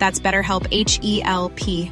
That's 0.00 0.18
BetterHelp 0.22 0.66
H 0.72 0.98
E 1.02 1.22
L 1.24 1.50
P. 1.56 1.90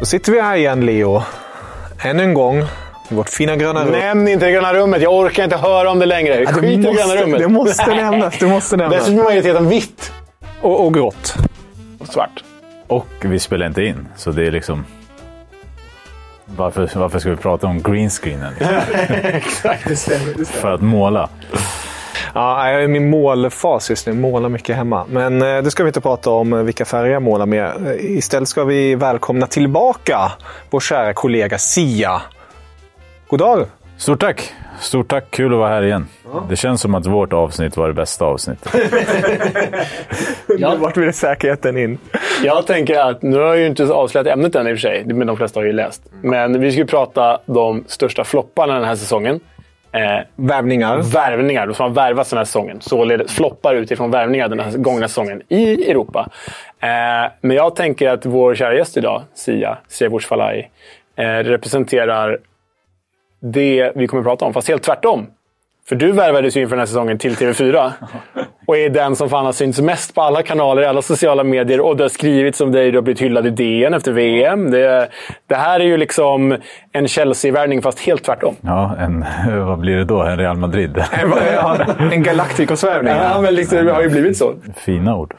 Då 0.00 0.06
sitter 0.06 0.32
vi 0.32 0.40
här 0.40 0.56
igen, 0.56 0.86
Leo. 0.86 1.22
Ännu 1.98 2.22
en 2.22 2.34
gång. 2.34 2.64
I 3.10 3.14
vårt 3.14 3.28
fina 3.28 3.56
gröna 3.56 3.84
rum. 3.84 3.92
Nämn 3.92 4.28
inte 4.28 4.44
det 4.46 4.52
gröna 4.52 4.74
rummet. 4.74 5.02
Jag 5.02 5.12
orkar 5.14 5.44
inte 5.44 5.56
höra 5.56 5.90
om 5.90 5.98
det 5.98 6.06
längre. 6.06 6.40
Ja, 6.40 6.52
Skit 6.52 6.60
det 6.62 6.68
i 6.72 6.76
det 6.76 6.88
måste- 6.92 7.02
gröna 7.06 7.22
rummet. 7.22 7.40
det 7.40 7.48
måste 7.48 7.94
nämnas, 7.94 8.38
det 8.38 8.46
måste 8.46 8.76
nämnas. 8.76 8.98
Dessutom 8.98 9.20
är 9.20 9.24
majoriteten 9.24 9.68
vitt 9.68 10.12
Och, 10.60 10.86
och 10.86 10.94
grått. 10.94 11.34
och 11.98 12.06
svart. 12.08 12.44
Och 12.86 13.06
vi 13.20 13.38
spelar 13.38 13.66
inte 13.66 13.82
in, 13.82 14.08
så 14.16 14.30
det 14.30 14.46
är 14.46 14.50
liksom... 14.50 14.84
Varför, 16.56 16.90
varför 16.94 17.18
ska 17.18 17.30
vi 17.30 17.36
prata 17.36 17.66
om 17.66 17.82
greenscreenen? 17.82 18.52
Exakt, 19.22 19.88
det 19.88 19.96
stämmer. 19.96 20.44
För 20.44 20.74
att 20.74 20.80
måla. 20.82 21.28
Ja, 22.34 22.70
jag 22.70 22.80
är 22.80 22.84
i 22.84 22.88
min 22.88 23.10
målfas 23.10 23.90
just 23.90 24.06
nu. 24.06 24.12
Målar 24.12 24.48
mycket 24.48 24.76
hemma. 24.76 25.04
Men 25.10 25.42
eh, 25.42 25.62
det 25.62 25.70
ska 25.70 25.82
vi 25.84 25.88
inte 25.88 26.00
prata 26.00 26.30
om 26.30 26.52
eh, 26.52 26.58
vilka 26.58 26.84
färger 26.84 27.12
jag 27.12 27.22
målar 27.22 27.46
med. 27.46 27.64
Eh, 27.86 28.16
Istället 28.16 28.48
ska 28.48 28.64
vi 28.64 28.94
välkomna 28.94 29.46
tillbaka 29.46 30.32
vår 30.70 30.80
kära 30.80 31.14
kollega 31.14 31.58
Sia. 31.58 32.22
God 33.28 33.38
dag! 33.38 33.66
Stort 33.98 34.20
tack! 34.20 34.52
Stort 34.80 35.08
tack, 35.08 35.24
kul 35.30 35.52
att 35.52 35.58
vara 35.58 35.68
här 35.68 35.82
igen. 35.82 36.08
Det 36.48 36.56
känns 36.56 36.80
som 36.80 36.94
att 36.94 37.06
vårt 37.06 37.32
avsnitt 37.32 37.76
var 37.76 37.88
det 37.88 37.94
bästa 37.94 38.24
avsnittet. 38.24 38.74
Ja. 40.58 40.70
Nu 40.70 40.76
vart 40.76 40.96
vi 40.96 41.12
säkerheten 41.12 41.76
in. 41.76 41.98
Jag 42.44 42.66
tänker 42.66 42.98
att, 42.98 43.22
nu 43.22 43.36
har 43.36 43.44
jag 43.44 43.58
ju 43.58 43.66
inte 43.66 43.84
avslöjat 43.84 44.26
ämnet 44.26 44.54
än 44.54 44.66
i 44.66 44.72
och 44.72 44.76
för 44.76 44.80
sig, 44.80 45.04
men 45.04 45.26
de 45.26 45.36
flesta 45.36 45.60
har 45.60 45.64
ju 45.64 45.72
läst. 45.72 46.02
Men 46.22 46.60
vi 46.60 46.70
ska 46.72 46.78
ju 46.80 46.86
prata 46.86 47.40
de 47.46 47.84
största 47.86 48.24
flopparna 48.24 48.74
den 48.74 48.84
här 48.84 48.96
säsongen. 48.96 49.40
Eh, 49.92 50.00
Värvningar. 50.36 51.02
värvningar, 51.02 51.66
de 51.66 51.74
som 51.74 51.82
har 51.82 51.90
värvats 51.90 52.30
den 52.30 52.36
här 52.36 52.44
säsongen. 52.44 52.80
Således 52.80 53.32
floppar 53.32 53.74
utifrån 53.74 54.10
värvningar 54.10 54.48
den 54.48 54.60
här 54.60 54.70
gångna 54.70 55.08
säsongen 55.08 55.42
i 55.48 55.90
Europa. 55.90 56.28
Eh, 56.80 56.88
men 57.40 57.56
jag 57.56 57.76
tänker 57.76 58.08
att 58.08 58.26
vår 58.26 58.54
kära 58.54 58.74
gäst 58.74 58.96
idag, 58.96 59.22
Sia, 59.34 59.78
Sia 59.88 60.10
Bush 60.10 60.28
Falai, 60.28 60.68
eh, 61.16 61.24
representerar 61.24 62.38
det 63.40 63.92
vi 63.94 64.06
kommer 64.06 64.20
att 64.20 64.26
prata 64.26 64.44
om, 64.44 64.52
fast 64.52 64.68
helt 64.68 64.82
tvärtom. 64.82 65.26
För 65.88 65.96
du 65.96 66.12
värvades 66.12 66.56
ju 66.56 66.60
inför 66.60 66.76
den 66.76 66.80
här 66.80 66.86
säsongen 66.86 67.18
till 67.18 67.34
TV4 67.34 67.92
och 68.66 68.76
är 68.76 68.90
den 68.90 69.16
som 69.16 69.30
fan 69.30 69.44
har 69.44 69.52
synts 69.52 69.80
mest 69.80 70.14
på 70.14 70.22
alla 70.22 70.42
kanaler, 70.42 70.82
i 70.82 70.86
alla 70.86 71.02
sociala 71.02 71.44
medier 71.44 71.80
och 71.80 71.96
det 71.96 72.04
har 72.04 72.08
skrivits 72.08 72.60
om 72.60 72.72
dig. 72.72 72.90
Du 72.90 72.96
har 72.96 73.02
blivit 73.02 73.20
hyllad 73.20 73.46
i 73.46 73.50
DN 73.50 73.94
efter 73.94 74.12
VM. 74.12 74.70
Det, 74.70 75.08
det 75.46 75.54
här 75.54 75.80
är 75.80 75.84
ju 75.84 75.96
liksom 75.96 76.56
en 76.92 77.08
Chelsea-värvning 77.08 77.82
fast 77.82 78.00
helt 78.00 78.24
tvärtom. 78.24 78.54
Ja, 78.60 78.96
en, 78.98 79.24
vad 79.66 79.78
blir 79.78 79.96
det 79.96 80.04
då? 80.04 80.22
En 80.22 80.38
Real 80.38 80.56
Madrid? 80.56 80.96
En 82.12 82.22
Galacticos-värvning. 82.22 83.14
Ja, 83.14 83.40
men 83.40 83.54
liksom, 83.54 83.86
det 83.86 83.92
har 83.92 84.02
ju 84.02 84.08
blivit 84.08 84.36
så. 84.36 84.54
Fina 84.76 85.16
ord. 85.16 85.34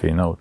Fina 0.00 0.28
ord. 0.28 0.38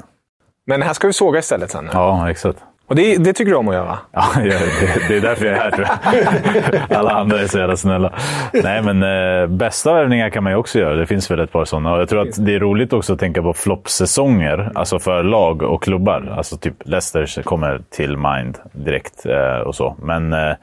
Men 0.67 0.81
här 0.81 0.93
ska 0.93 1.07
vi 1.07 1.13
såga 1.13 1.39
istället 1.39 1.71
sen. 1.71 1.89
Ja, 1.93 2.29
exakt. 2.29 2.59
Och 2.87 2.95
det, 2.95 3.17
det 3.17 3.33
tycker 3.33 3.51
du 3.51 3.57
om 3.57 3.67
att 3.67 3.75
göra? 3.75 3.97
Ja, 4.11 4.23
det, 4.35 5.07
det 5.07 5.17
är 5.17 5.21
därför 5.21 5.45
jag 5.45 5.55
är 5.55 5.61
här 5.61 5.71
tror 5.71 5.87
jag. 5.87 6.97
Alla 6.97 7.11
andra 7.11 7.39
är 7.39 7.47
så 7.47 7.59
jävla 7.59 7.77
snälla. 7.77 8.13
Nej, 8.53 8.81
men 8.81 9.03
eh, 9.03 9.47
bästa 9.47 9.93
värvningar 9.93 10.29
kan 10.29 10.43
man 10.43 10.53
ju 10.53 10.57
också 10.57 10.79
göra. 10.79 10.95
Det 10.95 11.05
finns 11.05 11.31
väl 11.31 11.39
ett 11.39 11.51
par 11.51 11.65
sådana. 11.65 11.93
Och 11.93 12.01
jag 12.01 12.09
tror 12.09 12.21
att 12.21 12.45
det 12.45 12.55
är 12.55 12.59
roligt 12.59 12.93
också 12.93 13.13
att 13.13 13.19
tänka 13.19 13.41
på 13.41 13.53
floppsäsonger. 13.53 14.71
Alltså 14.75 14.99
för 14.99 15.23
lag 15.23 15.61
och 15.61 15.83
klubbar. 15.83 16.33
Alltså 16.37 16.57
typ 16.57 16.75
Leicester 16.85 17.41
kommer 17.41 17.81
till 17.89 18.17
mind 18.17 18.57
direkt 18.71 19.25
eh, 19.25 19.57
och 19.67 19.75
så. 19.75 19.95
Men 20.01 20.33
eh, 20.33 20.53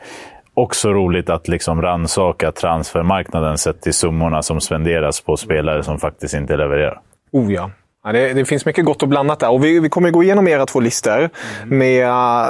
också 0.54 0.92
roligt 0.92 1.30
att 1.30 1.48
liksom 1.48 1.82
ransaka 1.82 2.52
transfermarknaden 2.52 3.58
sett 3.58 3.80
till 3.80 3.94
summorna 3.94 4.42
som 4.42 4.60
spenderas 4.60 5.20
på 5.20 5.36
spelare 5.36 5.82
som 5.82 5.98
faktiskt 5.98 6.34
inte 6.34 6.56
levererar. 6.56 7.00
Oh 7.32 7.52
ja. 7.52 7.70
Ja 8.04 8.12
det, 8.12 8.32
det 8.32 8.44
finns 8.44 8.66
mycket 8.66 8.84
gott 8.84 9.02
och 9.02 9.08
blandat 9.08 9.40
där. 9.40 9.50
Och 9.50 9.64
vi, 9.64 9.80
vi 9.80 9.88
kommer 9.88 10.10
gå 10.10 10.22
igenom 10.22 10.48
era 10.48 10.66
två 10.66 10.80
listor 10.80 11.30
med 11.66 12.06
äh, 12.06 12.46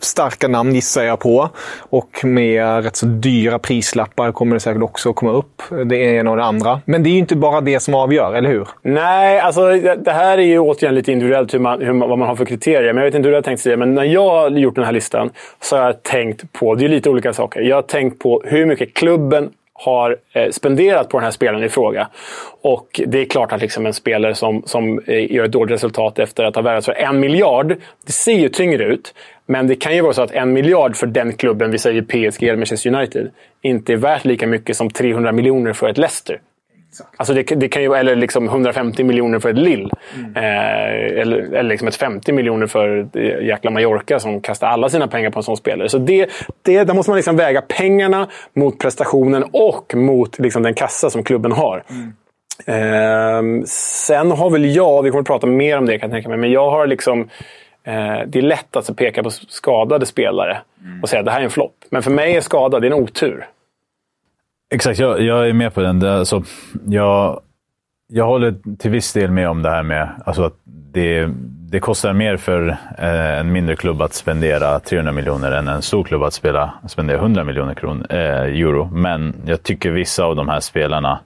starka 0.00 0.48
namn 0.48 0.74
gissar 0.74 1.02
jag 1.04 1.18
på. 1.20 1.48
Och 1.78 2.24
med 2.24 2.84
rätt 2.84 2.96
så 2.96 3.06
dyra 3.06 3.58
prislappar 3.58 4.32
kommer 4.32 4.56
det 4.56 4.60
säkert 4.60 4.82
också 4.82 5.12
komma 5.12 5.32
upp. 5.32 5.62
Det 5.86 5.96
ena 5.96 6.30
och 6.30 6.36
det 6.36 6.44
andra. 6.44 6.80
Men 6.84 7.02
det 7.02 7.08
är 7.08 7.12
ju 7.12 7.18
inte 7.18 7.36
bara 7.36 7.60
det 7.60 7.80
som 7.80 7.94
avgör, 7.94 8.34
eller 8.34 8.48
hur? 8.48 8.68
Nej, 8.82 9.40
alltså 9.40 9.66
det 9.66 9.94
det 10.04 10.12
här 10.12 10.38
är 10.38 10.42
ju 10.42 10.58
återigen 10.58 10.94
lite 10.94 11.12
individuellt 11.12 11.54
hur 11.54 11.58
man, 11.58 11.82
hur 11.82 11.92
man, 11.92 12.08
vad 12.08 12.18
man 12.18 12.28
har 12.28 12.36
för 12.36 12.44
kriterier. 12.44 12.92
Men 12.92 12.96
jag 12.96 13.04
vet 13.04 13.14
inte 13.14 13.26
hur 13.26 13.32
du 13.32 13.36
har 13.36 13.42
tänkt 13.42 13.60
säga. 13.60 13.76
Men 13.76 13.94
när 13.94 14.04
jag 14.04 14.30
har 14.30 14.50
gjort 14.50 14.74
den 14.74 14.84
här 14.84 14.92
listan 14.92 15.30
så 15.60 15.76
har 15.76 15.84
jag 15.84 16.02
tänkt 16.02 16.52
på, 16.52 16.74
det 16.74 16.84
är 16.84 16.88
lite 16.88 17.10
olika 17.10 17.32
saker. 17.32 17.60
Jag 17.60 17.76
har 17.76 17.82
tänkt 17.82 18.18
på 18.18 18.42
hur 18.44 18.66
mycket 18.66 18.94
klubben 18.94 19.50
har 19.74 20.16
eh, 20.32 20.50
spenderat 20.50 21.08
på 21.08 21.16
den 21.18 21.24
här 21.24 21.30
spelaren 21.30 21.64
i 21.64 21.68
fråga. 21.68 22.08
Och 22.62 23.00
det 23.06 23.20
är 23.20 23.24
klart 23.24 23.52
att 23.52 23.60
liksom 23.60 23.86
en 23.86 23.94
spelare 23.94 24.34
som, 24.34 24.62
som 24.66 24.98
eh, 25.06 25.32
gör 25.32 25.44
ett 25.44 25.52
dåligt 25.52 25.72
resultat 25.72 26.18
efter 26.18 26.44
att 26.44 26.54
ha 26.54 26.62
värvats 26.62 26.86
för 26.86 26.92
en 26.92 27.20
miljard, 27.20 27.76
det 28.06 28.12
ser 28.12 28.38
ju 28.38 28.48
tyngre 28.48 28.84
ut. 28.84 29.14
Men 29.46 29.66
det 29.66 29.74
kan 29.74 29.94
ju 29.94 30.00
vara 30.00 30.12
så 30.12 30.22
att 30.22 30.30
en 30.30 30.52
miljard 30.52 30.96
för 30.96 31.06
den 31.06 31.32
klubben, 31.32 31.70
vi 31.70 31.78
säger 31.78 32.02
PSG 32.02 32.42
eller 32.42 32.56
Manchester 32.56 32.94
United, 32.94 33.30
inte 33.62 33.92
är 33.92 33.96
värt 33.96 34.24
lika 34.24 34.46
mycket 34.46 34.76
som 34.76 34.90
300 34.90 35.32
miljoner 35.32 35.72
för 35.72 35.88
ett 35.88 35.98
Leicester. 35.98 36.40
Alltså 37.16 37.34
det, 37.34 37.42
det 37.42 37.68
kan 37.68 37.82
ju, 37.82 37.94
eller 37.94 38.16
liksom 38.16 38.48
150 38.48 39.04
miljoner 39.04 39.38
för 39.38 39.48
ett 39.48 39.58
Lill. 39.58 39.90
Eh, 40.36 41.20
eller 41.20 41.38
eller 41.38 41.62
liksom 41.62 41.88
ett 41.88 41.96
50 41.96 42.32
miljoner 42.32 42.66
för 42.66 43.08
eh, 43.12 43.46
jäkla 43.46 43.70
Mallorca 43.70 44.20
som 44.20 44.40
kastar 44.40 44.66
alla 44.66 44.88
sina 44.88 45.08
pengar 45.08 45.30
på 45.30 45.38
en 45.38 45.42
sån 45.42 45.56
spelare. 45.56 45.88
Så 45.88 45.98
det, 45.98 46.30
det, 46.62 46.84
där 46.84 46.94
måste 46.94 47.10
man 47.10 47.16
liksom 47.16 47.36
väga 47.36 47.62
pengarna 47.62 48.28
mot 48.52 48.78
prestationen 48.78 49.44
och 49.52 49.94
mot 49.94 50.38
liksom 50.38 50.62
den 50.62 50.74
kassa 50.74 51.10
som 51.10 51.24
klubben 51.24 51.52
har. 51.52 51.84
Eh, 52.66 53.64
sen 53.66 54.30
har 54.30 54.50
väl 54.50 54.74
jag, 54.74 55.02
vi 55.02 55.10
kommer 55.10 55.20
att 55.20 55.26
prata 55.26 55.46
mer 55.46 55.78
om 55.78 55.86
det 55.86 55.98
kan 55.98 56.10
jag 56.10 56.16
tänka 56.16 56.28
mig, 56.28 56.38
men 56.38 56.50
jag 56.50 56.70
har 56.70 56.86
liksom 56.86 57.20
eh, 57.84 58.18
det 58.26 58.38
är 58.38 58.42
lätt 58.42 58.76
att 58.76 58.96
peka 58.96 59.22
på 59.22 59.30
skadade 59.30 60.06
spelare 60.06 60.58
och 61.02 61.08
säga 61.08 61.20
att 61.20 61.26
det 61.26 61.32
här 61.32 61.40
är 61.40 61.44
en 61.44 61.50
flopp. 61.50 61.74
Men 61.90 62.02
för 62.02 62.10
mig 62.10 62.36
är 62.36 62.40
skada 62.40 62.80
det 62.80 62.86
är 62.86 62.90
en 62.90 63.02
otur. 63.02 63.46
Exakt, 64.74 64.98
jag, 64.98 65.20
jag 65.20 65.48
är 65.48 65.52
med 65.52 65.74
på 65.74 65.80
den. 65.80 66.00
Det, 66.00 66.14
alltså, 66.14 66.42
jag 66.86 67.40
jag 68.08 68.26
håller 68.26 68.76
till 68.78 68.90
viss 68.90 69.12
del 69.12 69.30
med 69.30 69.48
om 69.48 69.62
det 69.62 69.70
här 69.70 69.82
med 69.82 70.08
alltså 70.24 70.42
att 70.42 70.54
det, 70.92 71.28
det 71.70 71.80
kostar 71.80 72.12
mer 72.12 72.36
för 72.36 72.68
eh, 72.98 73.38
en 73.38 73.52
mindre 73.52 73.76
klubb 73.76 74.02
att 74.02 74.14
spendera 74.14 74.80
300 74.80 75.12
miljoner 75.12 75.52
än 75.52 75.68
en 75.68 75.82
stor 75.82 76.04
klubb 76.04 76.22
att 76.22 76.32
spela, 76.32 76.74
spendera 76.88 77.18
100 77.18 77.44
miljoner 77.44 77.74
kron, 77.74 78.06
eh, 78.10 78.42
euro. 78.42 78.90
Men 78.92 79.34
jag 79.46 79.62
tycker 79.62 79.90
vissa 79.90 80.24
av 80.24 80.36
de 80.36 80.48
här 80.48 80.60
spelarna, 80.60 81.20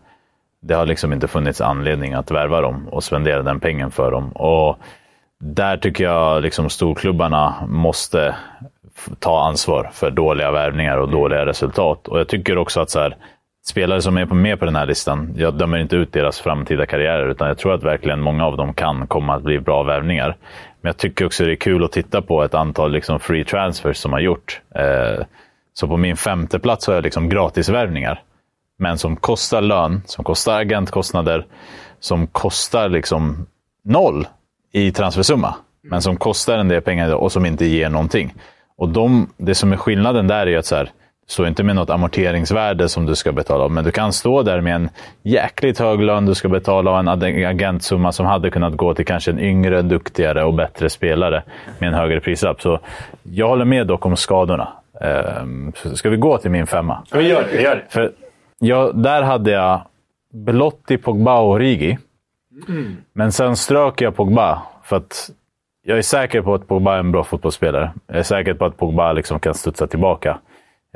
det 0.62 0.75
har 0.75 0.87
liksom 0.87 1.12
inte 1.12 1.29
funnits 1.29 1.61
anledning 1.61 2.12
att 2.12 2.31
värva 2.31 2.61
dem 2.61 2.89
och 2.89 3.05
spendera 3.05 3.43
den 3.43 3.61
pengen 3.61 3.91
för 3.91 4.11
dem. 4.11 4.33
Och 4.33 4.79
där 5.41 5.77
tycker 5.77 6.05
jag 6.05 6.43
liksom 6.43 6.71
storklubbarna 6.71 7.55
måste 7.69 8.35
ta 9.19 9.45
ansvar 9.45 9.91
för 9.93 10.11
dåliga 10.11 10.50
värvningar 10.50 10.99
och 10.99 11.09
dåliga 11.09 11.47
resultat. 11.47 12.09
Och 12.09 12.19
jag 12.19 12.29
tycker 12.29 12.59
också 12.59 12.81
att 12.81 12.91
så 12.91 13.00
här, 13.00 13.17
spelare 13.69 14.03
som 14.03 14.17
är 14.17 14.26
med 14.26 14.59
på 14.59 14.65
den 14.65 14.76
här 14.76 14.87
listan, 14.87 15.35
jag 15.37 15.55
dömer 15.55 15.79
inte 15.79 15.97
ut 15.97 16.12
deras 16.12 16.41
framtida 16.41 16.87
karriärer, 16.87 17.29
utan 17.29 17.49
jag 17.49 17.59
tror 17.59 17.75
att 17.75 17.82
verkligen 17.82 18.20
många 18.20 18.47
av 18.47 18.56
dem 18.56 18.75
kan 18.75 19.06
komma 19.06 19.35
att 19.35 19.43
bli 19.43 19.61
bra 19.61 19.82
värvningar. 19.82 20.37
Men 20.81 20.88
jag 20.88 20.97
tycker 20.97 21.26
också 21.26 21.44
det 21.44 21.53
är 21.53 21.56
kul 21.56 21.85
att 21.85 21.93
titta 21.93 22.23
på 22.23 22.43
ett 22.43 22.55
antal 22.55 22.93
liksom 22.93 23.20
free 23.20 23.44
transfers 23.44 23.97
som 23.97 24.12
har 24.12 24.20
gjort. 24.20 24.61
Eh, 24.75 25.25
så 25.73 25.88
på 25.88 25.97
min 25.97 26.17
femte 26.17 26.59
plats 26.59 26.87
har 26.87 26.94
jag 26.94 27.05
liksom 27.05 27.29
gratisvärvningar. 27.29 28.23
Men 28.79 28.99
som 28.99 29.17
kostar 29.17 29.61
lön, 29.61 30.03
som 30.06 30.25
kostar 30.25 30.61
agentkostnader, 30.61 31.47
som 32.00 32.26
kostar 32.26 32.88
liksom 32.88 33.47
noll 33.85 34.26
i 34.73 34.93
transfersumma. 34.93 35.55
Men 35.82 36.03
som 36.03 36.17
kostar 36.17 36.59
en 36.59 36.69
del 36.69 36.82
pengar 36.82 37.14
och 37.14 37.32
som 37.32 37.47
inte 37.47 37.67
ger 37.67 37.91
någonting. 37.91 38.35
Och 38.76 38.88
de, 38.88 39.31
det 39.37 39.55
som 39.55 39.73
är 39.73 39.76
skillnaden 39.76 40.26
där 40.26 40.47
är 40.47 40.59
att 40.59 40.67
så 40.67 40.76
här, 40.76 40.91
står 41.28 41.48
inte 41.48 41.62
med 41.62 41.76
något 41.76 41.90
amorteringsvärde 41.90 42.88
som 42.88 43.06
du 43.06 43.14
ska 43.14 43.32
betala. 43.32 43.69
Men 43.69 43.84
du 43.84 43.90
kan 43.90 44.12
stå 44.12 44.42
där 44.42 44.60
med 44.60 44.75
en 44.75 44.88
jäkligt 45.22 45.78
hög 45.78 46.00
lön 46.00 46.26
du 46.26 46.34
ska 46.34 46.48
betala 46.48 46.90
och 46.90 46.98
en 46.98 47.08
agentsumma 47.46 48.12
som 48.12 48.26
hade 48.26 48.50
kunnat 48.50 48.76
gå 48.76 48.94
till 48.94 49.06
kanske 49.06 49.30
en 49.30 49.40
yngre, 49.40 49.82
duktigare 49.82 50.44
och 50.44 50.54
bättre 50.54 50.90
spelare 50.90 51.42
med 51.78 51.88
en 51.88 51.94
högre 51.94 52.20
prislapp. 52.20 52.62
Så 52.62 52.80
jag 53.22 53.48
håller 53.48 53.64
med 53.64 53.86
dock 53.86 54.06
om 54.06 54.16
skadorna. 54.16 54.69
Ehm, 55.00 55.72
ska 55.94 56.10
vi 56.10 56.16
gå 56.16 56.38
till 56.38 56.50
min 56.50 56.66
femma? 56.66 57.02
Vi 57.12 57.28
gör 57.28 57.42
det. 57.42 57.56
Vi 57.56 57.62
gör 57.62 57.76
det. 57.76 57.84
För 57.88 58.12
jag, 58.58 59.02
där 59.02 59.22
hade 59.22 59.50
jag 59.50 59.80
Belotti, 60.32 60.98
Pogba 60.98 61.40
och 61.40 61.58
Rigi. 61.58 61.98
Mm. 62.69 62.96
Men 63.12 63.32
sen 63.32 63.56
strök 63.56 64.00
jag 64.00 64.16
Pogba 64.16 64.62
för 64.84 64.96
att 64.96 65.30
jag 65.82 65.98
är 65.98 66.02
säker 66.02 66.42
på 66.42 66.54
att 66.54 66.69
Pogba 66.69 66.94
är 66.94 66.98
en 66.98 67.12
bra 67.12 67.25
fotbollsspelare. 67.25 67.92
Jag 68.06 68.16
är 68.16 68.22
säker 68.22 68.54
på 68.54 68.64
att 68.64 68.76
Pogba 68.76 69.12
liksom 69.12 69.40
kan 69.40 69.54
studsa 69.54 69.86
tillbaka. 69.86 70.38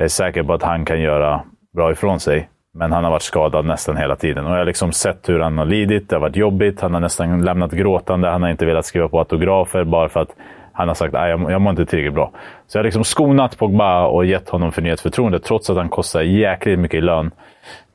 Jag 0.03 0.05
är 0.05 0.09
säker 0.09 0.43
på 0.43 0.53
att 0.53 0.63
han 0.63 0.85
kan 0.85 1.01
göra 1.01 1.43
bra 1.75 1.93
ifrån 1.93 2.21
sig. 2.21 2.49
Men 2.75 2.93
han 2.93 3.05
har 3.05 3.11
varit 3.11 3.23
skadad 3.23 3.65
nästan 3.65 3.97
hela 3.97 4.17
tiden. 4.17 4.47
Och 4.47 4.53
jag 4.53 4.59
har 4.59 4.65
liksom 4.65 4.93
sett 4.93 5.29
hur 5.29 5.41
han 5.41 5.59
har 5.59 5.65
lidit. 5.65 6.09
Det 6.09 6.17
har 6.17 6.21
varit 6.21 6.37
jobbigt. 6.37 6.81
Han 6.81 6.95
har 6.95 7.01
nästan 7.01 7.45
lämnat 7.45 7.73
gråtande. 7.73 8.29
Han 8.29 8.43
har 8.43 8.51
inte 8.51 8.67
velat 8.67 8.87
skriva 8.87 9.09
på 9.09 9.19
autografer 9.19 9.85
bara 9.85 10.09
för 10.09 10.21
att 10.21 10.29
han 10.73 10.89
har 10.89 10.95
sagt 10.95 11.15
att 11.15 11.29
jag, 11.29 11.51
jag 11.51 11.61
mår 11.61 11.71
inte 11.71 11.87
tillräckligt 11.87 12.15
bra. 12.15 12.31
Så 12.67 12.79
jag 12.79 12.81
har 12.81 12.85
liksom 12.85 13.05
skonat 13.05 13.59
Pogba 13.59 14.07
och 14.07 14.25
gett 14.25 14.49
honom 14.49 14.73
förnyat 14.73 15.01
förtroende, 15.01 15.39
trots 15.39 15.71
att 15.71 15.77
han 15.77 15.89
kostar 15.89 16.23
jäkligt 16.23 16.79
mycket 16.79 16.99
i 16.99 17.01
lön. 17.01 17.31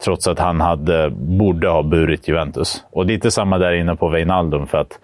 Trots 0.04 0.28
att 0.28 0.40
han 0.40 0.62
hade, 0.62 1.10
borde 1.10 1.70
ha 1.70 1.84
burit 1.84 2.28
Juventus. 2.28 2.86
Och 2.92 3.06
lite 3.06 3.32
samma 3.32 3.58
där 3.58 3.72
inne 3.72 3.96
på 3.96 4.10
Wijnaldum, 4.10 4.68
för 4.68 4.78
att 4.78 5.00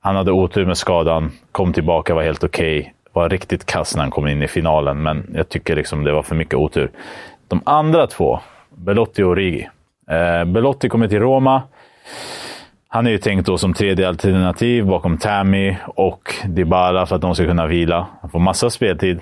han 0.00 0.16
hade 0.16 0.32
otur 0.32 0.66
med 0.66 0.76
skadan, 0.76 1.30
kom 1.52 1.72
tillbaka, 1.72 2.14
var 2.14 2.22
helt 2.22 2.44
okej. 2.44 2.80
Okay 2.80 2.93
var 3.14 3.28
riktigt 3.28 3.66
kass 3.66 3.94
när 3.94 4.02
han 4.02 4.10
kom 4.10 4.26
in 4.26 4.42
i 4.42 4.48
finalen, 4.48 5.02
men 5.02 5.30
jag 5.34 5.48
tycker 5.48 5.76
liksom 5.76 6.04
det 6.04 6.12
var 6.12 6.22
för 6.22 6.34
mycket 6.34 6.54
otur. 6.54 6.90
De 7.48 7.62
andra 7.66 8.06
två, 8.06 8.40
Belotti 8.76 9.22
och 9.22 9.36
Rigi. 9.36 9.68
Eh, 10.10 10.44
Belotti 10.44 10.88
kommer 10.88 11.08
till 11.08 11.20
Roma. 11.20 11.62
Han 12.88 13.06
är 13.06 13.10
ju 13.10 13.18
tänkt 13.18 13.46
då 13.46 13.58
som 13.58 13.74
tredje 13.74 14.08
alternativ 14.08 14.86
bakom 14.86 15.18
Tammy 15.18 15.76
och 15.86 16.34
Dybala 16.44 17.06
för 17.06 17.16
att 17.16 17.22
de 17.22 17.34
ska 17.34 17.44
kunna 17.44 17.66
vila. 17.66 18.06
Han 18.20 18.30
får 18.30 18.38
massa 18.38 18.70
speltid. 18.70 19.20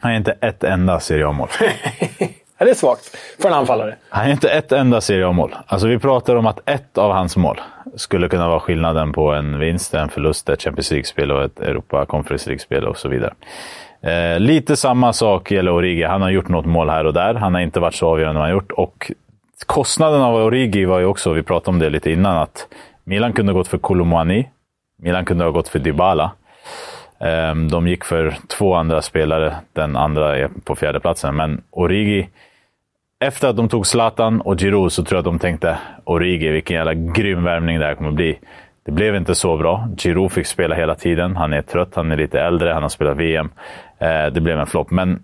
Han 0.00 0.12
är 0.12 0.16
inte 0.16 0.32
ett 0.32 0.64
enda 0.64 1.00
Serie 1.00 1.26
A-mål. 1.26 1.48
Ja, 2.58 2.64
det 2.64 2.70
är 2.70 2.74
svagt 2.74 3.16
för 3.40 3.48
en 3.48 3.54
anfallare. 3.54 3.96
Han 4.08 4.26
är 4.26 4.30
inte 4.30 4.48
ett 4.48 4.72
enda 4.72 5.00
Serie 5.00 5.26
A-mål. 5.26 5.54
Alltså, 5.66 5.86
vi 5.88 5.98
pratar 5.98 6.36
om 6.36 6.46
att 6.46 6.68
ett 6.68 6.98
av 6.98 7.12
hans 7.12 7.36
mål 7.36 7.60
skulle 7.96 8.28
kunna 8.28 8.48
vara 8.48 8.60
skillnaden 8.60 9.12
på 9.12 9.32
en 9.32 9.58
vinst, 9.58 9.94
en 9.94 10.08
förlust, 10.08 10.48
ett 10.48 10.62
Champions 10.62 10.90
League-spel 10.90 11.32
och 11.32 11.44
ett 11.44 11.60
Europa 11.60 12.06
Conference 12.06 12.48
League-spel 12.48 12.86
och 12.86 12.96
så 12.96 13.08
vidare. 13.08 13.34
Eh, 14.00 14.40
lite 14.40 14.76
samma 14.76 15.12
sak 15.12 15.50
gäller 15.50 15.72
Origi. 15.72 16.02
Han 16.02 16.22
har 16.22 16.30
gjort 16.30 16.48
något 16.48 16.66
mål 16.66 16.90
här 16.90 17.04
och 17.06 17.14
där. 17.14 17.34
Han 17.34 17.54
har 17.54 17.60
inte 17.60 17.80
varit 17.80 17.94
så 17.94 18.06
avgörande 18.08 18.40
han 18.40 18.48
har 18.48 18.54
gjort. 18.54 18.72
Och 18.72 19.12
kostnaden 19.66 20.22
av 20.22 20.34
Origi 20.34 20.84
var 20.84 20.98
ju 20.98 21.04
också, 21.04 21.32
vi 21.32 21.42
pratade 21.42 21.70
om 21.70 21.78
det 21.78 21.90
lite 21.90 22.10
innan, 22.10 22.36
att 22.36 22.66
Milan 23.04 23.32
kunde 23.32 23.52
ha 23.52 23.58
gått 23.58 23.68
för 23.68 23.78
Kolomouani. 23.78 24.48
Milan 25.02 25.24
kunde 25.24 25.44
ha 25.44 25.50
gått 25.50 25.68
för 25.68 25.78
Dybala. 25.78 26.32
Ehm, 27.20 27.68
de 27.68 27.88
gick 27.88 28.04
för 28.04 28.36
två 28.48 28.74
andra 28.74 29.02
spelare. 29.02 29.56
Den 29.72 29.96
andra 29.96 30.36
är 30.36 30.50
på 30.64 30.74
fjärde 30.74 31.00
platsen. 31.00 31.36
Men 31.36 31.62
Origi, 31.70 32.28
efter 33.26 33.48
att 33.48 33.56
de 33.56 33.68
tog 33.68 33.86
Zlatan 33.86 34.40
och 34.40 34.58
Giroud 34.60 34.92
så 34.92 35.04
tror 35.04 35.16
jag 35.16 35.18
att 35.18 35.24
de 35.24 35.38
tänkte 35.38 35.78
Origi, 36.04 36.48
vilken 36.48 36.76
jävla 36.76 36.94
grym 36.94 37.44
värmning 37.44 37.78
det 37.78 37.84
här 37.84 37.94
kommer 37.94 38.08
att 38.08 38.14
bli. 38.14 38.38
Det 38.84 38.92
blev 38.92 39.16
inte 39.16 39.34
så 39.34 39.56
bra. 39.56 39.88
Giroud 39.96 40.32
fick 40.32 40.46
spela 40.46 40.74
hela 40.74 40.94
tiden. 40.94 41.36
Han 41.36 41.52
är 41.52 41.62
trött, 41.62 41.94
han 41.94 42.12
är 42.12 42.16
lite 42.16 42.40
äldre, 42.40 42.72
han 42.72 42.82
har 42.82 42.88
spelat 42.88 43.16
VM. 43.16 43.50
Eh, 43.98 44.26
det 44.26 44.40
blev 44.40 44.60
en 44.60 44.66
flopp. 44.66 44.90
Men 44.90 45.22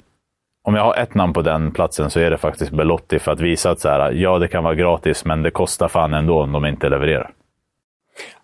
om 0.64 0.74
jag 0.74 0.82
har 0.82 0.96
ett 0.96 1.14
namn 1.14 1.32
på 1.32 1.42
den 1.42 1.72
platsen 1.72 2.10
så 2.10 2.20
är 2.20 2.30
det 2.30 2.38
faktiskt 2.38 2.72
Belotti 2.72 3.18
för 3.18 3.32
att 3.32 3.40
visa 3.40 3.70
att 3.70 3.80
så 3.80 3.88
här, 3.88 4.12
ja, 4.12 4.38
det 4.38 4.48
kan 4.48 4.64
vara 4.64 4.74
gratis, 4.74 5.24
men 5.24 5.42
det 5.42 5.50
kostar 5.50 5.88
fan 5.88 6.14
ändå 6.14 6.42
om 6.42 6.52
de 6.52 6.66
inte 6.66 6.88
levererar. 6.88 7.30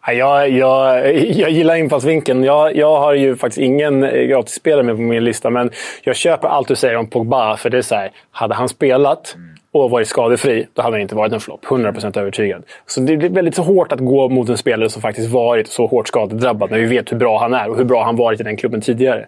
Jag, 0.06 0.50
jag, 0.50 1.14
jag 1.16 1.50
gillar 1.50 1.74
infallsvinkeln. 1.74 2.44
Jag, 2.44 2.76
jag 2.76 3.00
har 3.00 3.14
ju 3.14 3.36
faktiskt 3.36 3.58
ingen 3.58 4.04
eh, 4.04 4.22
gratisspelare 4.22 4.82
med 4.82 4.96
på 4.96 5.02
min 5.02 5.24
lista, 5.24 5.50
men 5.50 5.70
jag 6.02 6.16
köper 6.16 6.48
allt 6.48 6.68
du 6.68 6.76
säger 6.76 6.96
om 6.96 7.10
Pogba. 7.10 7.56
För 7.56 7.70
det 7.70 7.78
är 7.78 7.82
så 7.82 7.94
här, 7.94 8.10
hade 8.30 8.54
han 8.54 8.68
spelat 8.68 9.36
och 9.84 9.90
varit 9.90 10.08
skadefri, 10.08 10.66
då 10.74 10.82
hade 10.82 10.94
han 10.94 11.00
inte 11.00 11.14
varit 11.14 11.32
en 11.32 11.40
flopp. 11.40 11.64
100% 11.64 12.18
övertygad. 12.18 12.62
Så 12.86 13.00
det 13.00 13.16
blir 13.16 13.30
väldigt 13.30 13.54
så 13.54 13.62
hårt 13.62 13.92
att 13.92 14.00
gå 14.00 14.28
mot 14.28 14.48
en 14.48 14.56
spelare 14.56 14.88
som 14.88 15.02
faktiskt 15.02 15.30
varit 15.30 15.68
så 15.68 15.86
hårt 15.86 16.08
skadedrabbad, 16.08 16.70
när 16.70 16.78
vi 16.78 16.86
vet 16.86 17.12
hur 17.12 17.16
bra 17.16 17.38
han 17.38 17.54
är 17.54 17.70
och 17.70 17.76
hur 17.76 17.84
bra 17.84 18.04
han 18.04 18.16
varit 18.16 18.40
i 18.40 18.42
den 18.42 18.56
klubben 18.56 18.80
tidigare. 18.80 19.26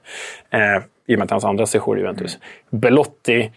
Eh, 0.51 0.83
I 1.07 1.15
och 1.15 1.19
med 1.19 1.23
att 1.23 1.31
hans 1.31 1.45
andra 1.45 1.67
sejour 1.67 1.99
i 1.99 2.01
Juventus. 2.01 2.39
Belotti 2.71 3.51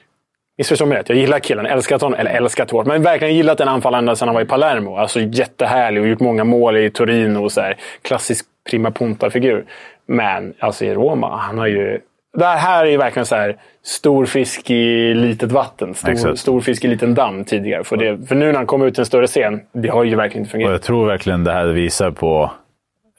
Missförstå 0.57 0.85
mig 0.85 0.97
rätt, 0.97 1.09
jag 1.09 1.17
gillar 1.17 1.39
killen. 1.39 1.65
Älskat 1.65 2.01
honom. 2.01 2.19
Eller 2.19 2.31
älskat 2.31 2.71
hårt, 2.71 2.85
men 2.85 3.03
verkligen 3.03 3.35
gillat 3.35 3.57
den 3.57 3.67
anfallaren 3.67 4.03
ända 4.03 4.15
sedan 4.15 4.27
han 4.27 4.35
var 4.35 4.41
i 4.41 4.45
Palermo. 4.45 4.95
Alltså 4.95 5.19
jättehärlig 5.19 6.01
och 6.01 6.07
gjort 6.09 6.19
många 6.19 6.43
mål 6.43 6.77
i 6.77 6.89
Torino. 6.89 7.43
Och 7.43 7.51
så 7.51 7.61
här. 7.61 7.77
Klassisk 8.01 8.45
prima 8.69 8.91
punta-figur. 8.91 9.65
Men 10.05 10.53
alltså 10.59 10.85
i 10.85 10.93
Roma, 10.93 11.37
han 11.37 11.57
har 11.57 11.67
ju... 11.67 11.99
Det 12.37 12.45
här 12.45 12.85
är 12.85 12.89
ju 12.89 12.97
verkligen 12.97 13.25
så 13.25 13.35
här 13.35 13.57
stor 13.83 14.25
fisk 14.25 14.69
i 14.69 15.13
litet 15.13 15.51
vatten. 15.51 15.93
Stor, 15.93 16.35
stor 16.35 16.61
fisk 16.61 16.85
i 16.85 16.87
liten 16.87 17.13
damm 17.13 17.45
tidigare. 17.45 17.83
För, 17.83 17.97
det, 17.97 18.27
för 18.27 18.35
nu 18.35 18.45
när 18.45 18.53
han 18.53 18.65
kommer 18.65 18.85
ut 18.85 18.93
till 18.93 19.01
en 19.01 19.05
större 19.05 19.27
scen, 19.27 19.61
det 19.73 19.89
har 19.89 20.03
ju 20.03 20.15
verkligen 20.15 20.41
inte 20.41 20.51
fungerat. 20.51 20.69
Och 20.69 20.73
jag 20.73 20.81
tror 20.81 21.07
verkligen 21.07 21.43
det 21.43 21.51
här 21.51 21.65
visar 21.65 22.11
på 22.11 22.51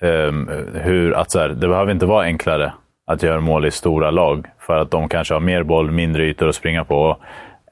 um, 0.00 0.50
hur 0.75 1.12
att 1.14 1.30
så 1.30 1.38
här, 1.38 1.49
det 1.49 1.68
behöver 1.68 1.92
inte 1.92 2.06
vara 2.06 2.25
enklare 2.25 2.73
att 3.06 3.23
göra 3.23 3.40
mål 3.40 3.66
i 3.66 3.71
stora 3.71 4.11
lag. 4.11 4.47
För 4.59 4.78
att 4.78 4.90
de 4.90 5.09
kanske 5.09 5.35
har 5.35 5.40
mer 5.40 5.62
boll, 5.62 5.90
mindre 5.90 6.25
ytor 6.25 6.49
att 6.49 6.54
springa 6.54 6.85
på. 6.85 7.16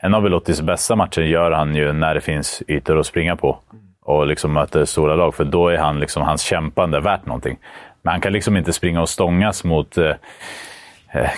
En 0.00 0.14
av 0.14 0.22
Belottis 0.22 0.60
bästa 0.60 0.96
matcher 0.96 1.22
gör 1.22 1.50
han 1.50 1.74
ju 1.74 1.92
när 1.92 2.14
det 2.14 2.20
finns 2.20 2.62
ytor 2.68 2.98
att 2.98 3.06
springa 3.06 3.36
på 3.36 3.58
och 4.02 4.26
liksom 4.26 4.52
möter 4.52 4.84
stora 4.84 5.14
lag. 5.14 5.34
För 5.34 5.44
då 5.44 5.68
är 5.68 5.78
han 5.78 6.00
liksom, 6.00 6.22
hans 6.22 6.42
kämpande 6.42 7.00
värt 7.00 7.26
någonting. 7.26 7.58
Men 8.02 8.12
han 8.12 8.20
kan 8.20 8.32
liksom 8.32 8.56
inte 8.56 8.72
springa 8.72 9.00
och 9.00 9.08
stångas 9.08 9.64
mot 9.64 9.98
eh 9.98 10.12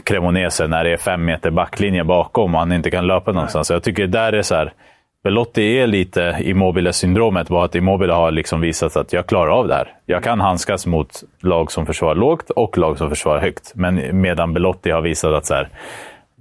Cremonese 0.04 0.66
när 0.66 0.84
det 0.84 0.92
är 0.92 0.96
fem 0.96 1.24
meter 1.24 1.50
backlinje 1.50 2.04
bakom 2.04 2.54
och 2.54 2.60
han 2.60 2.72
inte 2.72 2.90
kan 2.90 3.06
löpa 3.06 3.32
någonstans. 3.32 3.66
Så 3.66 3.72
jag 3.72 3.82
tycker 3.82 4.06
där 4.06 4.32
är 4.32 4.42
så 4.42 4.54
här, 4.54 4.72
Belotti 5.24 5.78
är 5.78 5.86
lite 5.86 6.36
Immobile-syndromet, 6.40 7.48
bara 7.48 7.64
att 7.64 7.74
Immobile 7.74 8.12
har 8.12 8.30
liksom 8.30 8.60
visat 8.60 8.96
att 8.96 9.12
jag 9.12 9.26
klarar 9.26 9.50
av 9.50 9.68
det 9.68 9.74
här. 9.74 9.92
Jag 10.06 10.22
kan 10.22 10.40
handskas 10.40 10.86
mot 10.86 11.22
lag 11.40 11.72
som 11.72 11.86
försvarar 11.86 12.14
lågt 12.14 12.50
och 12.50 12.78
lag 12.78 12.98
som 12.98 13.08
försvarar 13.08 13.40
högt. 13.40 13.72
Men 13.74 14.20
medan 14.20 14.54
Belotti 14.54 14.90
har 14.90 15.00
visat 15.00 15.32
att 15.32 15.46
så 15.46 15.54
här, 15.54 15.68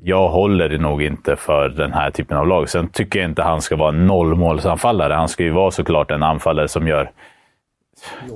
jag 0.03 0.29
håller 0.29 0.77
nog 0.77 1.03
inte 1.03 1.35
för 1.35 1.69
den 1.69 1.93
här 1.93 2.11
typen 2.11 2.37
av 2.37 2.47
lag. 2.47 2.69
Sen 2.69 2.87
tycker 2.87 3.19
jag 3.19 3.29
inte 3.29 3.43
han 3.43 3.61
ska 3.61 3.75
vara 3.75 3.89
en 3.89 4.07
nollmålsanfallare. 4.07 5.13
Han 5.13 5.29
ska 5.29 5.43
ju 5.43 5.51
vara 5.51 5.71
såklart 5.71 6.11
en 6.11 6.23
anfallare 6.23 6.67
som 6.67 6.87
gör 6.87 7.11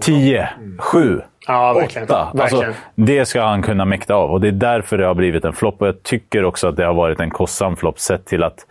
10, 0.02 0.50
7, 0.80 1.22
ja, 1.48 1.74
verkligen. 1.74 2.08
8. 2.08 2.32
Alltså, 2.40 2.66
det 2.96 3.26
ska 3.26 3.42
han 3.42 3.62
kunna 3.62 3.86
mäkta 3.86 4.16
av 4.16 4.32
och 4.32 4.42
det 4.42 4.48
är 4.48 4.52
därför 4.52 4.98
det 4.98 5.06
har 5.06 5.16
blivit 5.16 5.46
en 5.46 5.54
flopp. 5.54 5.82
Och 5.82 5.88
jag 5.88 6.04
tycker 6.04 6.44
också 6.44 6.68
att 6.68 6.76
det 6.76 6.86
har 6.86 6.94
varit 6.94 7.20
en 7.20 7.30
kostsam 7.30 7.76
flopp 7.76 8.00
sett 8.00 8.26
till 8.26 8.44
att 8.44 8.66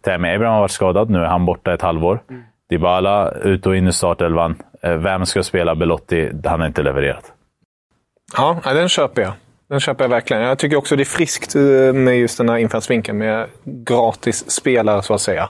Tammy 0.00 0.28
Abraham 0.28 0.54
har 0.54 0.60
varit 0.60 0.70
skadad. 0.70 1.10
Nu 1.10 1.18
är 1.18 1.26
han 1.26 1.46
borta 1.46 1.74
ett 1.74 1.82
halvår. 1.82 2.22
Mm. 2.30 2.42
Dybala 2.70 3.30
ut 3.30 3.66
och 3.66 3.76
in 3.76 3.88
i 3.88 3.92
startelvan. 3.92 4.56
Eh, 4.82 4.96
vem 4.96 5.26
ska 5.26 5.42
spela 5.42 5.74
Belotti? 5.74 6.30
Han 6.44 6.60
har 6.60 6.66
inte 6.66 6.82
levererat. 6.82 7.32
Ja, 8.36 8.60
den 8.64 8.88
köper 8.88 9.22
jag. 9.22 9.32
Den 9.68 9.80
köper 9.80 10.04
jag 10.04 10.08
verkligen. 10.08 10.42
Jag 10.42 10.58
tycker 10.58 10.76
också 10.76 10.96
det 10.96 11.02
är 11.02 11.04
friskt 11.04 11.54
eh, 11.54 11.62
med 11.92 12.18
just 12.18 12.38
den 12.38 12.48
här 12.48 12.56
infallsvinkeln 12.56 13.18
med 13.18 13.46
gratis 13.64 14.50
spelare, 14.50 15.02
så 15.02 15.14
att 15.14 15.20
säga. 15.20 15.48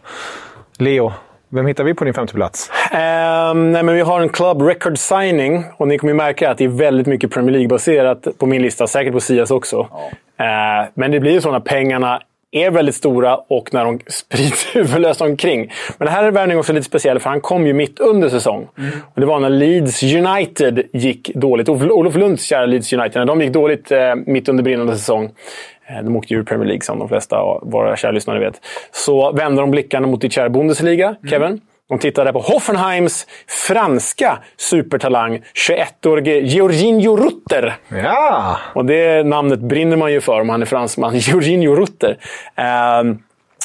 Leo, 0.78 1.12
Vem 1.54 1.66
hittar 1.66 1.84
vi 1.84 1.94
på 1.94 2.04
din 2.04 2.14
femte 2.14 2.34
plats? 2.34 2.70
Um, 2.92 3.72
nej, 3.72 3.82
men 3.82 3.94
vi 3.94 4.00
har 4.00 4.20
en 4.20 4.28
club 4.28 4.62
record 4.62 4.98
signing 4.98 5.64
och 5.76 5.88
ni 5.88 5.98
kommer 5.98 6.12
ju 6.12 6.16
märka 6.16 6.50
att 6.50 6.58
det 6.58 6.64
är 6.64 6.68
väldigt 6.68 7.06
mycket 7.06 7.30
Premier 7.30 7.52
League-baserat 7.52 8.26
på 8.38 8.46
min 8.46 8.62
lista. 8.62 8.86
Säkert 8.86 9.12
på 9.12 9.20
Sias 9.20 9.50
också. 9.50 9.88
Ja. 10.36 10.82
Uh, 10.82 10.88
men 10.94 11.10
det 11.10 11.20
blir 11.20 11.32
ju 11.32 11.40
så 11.40 11.52
när 11.52 11.60
pengarna 11.60 12.22
är 12.50 12.70
väldigt 12.70 12.94
stora 12.94 13.36
och 13.36 13.74
när 13.74 13.84
de 13.84 14.00
sprids 14.06 14.76
huvudlöst 14.76 15.20
omkring. 15.20 15.72
Men 15.98 16.06
det 16.06 16.12
här 16.12 16.24
är 16.24 16.30
värvningen 16.30 16.58
också 16.58 16.72
lite 16.72 16.86
speciell, 16.86 17.20
för 17.20 17.30
han 17.30 17.40
kom 17.40 17.66
ju 17.66 17.72
mitt 17.72 18.00
under 18.00 18.28
säsong. 18.28 18.68
Mm. 18.78 18.90
Och 19.14 19.20
det 19.20 19.26
var 19.26 19.40
när 19.40 19.50
Leeds 19.50 20.02
United 20.02 20.82
gick 20.92 21.30
dåligt. 21.34 21.68
Olof 21.68 22.14
Lunds 22.14 22.44
kära 22.44 22.66
Leeds 22.66 22.92
United, 22.92 23.20
när 23.20 23.26
de 23.26 23.40
gick 23.40 23.52
dåligt 23.52 23.90
eh, 23.90 24.14
mitt 24.26 24.48
under 24.48 24.64
brinnande 24.64 24.96
säsong. 24.96 25.30
Eh, 25.86 26.04
de 26.04 26.16
åkte 26.16 26.34
ju 26.34 26.40
ur 26.40 26.44
Premier 26.44 26.66
League, 26.66 26.82
som 26.82 26.98
de 26.98 27.08
flesta 27.08 27.36
av 27.36 27.70
våra 27.70 27.96
kära 27.96 28.12
lyssnare 28.12 28.38
vet. 28.38 28.60
Så 28.92 29.32
vände 29.32 29.62
de 29.62 29.70
blickarna 29.70 30.06
mot 30.06 30.20
ditt 30.20 30.32
kära 30.32 30.48
Bundesliga, 30.48 31.08
mm. 31.08 31.30
Kevin. 31.30 31.60
De 31.88 31.98
tittade 31.98 32.32
på 32.32 32.38
Hoffenheims 32.38 33.26
franska 33.66 34.38
supertalang, 34.56 35.42
21-årige 35.68 36.40
Georginio 36.40 37.16
Rutter. 37.16 37.74
Ja! 37.88 38.58
Och 38.74 38.84
det 38.84 39.26
namnet 39.26 39.60
brinner 39.60 39.96
man 39.96 40.12
ju 40.12 40.20
för 40.20 40.40
om 40.40 40.48
han 40.48 40.62
är 40.62 40.66
fransman. 40.66 41.14
Georginio 41.18 41.74
Rutter. 41.74 42.10
Uh, 42.58 43.16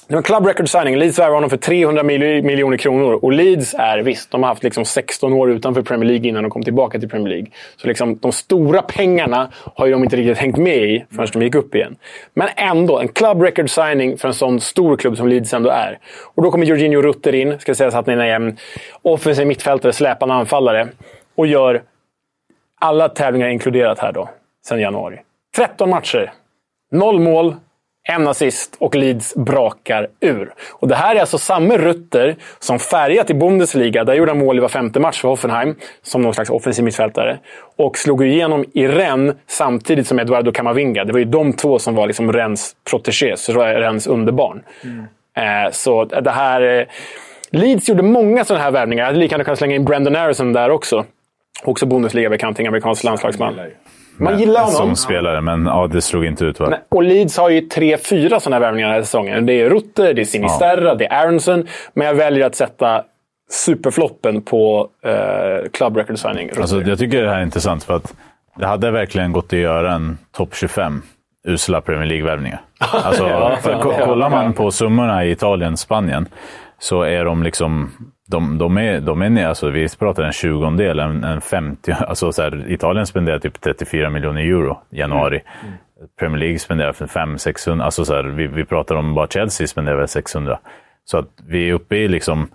det 0.07 0.13
var 0.13 0.17
en 0.17 0.23
club 0.23 0.45
record 0.45 0.69
signing. 0.69 0.97
Leeds 0.97 1.19
värvade 1.19 1.35
honom 1.35 1.49
för 1.49 1.57
300 1.57 2.03
miljoner 2.03 2.77
kronor. 2.77 3.19
Och 3.21 3.31
Leeds 3.31 3.73
är, 3.73 3.97
visst, 3.97 4.31
de 4.31 4.43
har 4.43 4.49
haft 4.49 4.63
liksom 4.63 4.85
16 4.85 5.33
år 5.33 5.51
utanför 5.51 5.81
Premier 5.81 6.09
League 6.09 6.27
innan 6.29 6.43
de 6.43 6.49
kom 6.49 6.63
tillbaka 6.63 6.99
till 6.99 7.09
Premier 7.09 7.29
League. 7.29 7.47
Så 7.75 7.87
liksom, 7.87 8.17
de 8.17 8.31
stora 8.31 8.81
pengarna 8.81 9.51
har 9.53 9.85
ju 9.85 9.91
de 9.91 10.03
inte 10.03 10.15
riktigt 10.15 10.37
hängt 10.37 10.57
med 10.57 10.77
i 10.77 11.05
förrän 11.15 11.27
de 11.33 11.41
gick 11.41 11.55
upp 11.55 11.75
igen. 11.75 11.95
Men 12.33 12.47
ändå, 12.55 12.99
en 12.99 13.07
club 13.07 13.41
record 13.41 13.69
signing 13.69 14.17
för 14.17 14.27
en 14.27 14.33
sån 14.33 14.59
stor 14.59 14.97
klubb 14.97 15.17
som 15.17 15.27
Leeds 15.27 15.53
ändå 15.53 15.69
är. 15.69 15.99
Och 16.35 16.43
då 16.43 16.51
kommer 16.51 16.65
Jorginho 16.65 17.01
Rutter 17.01 17.35
in, 17.35 17.59
ska 17.59 17.75
sägas 17.75 17.95
att 17.95 18.07
han 18.07 18.19
är 18.19 18.35
en 18.35 18.57
offensiv 19.01 19.47
mittfältare, 19.47 19.93
släpande 19.93 20.35
anfallare. 20.35 20.87
Och 21.35 21.47
gör 21.47 21.81
alla 22.81 23.09
tävlingar 23.09 23.47
inkluderat 23.47 23.99
här 23.99 24.11
då, 24.11 24.29
sen 24.67 24.79
januari. 24.79 25.19
13 25.55 25.89
matcher. 25.89 26.31
Noll 26.91 27.19
mål, 27.19 27.55
en 28.07 28.27
assist 28.27 28.75
och 28.79 28.95
Leeds 28.95 29.35
brakar 29.35 30.07
ur. 30.19 30.53
Och 30.71 30.87
det 30.87 30.95
här 30.95 31.15
är 31.15 31.19
alltså 31.19 31.37
samma 31.37 31.77
Rutter 31.77 32.35
som 32.59 32.79
färgat 32.79 33.29
i 33.29 33.33
Bundesliga. 33.33 34.03
Där 34.03 34.13
gjorde 34.13 34.31
han 34.31 34.39
mål 34.39 34.57
i 34.57 34.59
var 34.59 34.69
femte 34.69 34.99
match 34.99 35.21
för 35.21 35.27
Hoffenheim, 35.27 35.75
som 36.01 36.21
någon 36.21 36.33
slags 36.33 36.49
offensiv 36.49 36.85
mittfältare. 36.85 37.37
Och 37.75 37.97
slog 37.97 38.25
igenom 38.25 38.65
i 38.73 38.87
Rennes 38.87 39.35
samtidigt 39.47 40.07
som 40.07 40.19
Eduardo 40.19 40.51
Camavinga. 40.51 41.05
Det 41.05 41.13
var 41.13 41.19
ju 41.19 41.25
de 41.25 41.53
två 41.53 41.79
som 41.79 41.95
var 41.95 42.07
liksom 42.07 42.33
Rennes 42.33 42.75
protégés, 42.91 43.49
Rennes 43.49 44.07
underbarn. 44.07 44.63
Mm. 44.83 45.65
Eh, 45.65 45.71
så 45.71 46.05
det 46.05 46.31
här... 46.31 46.61
Eh, 46.61 46.85
Leeds 47.49 47.89
gjorde 47.89 48.03
många 48.03 48.45
sådana 48.45 48.63
här 48.63 48.71
värvningar. 48.71 49.03
Jag 49.03 49.07
hade 49.07 49.19
lika 49.19 49.33
gärna 49.33 49.43
kunnat 49.43 49.57
slänga 49.57 49.75
in 49.75 49.85
Brendan 49.85 50.15
Harrison 50.15 50.53
där 50.53 50.69
också. 50.69 51.05
Också 51.63 51.85
Bundesliga-bekanting, 51.85 52.67
amerikansk 52.67 53.03
landslagsman. 53.03 53.59
Man 54.17 54.39
gillar 54.39 54.61
honom. 54.61 54.75
Som 54.75 54.95
spelare, 54.95 55.41
men 55.41 55.65
ja, 55.65 55.87
det 55.87 56.01
slog 56.01 56.25
inte 56.25 56.45
ut. 56.45 56.59
Va? 56.59 56.67
Nej, 56.69 56.79
och 56.89 57.03
Leeds 57.03 57.37
har 57.37 57.49
ju 57.49 57.61
tre, 57.61 57.97
fyra 57.97 58.39
sådana 58.39 58.59
värvningar 58.59 58.87
den 58.87 58.95
här 58.95 59.03
säsongen. 59.03 59.45
Det 59.45 59.53
är 59.53 59.69
Rutter, 59.69 60.13
det 60.13 60.21
är 60.21 60.25
Sinisterra, 60.25 60.87
ja. 60.87 60.95
det 60.95 61.05
är 61.05 61.25
Aronson. 61.25 61.67
Men 61.93 62.07
jag 62.07 62.13
väljer 62.13 62.45
att 62.45 62.55
sätta 62.55 63.03
superfloppen 63.49 64.41
på 64.41 64.89
uh, 65.05 65.69
Club 65.69 65.97
Record 65.97 66.19
Signing. 66.19 66.49
Alltså, 66.57 66.81
jag 66.81 66.99
tycker 66.99 67.23
det 67.23 67.29
här 67.29 67.39
är 67.39 67.43
intressant 67.43 67.83
för 67.83 67.95
att 67.95 68.13
det 68.55 68.65
hade 68.65 68.91
verkligen 68.91 69.31
gått 69.31 69.53
att 69.53 69.59
göra 69.59 69.93
en 69.93 70.17
topp 70.31 70.55
25 70.55 71.01
usla 71.47 71.81
Premier 71.81 72.05
League-värvningar. 72.05 72.61
Alltså, 72.79 73.27
ja, 73.63 73.81
kollar 74.05 74.29
man 74.29 74.53
på 74.53 74.71
summorna 74.71 75.25
i 75.25 75.31
Italien, 75.31 75.77
Spanien, 75.77 76.27
så 76.79 77.01
är 77.01 77.25
de 77.25 77.43
liksom 77.43 77.91
de, 78.27 78.57
de, 78.57 78.77
är, 78.77 79.01
de 79.01 79.21
är 79.21 79.47
alltså 79.47 79.69
vi 79.69 79.89
pratar 79.89 80.23
en 80.23 80.31
tjugondel, 80.31 80.99
en, 80.99 81.23
en 81.23 81.41
50. 81.41 81.91
Alltså 82.07 82.31
så 82.31 82.41
här, 82.41 82.71
Italien 82.71 83.07
spenderar 83.07 83.39
typ 83.39 83.61
34 83.61 84.09
miljoner 84.09 84.41
euro 84.41 84.81
i 84.89 84.99
januari. 84.99 85.41
Mm. 85.63 85.73
Premier 86.19 86.39
League 86.39 86.59
spenderar 86.59 86.93
500-600. 86.93 87.83
Alltså 87.83 88.05
så 88.05 88.15
här, 88.15 88.23
vi, 88.23 88.47
vi 88.47 88.65
pratar 88.65 88.95
om 88.95 89.13
bara 89.13 89.27
Chelsea 89.27 89.67
spenderar 89.67 90.05
600. 90.05 90.59
Så 91.05 91.17
att 91.17 91.29
vi 91.47 91.69
är 91.69 91.73
uppe 91.73 91.95
i 91.95 92.07
liksom 92.07 92.47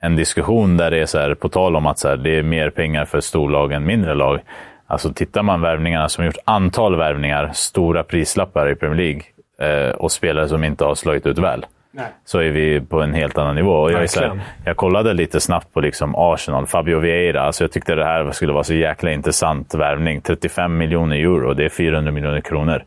en 0.00 0.16
diskussion 0.16 0.76
där 0.76 0.90
det 0.90 0.98
är 0.98 1.06
så 1.06 1.18
här, 1.18 1.34
på 1.34 1.48
tal 1.48 1.76
om 1.76 1.86
att 1.86 1.98
så 1.98 2.08
här, 2.08 2.16
det 2.16 2.38
är 2.38 2.42
mer 2.42 2.70
pengar 2.70 3.04
för 3.04 3.20
storlag 3.20 3.72
än 3.72 3.86
mindre 3.86 4.14
lag. 4.14 4.40
Alltså 4.86 5.12
tittar 5.12 5.42
man 5.42 5.60
värvningarna 5.60 6.08
som 6.08 6.24
gjort 6.24 6.36
antal 6.44 6.96
värvningar, 6.96 7.50
stora 7.54 8.02
prislappar 8.02 8.70
i 8.70 8.74
Premier 8.74 8.96
League 8.96 9.22
eh, 9.60 9.90
och 9.90 10.12
spelare 10.12 10.48
som 10.48 10.64
inte 10.64 10.84
har 10.84 10.94
slagit 10.94 11.26
ut 11.26 11.38
väl. 11.38 11.66
Nej. 11.96 12.06
så 12.24 12.38
är 12.38 12.50
vi 12.50 12.80
på 12.80 13.02
en 13.02 13.14
helt 13.14 13.38
annan 13.38 13.54
nivå. 13.54 13.72
Och 13.72 13.92
jag, 13.92 14.02
är 14.02 14.20
här, 14.20 14.40
jag 14.64 14.76
kollade 14.76 15.12
lite 15.12 15.40
snabbt 15.40 15.72
på 15.72 15.80
liksom 15.80 16.14
Arsenal, 16.16 16.66
Fabio 16.66 16.98
Vieira. 16.98 17.42
Alltså 17.42 17.64
jag 17.64 17.72
tyckte 17.72 17.94
det 17.94 18.04
här 18.04 18.30
skulle 18.30 18.52
vara 18.52 18.64
så 18.64 18.74
jäkla 18.74 19.12
intressant 19.12 19.74
värvning. 19.74 20.20
35 20.20 20.76
miljoner 20.76 21.16
euro, 21.16 21.54
det 21.54 21.64
är 21.64 21.68
400 21.68 22.12
miljoner 22.12 22.40
kronor. 22.40 22.84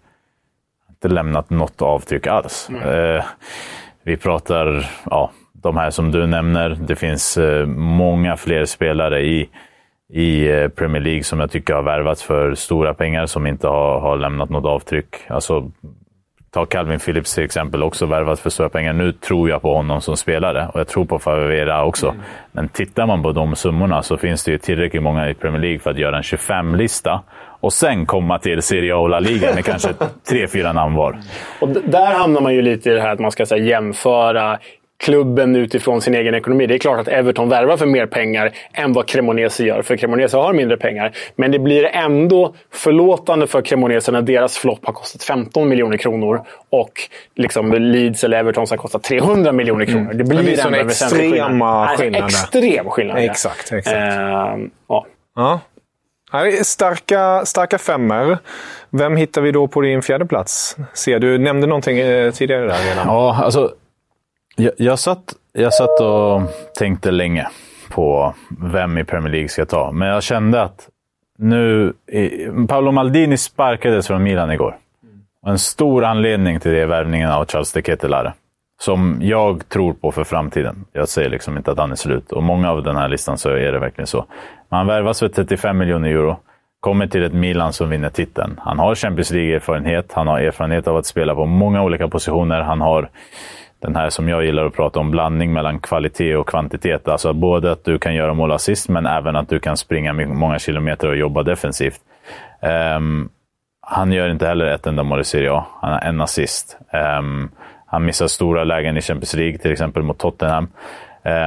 Inte 0.90 1.08
lämnat 1.08 1.50
något 1.50 1.82
avtryck 1.82 2.28
alls. 2.28 2.70
Eh, 2.70 3.24
vi 4.04 4.18
pratar, 4.18 4.90
ja, 5.10 5.32
de 5.54 5.78
här 5.78 5.90
som 5.90 6.12
du 6.12 6.28
nämner. 6.28 6.78
Det 6.82 6.96
finns 6.96 7.38
eh, 7.38 7.66
många 7.76 8.38
fler 8.38 8.66
spelare 8.66 9.22
i, 9.22 9.50
i 10.14 10.52
eh, 10.52 10.68
Premier 10.68 11.02
League 11.02 11.24
som 11.24 11.40
jag 11.40 11.52
tycker 11.52 11.74
har 11.74 11.84
värvats 11.84 12.24
för 12.24 12.56
stora 12.56 12.94
pengar 12.94 13.26
som 13.26 13.48
inte 13.48 13.68
har, 13.68 14.00
har 14.00 14.18
lämnat 14.18 14.50
något 14.50 14.66
avtryck. 14.66 15.16
Alltså, 15.28 15.72
Ta 16.52 16.66
Calvin 16.66 17.00
Phillips 17.00 17.36
till 17.36 17.44
exempel, 17.44 17.84
också 17.84 18.06
värvat 18.06 18.40
för 18.40 18.50
stora 18.50 18.70
pengar. 18.70 18.94
Nu 18.94 19.12
tror 19.12 19.50
jag 19.50 19.62
på 19.62 19.76
honom 19.76 20.02
som 20.02 20.18
spelare 20.18 20.68
och 20.74 20.80
jag 20.80 20.88
tror 20.88 21.06
på 21.06 21.20
Favera 21.20 21.86
också. 21.86 22.08
Mm. 22.08 22.22
Men 22.52 22.70
tittar 22.70 23.06
man 23.06 23.24
på 23.24 23.32
de 23.32 23.56
summorna 23.56 24.04
så 24.04 24.18
finns 24.18 24.44
det 24.44 24.52
ju 24.52 24.58
tillräckligt 24.58 25.04
många 25.04 25.30
i 25.30 25.34
Premier 25.34 25.62
League 25.62 25.80
för 25.80 25.92
att 25.92 25.98
göra 25.98 26.18
en 26.18 26.24
25-lista 26.24 27.22
och 27.60 27.74
sen 27.74 28.06
komma 28.06 28.40
till 28.40 28.62
Serie 28.62 28.96
A 28.96 28.98
och 28.98 29.10
La 29.10 29.20
Liga 29.20 29.56
med 29.56 29.66
kanske 29.66 29.94
tre, 30.30 30.48
fyra 30.48 30.74
namn 30.74 30.96
var. 30.96 31.20
Och 31.60 31.70
där 31.70 32.14
hamnar 32.14 32.42
man 32.42 32.54
ju 32.54 32.62
lite 32.62 32.90
i 32.90 32.94
det 32.94 33.02
här 33.02 33.10
att 33.10 33.20
man 33.20 33.32
ska 33.32 33.46
här, 33.50 33.58
jämföra 33.58 34.60
klubben 35.00 35.56
utifrån 35.56 36.02
sin 36.02 36.16
egen 36.16 36.36
ekonomi. 36.36 36.68
Det 36.68 36.74
är 36.74 36.80
klart 36.80 37.00
att 37.00 37.08
Everton 37.08 37.50
värvar 37.50 37.78
för 37.78 37.86
mer 37.86 38.06
pengar 38.06 38.52
än 38.74 38.94
vad 38.94 39.08
Cremonese 39.08 39.64
gör, 39.64 39.82
för 39.82 39.98
Cremonese 39.98 40.38
har 40.38 40.54
mindre 40.54 40.78
pengar. 40.78 41.12
Men 41.36 41.52
det 41.52 41.60
blir 41.60 41.86
ändå 41.86 42.54
förlåtande 42.74 43.48
för 43.48 43.62
Cremonese 43.62 44.12
när 44.12 44.22
deras 44.22 44.58
flopp 44.58 44.86
har 44.86 44.94
kostat 44.94 45.24
15 45.24 45.70
miljoner 45.70 45.98
kronor 45.98 46.42
och 46.70 46.92
liksom 47.36 47.74
Leeds 47.74 48.24
eller 48.24 48.38
Everton 48.38 48.66
har 48.70 48.78
kostat 48.78 49.04
300 49.04 49.52
miljoner 49.52 49.86
kronor. 49.86 50.02
Mm. 50.02 50.18
Det 50.18 50.24
blir, 50.24 50.38
det 50.38 50.44
blir 50.44 50.66
ändå 50.66 50.80
en 50.80 50.88
extrema 50.88 51.88
skillnader. 51.88 52.26
Extrem 52.26 52.90
skillnad. 52.90 53.18
Exakt. 53.18 53.72
exakt. 53.72 53.96
Uh, 53.96 54.68
ja. 54.88 55.06
ja. 55.36 55.60
Starka, 56.64 57.46
starka 57.46 57.78
femmer. 57.78 58.38
Vem 58.90 59.18
hittar 59.18 59.42
vi 59.42 59.52
då 59.52 59.68
på 59.68 59.82
din 59.82 60.02
fjärde 60.02 60.26
plats? 60.26 60.78
Ser 60.94 61.20
du 61.20 61.38
nämnde 61.38 61.68
någonting 61.68 62.00
eh, 62.00 62.32
tidigare 62.32 62.68
där 62.68 62.90
redan. 62.90 63.08
Ja, 63.08 63.36
alltså 63.44 63.72
jag, 64.60 64.74
jag, 64.78 65.00
satt, 65.00 65.34
jag 65.54 65.74
satt 65.74 66.02
och 66.02 66.42
tänkte 66.78 67.12
länge 67.12 67.48
på 67.90 68.34
vem 68.62 68.98
i 68.98 69.04
Premier 69.04 69.32
League 69.32 69.50
ska 69.50 69.66
ta, 69.66 69.92
men 69.92 70.08
jag 70.08 70.24
kände 70.24 70.62
att 70.62 70.90
nu... 71.38 71.94
Paolo 72.68 72.92
Maldini 72.92 73.38
sparkades 73.38 74.08
från 74.08 74.24
Milan 74.24 74.52
igår. 74.52 74.78
En 75.46 75.60
stor 75.60 76.04
anledning 76.04 76.60
till 76.60 76.72
det 76.72 76.82
är 76.82 76.86
värvningen 76.86 77.30
av 77.30 77.46
Charles 77.46 77.74
de 77.74 77.82
Ketelare. 77.82 78.34
Som 78.82 79.18
jag 79.22 79.70
tror 79.70 79.94
på 79.94 80.12
för 80.12 80.24
framtiden. 80.24 80.86
Jag 80.94 81.10
säger 81.10 81.30
liksom 81.30 81.58
inte 81.58 81.72
att 81.72 81.78
han 81.78 81.92
är 81.92 81.96
slut. 81.96 82.32
Och 82.32 82.44
många 82.44 82.72
av 82.72 82.84
den 82.84 82.96
här 82.96 83.08
listan 83.08 83.38
så 83.38 83.50
är 83.50 83.72
det 83.72 83.80
verkligen 83.80 84.08
så. 84.08 84.26
Men 84.70 84.78
han 84.78 84.88
värvas 84.88 85.20
för 85.20 85.30
35 85.30 85.78
miljoner 85.78 86.10
euro. 86.10 86.40
Kommer 86.80 87.08
till 87.08 87.24
ett 87.24 87.34
Milan 87.34 87.74
som 87.74 87.90
vinner 87.90 88.10
titeln. 88.10 88.60
Han 88.64 88.80
har 88.80 88.96
Champions 88.96 89.32
League-erfarenhet. 89.32 90.14
Han 90.14 90.28
har 90.28 90.40
erfarenhet 90.40 90.88
av 90.88 90.98
att 90.98 91.06
spela 91.06 91.36
på 91.36 91.46
många 91.46 91.84
olika 91.84 92.08
positioner. 92.08 92.62
Han 92.62 92.82
har 92.82 93.10
den 93.82 93.96
här 93.96 94.10
som 94.10 94.30
jag 94.30 94.46
gillar 94.46 94.66
att 94.66 94.74
prata 94.74 95.00
om, 95.00 95.12
blandning 95.12 95.54
mellan 95.54 95.80
kvalitet 95.80 96.36
och 96.36 96.50
kvantitet. 96.50 97.08
Alltså 97.08 97.34
både 97.34 97.72
att 97.72 97.84
du 97.84 98.00
kan 98.00 98.16
göra 98.16 98.34
mål 98.34 98.52
assist, 98.52 98.90
men 98.90 99.06
även 99.06 99.36
att 99.36 99.50
du 99.50 99.60
kan 99.60 99.78
springa 99.78 100.14
många 100.14 100.60
kilometer 100.60 101.08
och 101.08 101.18
jobba 101.18 101.44
defensivt. 101.44 102.00
Um, 102.98 103.30
han 103.82 104.12
gör 104.12 104.30
inte 104.30 104.48
heller 104.48 104.66
ett 104.66 104.88
enda 104.88 105.04
mål 105.04 105.22
i 105.22 105.24
Serie 105.24 105.52
A. 105.52 105.66
Han 105.82 105.92
har 105.92 106.00
en 106.00 106.22
assist. 106.22 106.78
Um, 107.20 107.52
han 107.86 108.06
missar 108.06 108.28
stora 108.28 108.64
lägen 108.64 108.98
i 108.98 109.02
Champions 109.02 109.34
League, 109.34 109.58
till 109.58 109.72
exempel 109.72 110.04
mot 110.04 110.20
Tottenham. 110.20 110.68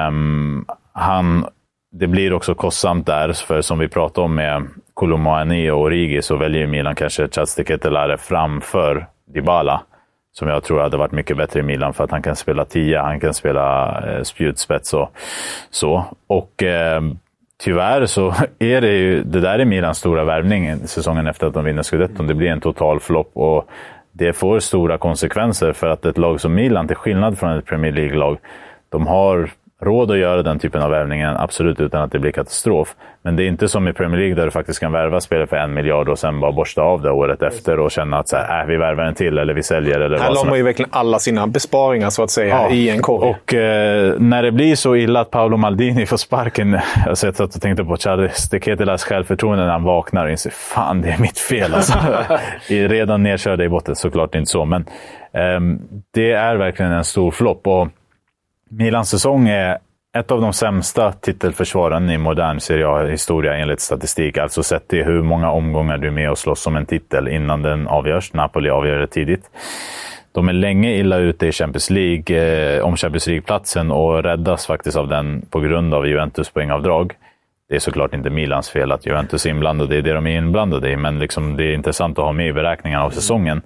Um, 0.08 0.66
han, 0.92 1.46
det 1.92 2.06
blir 2.06 2.32
också 2.32 2.54
kostsamt 2.54 3.06
där, 3.06 3.32
för 3.32 3.60
som 3.60 3.78
vi 3.78 3.88
pratade 3.88 4.24
om 4.24 4.34
med 4.34 4.66
Kolomoani 4.94 5.70
och 5.70 5.80
Origi 5.80 6.22
så 6.22 6.36
väljer 6.36 6.66
Milan 6.66 6.94
kanske 6.94 7.28
Chastikettelare 7.28 8.18
framför 8.18 9.06
Dybala 9.34 9.82
som 10.32 10.48
jag 10.48 10.62
tror 10.64 10.80
hade 10.80 10.96
varit 10.96 11.12
mycket 11.12 11.36
bättre 11.36 11.60
i 11.60 11.62
Milan 11.62 11.94
för 11.94 12.04
att 12.04 12.10
han 12.10 12.22
kan 12.22 12.36
spela 12.36 12.64
tia, 12.64 13.02
han 13.02 13.20
kan 13.20 13.34
spela 13.34 13.98
eh, 14.06 14.22
spjutspets 14.22 14.94
och 14.94 15.12
så. 15.70 16.04
Och 16.26 16.62
eh, 16.62 17.02
tyvärr 17.64 18.06
så 18.06 18.34
är 18.58 18.80
det 18.80 18.92
ju, 18.92 19.22
det 19.24 19.40
där 19.40 19.58
är 19.58 19.64
Milans 19.64 19.98
stora 19.98 20.24
värvning 20.24 20.86
säsongen 20.86 21.26
efter 21.26 21.46
att 21.46 21.54
de 21.54 21.64
vinner 21.64 21.82
scudetton. 21.82 22.26
Det 22.26 22.34
blir 22.34 22.48
en 22.48 22.60
total 22.60 23.00
flopp 23.00 23.30
och 23.32 23.68
det 24.12 24.32
får 24.32 24.60
stora 24.60 24.98
konsekvenser 24.98 25.72
för 25.72 25.86
att 25.86 26.06
ett 26.06 26.18
lag 26.18 26.40
som 26.40 26.54
Milan, 26.54 26.86
till 26.86 26.96
skillnad 26.96 27.38
från 27.38 27.58
ett 27.58 27.66
Premier 27.66 27.92
League-lag, 27.92 28.38
de 28.88 29.06
har 29.06 29.50
råd 29.82 30.10
att 30.10 30.18
göra 30.18 30.42
den 30.42 30.58
typen 30.58 30.82
av 30.82 30.90
värvningar, 30.90 31.36
absolut 31.38 31.80
utan 31.80 32.02
att 32.02 32.12
det 32.12 32.18
blir 32.18 32.32
katastrof. 32.32 32.94
Men 33.24 33.36
det 33.36 33.44
är 33.44 33.48
inte 33.48 33.68
som 33.68 33.88
i 33.88 33.92
Premier 33.92 34.20
League 34.20 34.34
där 34.34 34.44
du 34.44 34.50
faktiskt 34.50 34.80
kan 34.80 34.92
värva 34.92 35.20
spelare 35.20 35.46
för 35.46 35.56
en 35.56 35.74
miljard 35.74 36.08
och 36.08 36.18
sen 36.18 36.40
bara 36.40 36.52
borsta 36.52 36.82
av 36.82 37.02
det 37.02 37.10
året 37.10 37.42
efter 37.42 37.78
och 37.78 37.90
känna 37.90 38.18
att 38.18 38.28
så 38.28 38.36
här, 38.36 38.60
äh, 38.60 38.66
vi 38.66 38.76
värvar 38.76 39.04
en 39.04 39.14
till 39.14 39.38
eller 39.38 39.54
vi 39.54 39.62
säljer. 39.62 40.00
Eller 40.00 40.18
här 40.18 40.30
la 40.34 40.44
man 40.44 40.58
ju 40.58 40.62
verkligen 40.62 40.90
alla 40.92 41.18
sina 41.18 41.46
besparingar 41.46 42.10
så 42.10 42.22
att 42.22 42.30
säga 42.30 42.48
ja. 42.48 42.70
i 42.70 42.90
en 42.90 43.02
korg. 43.02 43.30
Och 43.30 43.54
eh, 43.54 44.14
när 44.18 44.42
det 44.42 44.52
blir 44.52 44.76
så 44.76 44.96
illa 44.96 45.20
att 45.20 45.30
Paolo 45.30 45.56
Maldini 45.56 46.06
får 46.06 46.16
sparken. 46.16 46.78
Alltså, 47.06 47.26
jag 47.26 47.36
satt 47.36 47.54
och 47.54 47.62
tänkte 47.62 47.84
på 47.84 47.96
Charles 47.96 48.50
de 48.50 48.60
Ketelas 48.60 49.04
självförtroende 49.04 49.64
när 49.64 49.72
han 49.72 49.82
vaknar 49.82 50.24
och 50.24 50.30
inser 50.30 50.50
fan 50.50 51.02
det 51.02 51.08
är 51.08 51.18
mitt 51.18 51.38
fel. 51.38 51.74
Alltså. 51.74 51.98
Redan 52.68 53.22
nedkörda 53.22 53.64
i 53.64 53.68
botten, 53.68 53.96
såklart 53.96 54.34
inte 54.34 54.50
så. 54.50 54.64
Men 54.64 54.84
eh, 55.32 55.60
det 56.14 56.32
är 56.32 56.56
verkligen 56.56 56.92
en 56.92 57.04
stor 57.04 57.30
flopp. 57.30 57.66
Milans 58.78 59.10
säsong 59.10 59.48
är 59.48 59.78
ett 60.16 60.30
av 60.30 60.40
de 60.40 60.52
sämsta 60.52 61.12
titelförsvaren 61.12 62.10
i 62.10 62.18
modern 62.18 62.60
Serie 62.60 62.88
A-historia 62.88 63.56
enligt 63.56 63.80
statistik. 63.80 64.38
Alltså 64.38 64.62
sett 64.62 64.88
till 64.88 65.04
hur 65.04 65.22
många 65.22 65.50
omgångar 65.50 65.98
du 65.98 66.06
är 66.06 66.12
med 66.12 66.30
och 66.30 66.38
slåss 66.38 66.66
om 66.66 66.76
en 66.76 66.86
titel 66.86 67.28
innan 67.28 67.62
den 67.62 67.88
avgörs. 67.88 68.32
Napoli 68.32 68.70
avgör 68.70 68.98
det 68.98 69.06
tidigt. 69.06 69.50
De 70.32 70.48
är 70.48 70.52
länge 70.52 70.94
illa 70.94 71.18
ute 71.18 71.46
i 71.46 71.52
Champions 71.52 71.90
League, 71.90 72.36
eh, 72.76 72.84
om 72.84 72.96
Champions 72.96 73.26
League-platsen 73.26 73.90
och 73.90 74.22
räddas 74.22 74.66
faktiskt 74.66 74.96
av 74.96 75.08
den 75.08 75.46
på 75.50 75.60
grund 75.60 75.94
av 75.94 76.06
Juventus 76.06 76.50
poängavdrag. 76.50 77.12
Det 77.68 77.74
är 77.74 77.80
såklart 77.80 78.14
inte 78.14 78.30
Milans 78.30 78.70
fel 78.70 78.92
att 78.92 79.06
Juventus 79.06 79.46
är 79.46 79.50
inblandade 79.50 79.96
i 79.96 80.00
det 80.00 80.12
de 80.12 80.26
är 80.26 80.38
inblandade 80.38 80.90
i, 80.90 80.96
men 80.96 81.18
liksom 81.18 81.56
det 81.56 81.64
är 81.64 81.74
intressant 81.74 82.18
att 82.18 82.24
ha 82.24 82.32
med 82.32 82.48
i 82.48 82.52
beräkningarna 82.52 83.04
av 83.04 83.10
säsongen. 83.10 83.62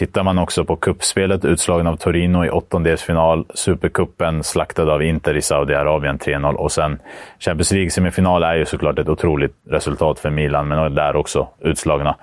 Tittar 0.00 0.22
man 0.22 0.38
också 0.38 0.64
på 0.64 0.76
kuppspelet, 0.76 1.44
utslagen 1.44 1.86
av 1.86 1.96
Torino 1.96 2.44
i 2.44 2.50
åttondelsfinal, 2.50 3.46
Supercupen 3.54 4.44
slaktad 4.44 4.92
av 4.92 5.02
Inter 5.02 5.36
i 5.36 5.42
Saudiarabien 5.42 6.18
3-0 6.18 6.54
och 6.54 6.72
sen 6.72 6.98
Champions 7.38 7.72
League-semifinal 7.72 8.42
är 8.42 8.54
ju 8.54 8.64
såklart 8.64 8.98
ett 8.98 9.08
otroligt 9.08 9.54
resultat 9.70 10.18
för 10.18 10.30
Milan, 10.30 10.68
men 10.68 10.94
där 10.94 11.16
också 11.16 11.48
utslagna. 11.60 12.16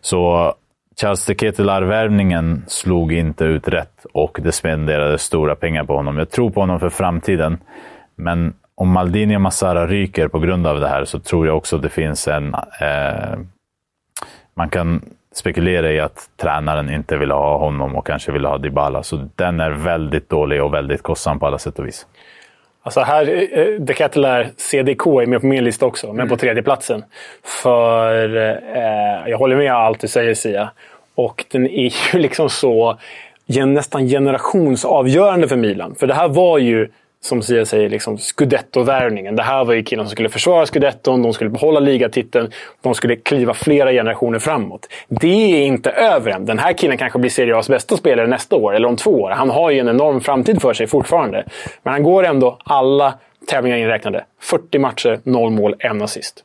Så 0.00 0.52
Charles 1.00 1.26
de 1.26 1.34
Ketelar-värvningen 1.34 2.64
slog 2.66 3.12
inte 3.12 3.44
ut 3.44 3.68
rätt 3.68 4.06
och 4.12 4.38
det 4.42 4.52
spenderades 4.52 5.22
stora 5.22 5.54
pengar 5.54 5.84
på 5.84 5.96
honom. 5.96 6.18
Jag 6.18 6.30
tror 6.30 6.50
på 6.50 6.60
honom 6.60 6.80
för 6.80 6.90
framtiden, 6.90 7.58
men 8.16 8.54
om 8.74 8.90
Maldini 8.90 9.36
och 9.36 9.40
Massara 9.40 9.86
ryker 9.86 10.28
på 10.28 10.38
grund 10.38 10.66
av 10.66 10.80
det 10.80 10.88
här 10.88 11.04
så 11.04 11.18
tror 11.18 11.46
jag 11.46 11.56
också 11.56 11.76
att 11.76 11.82
det 11.82 11.88
finns 11.88 12.28
en... 12.28 12.54
Eh, 12.54 13.38
man 14.54 14.68
kan 14.68 15.02
spekulera 15.38 15.92
i 15.92 16.00
att 16.00 16.28
tränaren 16.36 16.90
inte 16.90 17.16
vill 17.16 17.30
ha 17.30 17.58
honom 17.58 17.96
och 17.96 18.06
kanske 18.06 18.32
vill 18.32 18.44
ha 18.44 18.58
Dybala. 18.58 19.02
Så 19.02 19.28
den 19.36 19.60
är 19.60 19.70
väldigt 19.70 20.28
dålig 20.28 20.62
och 20.62 20.74
väldigt 20.74 21.02
kostsam 21.02 21.38
på 21.38 21.46
alla 21.46 21.58
sätt 21.58 21.78
och 21.78 21.86
vis. 21.86 22.06
Alltså 22.82 23.00
här, 23.00 23.48
eh, 23.58 23.80
De 23.80 23.94
Kettler 23.94 24.48
CDK 24.56 25.06
är 25.06 25.26
med 25.26 25.40
på 25.40 25.46
min 25.46 25.64
lista 25.64 25.86
också, 25.86 26.06
men 26.06 26.16
mm. 26.16 26.28
på 26.28 26.36
tredje 26.36 26.62
platsen. 26.62 27.04
För 27.62 28.36
eh, 28.36 29.30
jag 29.30 29.38
håller 29.38 29.56
med 29.56 29.72
allt 29.72 30.00
du 30.00 30.08
säger 30.08 30.34
Sia. 30.34 30.70
Och 31.14 31.44
den 31.50 31.66
är 31.66 32.12
ju 32.12 32.18
liksom 32.18 32.50
så 32.50 32.98
nästan 33.46 34.06
generationsavgörande 34.06 35.48
för 35.48 35.56
Milan. 35.56 35.94
För 35.94 36.06
det 36.06 36.14
här 36.14 36.28
var 36.28 36.58
ju 36.58 36.88
som 37.20 37.42
Sia 37.42 37.66
säger, 37.66 37.88
liksom 37.88 38.18
scudetto-värvningen. 38.18 39.36
Det 39.36 39.42
här 39.42 39.64
var 39.64 39.74
ju 39.74 39.82
killen 39.82 40.06
som 40.06 40.10
skulle 40.10 40.28
försvara 40.28 40.66
scudetton, 40.66 41.22
de 41.22 41.32
skulle 41.32 41.50
behålla 41.50 41.80
ligatiteln, 41.80 42.50
de 42.82 42.94
skulle 42.94 43.16
kliva 43.16 43.54
flera 43.54 43.92
generationer 43.92 44.38
framåt. 44.38 44.88
Det 45.08 45.62
är 45.62 45.66
inte 45.66 45.90
över 45.90 46.30
än. 46.30 46.44
Den 46.44 46.58
här 46.58 46.72
killen 46.72 46.98
kanske 46.98 47.18
blir 47.18 47.30
Serie 47.30 47.54
A's 47.54 47.70
bästa 47.70 47.96
spelare 47.96 48.26
nästa 48.26 48.56
år, 48.56 48.74
eller 48.74 48.88
om 48.88 48.96
två 48.96 49.10
år. 49.10 49.30
Han 49.30 49.50
har 49.50 49.70
ju 49.70 49.78
en 49.78 49.88
enorm 49.88 50.20
framtid 50.20 50.62
för 50.62 50.72
sig 50.72 50.86
fortfarande. 50.86 51.44
Men 51.82 51.92
han 51.92 52.02
går 52.02 52.24
ändå 52.24 52.58
alla 52.64 53.14
tävlingar 53.46 53.76
inräknade. 53.76 54.24
40 54.40 54.78
matcher, 54.78 55.20
0 55.22 55.50
mål, 55.50 55.74
en 55.78 56.02
assist. 56.02 56.44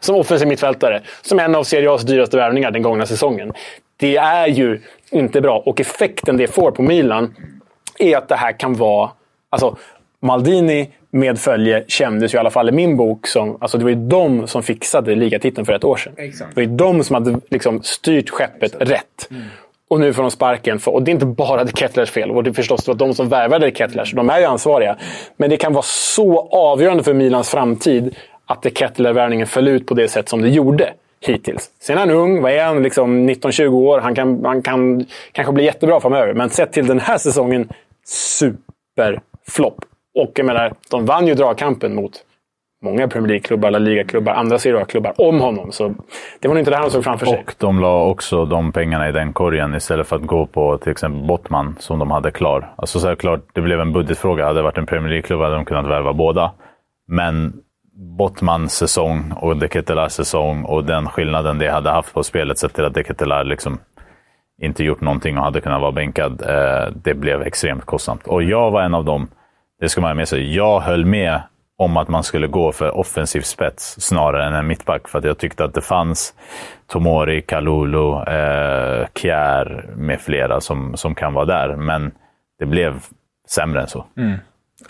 Som 0.00 0.16
offensiv 0.16 0.48
mittfältare. 0.48 1.02
Som 1.22 1.38
en 1.38 1.54
av 1.54 1.62
Serie 1.62 1.88
A's 1.88 2.06
dyraste 2.06 2.36
värvningar 2.36 2.70
den 2.70 2.82
gångna 2.82 3.06
säsongen. 3.06 3.52
Det 3.96 4.16
är 4.16 4.46
ju 4.46 4.80
inte 5.10 5.40
bra. 5.40 5.58
Och 5.66 5.80
effekten 5.80 6.36
det 6.36 6.46
får 6.46 6.70
på 6.70 6.82
Milan 6.82 7.34
är 7.98 8.16
att 8.16 8.28
det 8.28 8.36
här 8.36 8.52
kan 8.52 8.74
vara 8.74 9.10
Alltså, 9.50 9.76
Maldini 10.20 10.88
med 11.10 11.38
följe 11.38 11.84
kändes 11.88 12.34
ju 12.34 12.36
i 12.36 12.38
alla 12.38 12.50
fall 12.50 12.68
i 12.68 12.72
min 12.72 12.96
bok 12.96 13.26
som... 13.26 13.56
Alltså 13.60 13.78
det 13.78 13.84
var 13.84 13.90
ju 13.90 14.08
de 14.08 14.46
som 14.46 14.62
fixade 14.62 15.14
ligatiteln 15.14 15.66
för 15.66 15.72
ett 15.72 15.84
år 15.84 15.96
sedan. 15.96 16.12
Exakt. 16.16 16.54
Det 16.54 16.60
var 16.60 16.70
ju 16.70 16.76
de 16.76 17.04
som 17.04 17.14
hade 17.14 17.40
liksom 17.50 17.82
styrt 17.82 18.30
skeppet 18.30 18.62
Exakt. 18.74 18.90
rätt. 18.90 19.28
Mm. 19.30 19.42
Och 19.90 20.00
nu 20.00 20.12
får 20.12 20.22
de 20.22 20.30
sparken. 20.30 20.78
För, 20.78 20.90
och 20.90 21.02
det 21.02 21.10
är 21.10 21.12
inte 21.12 21.26
bara 21.26 21.64
de 21.64 21.72
Kettlers 21.72 22.10
fel. 22.10 22.30
Och 22.30 22.44
det 22.44 22.50
är 22.50 22.54
förstås 22.54 22.84
det 22.84 22.90
var 22.90 22.98
de 22.98 23.14
som 23.14 23.28
värvade 23.28 23.66
de 23.66 23.72
Kettlers. 23.72 24.12
De 24.12 24.30
är 24.30 24.38
ju 24.38 24.44
ansvariga. 24.44 24.96
Men 25.36 25.50
det 25.50 25.56
kan 25.56 25.72
vara 25.72 25.82
så 25.82 26.48
avgörande 26.48 27.04
för 27.04 27.14
Milans 27.14 27.50
framtid 27.50 28.16
att 28.46 28.62
de 28.62 28.70
Kettler-värvningen 28.70 29.46
föll 29.46 29.68
ut 29.68 29.86
på 29.86 29.94
det 29.94 30.08
sätt 30.08 30.28
som 30.28 30.42
det 30.42 30.48
gjorde 30.48 30.92
hittills. 31.20 31.70
Sen 31.80 31.96
är 31.96 32.00
han 32.00 32.10
ung. 32.10 32.42
Vad 32.42 32.52
är 32.52 32.64
han? 32.64 32.82
Liksom 32.82 33.30
19-20 33.30 33.68
år. 33.68 34.00
Han 34.00 34.14
kan, 34.14 34.44
han 34.44 34.62
kan 34.62 35.06
kanske 35.32 35.52
bli 35.52 35.64
jättebra 35.64 36.00
framöver. 36.00 36.34
Men 36.34 36.50
sett 36.50 36.72
till 36.72 36.86
den 36.86 37.00
här 37.00 37.18
säsongen, 37.18 37.68
super 38.06 39.20
flopp. 39.48 39.76
Och 40.14 40.32
jag 40.34 40.46
menar, 40.46 40.72
de 40.90 41.04
vann 41.04 41.26
ju 41.26 41.34
dragkampen 41.34 41.94
mot 41.94 42.12
många 42.84 43.08
Premier 43.08 43.28
League-klubbar, 43.28 43.70
La 43.70 43.78
Liga-klubbar, 43.78 44.32
andra 44.32 44.58
Serie 44.58 44.80
A-klubbar 44.82 45.12
om 45.16 45.40
honom. 45.40 45.72
Så 45.72 45.94
det 46.40 46.48
var 46.48 46.54
nog 46.54 46.60
inte 46.60 46.70
det 46.70 46.76
han 46.76 46.90
såg 46.90 47.04
framför 47.04 47.26
sig. 47.26 47.38
Och 47.38 47.54
de 47.58 47.80
la 47.80 48.04
också 48.04 48.44
de 48.44 48.72
pengarna 48.72 49.08
i 49.08 49.12
den 49.12 49.32
korgen 49.32 49.74
istället 49.74 50.06
för 50.06 50.16
att 50.16 50.26
gå 50.26 50.46
på 50.46 50.78
till 50.78 50.92
exempel 50.92 51.26
Bottman 51.26 51.76
som 51.78 51.98
de 51.98 52.10
hade 52.10 52.30
klar. 52.30 52.74
Alltså 52.76 53.00
så 53.00 53.16
klart, 53.16 53.40
det 53.52 53.60
blev 53.60 53.80
en 53.80 53.92
budgetfråga. 53.92 54.46
Hade 54.46 54.58
det 54.58 54.62
varit 54.62 54.78
en 54.78 54.86
Premier 54.86 55.10
League-klubb 55.10 55.40
hade 55.40 55.54
de 55.54 55.64
kunnat 55.64 55.86
värva 55.86 56.12
båda. 56.12 56.52
Men 57.08 57.52
Bottmans 58.18 58.74
säsong 58.74 59.32
och 59.36 59.56
Deketelars 59.56 60.12
säsong 60.12 60.64
och 60.64 60.84
den 60.84 61.06
skillnaden 61.06 61.58
det 61.58 61.68
hade 61.68 61.90
haft 61.90 62.14
på 62.14 62.22
spelet 62.22 62.58
sett 62.58 62.74
till 62.74 62.84
att 62.84 62.94
Deketelar 62.94 63.44
liksom 63.44 63.78
inte 64.62 64.84
gjort 64.84 65.00
någonting 65.00 65.38
och 65.38 65.44
hade 65.44 65.60
kunnat 65.60 65.80
vara 65.80 65.92
bänkad. 65.92 66.42
Eh, 66.42 66.92
det 67.04 67.14
blev 67.14 67.42
extremt 67.42 67.84
kostsamt. 67.84 68.26
Och 68.26 68.42
jag 68.42 68.70
var 68.70 68.82
en 68.82 68.94
av 68.94 69.04
dem 69.04 69.28
det 69.80 69.88
ska 69.88 70.00
man 70.00 70.10
ha 70.10 70.14
med 70.14 70.28
sig. 70.28 70.54
Jag 70.54 70.80
höll 70.80 71.04
med 71.04 71.40
om 71.78 71.96
att 71.96 72.08
man 72.08 72.24
skulle 72.24 72.46
gå 72.46 72.72
för 72.72 72.96
offensiv 72.96 73.40
spets 73.40 74.00
snarare 74.00 74.46
än 74.46 74.54
en 74.54 74.66
mittback. 74.66 75.08
För 75.08 75.18
att 75.18 75.24
jag 75.24 75.38
tyckte 75.38 75.64
att 75.64 75.74
det 75.74 75.80
fanns 75.80 76.34
Tomori, 76.86 77.42
Kalulu, 77.42 78.12
eh, 78.12 79.06
Kjär 79.14 79.90
med 79.96 80.20
flera 80.20 80.60
som, 80.60 80.96
som 80.96 81.14
kan 81.14 81.34
vara 81.34 81.44
där. 81.44 81.76
Men 81.76 82.10
det 82.58 82.66
blev 82.66 82.94
sämre 83.48 83.80
än 83.80 83.88
så. 83.88 84.04
Mm. 84.16 84.38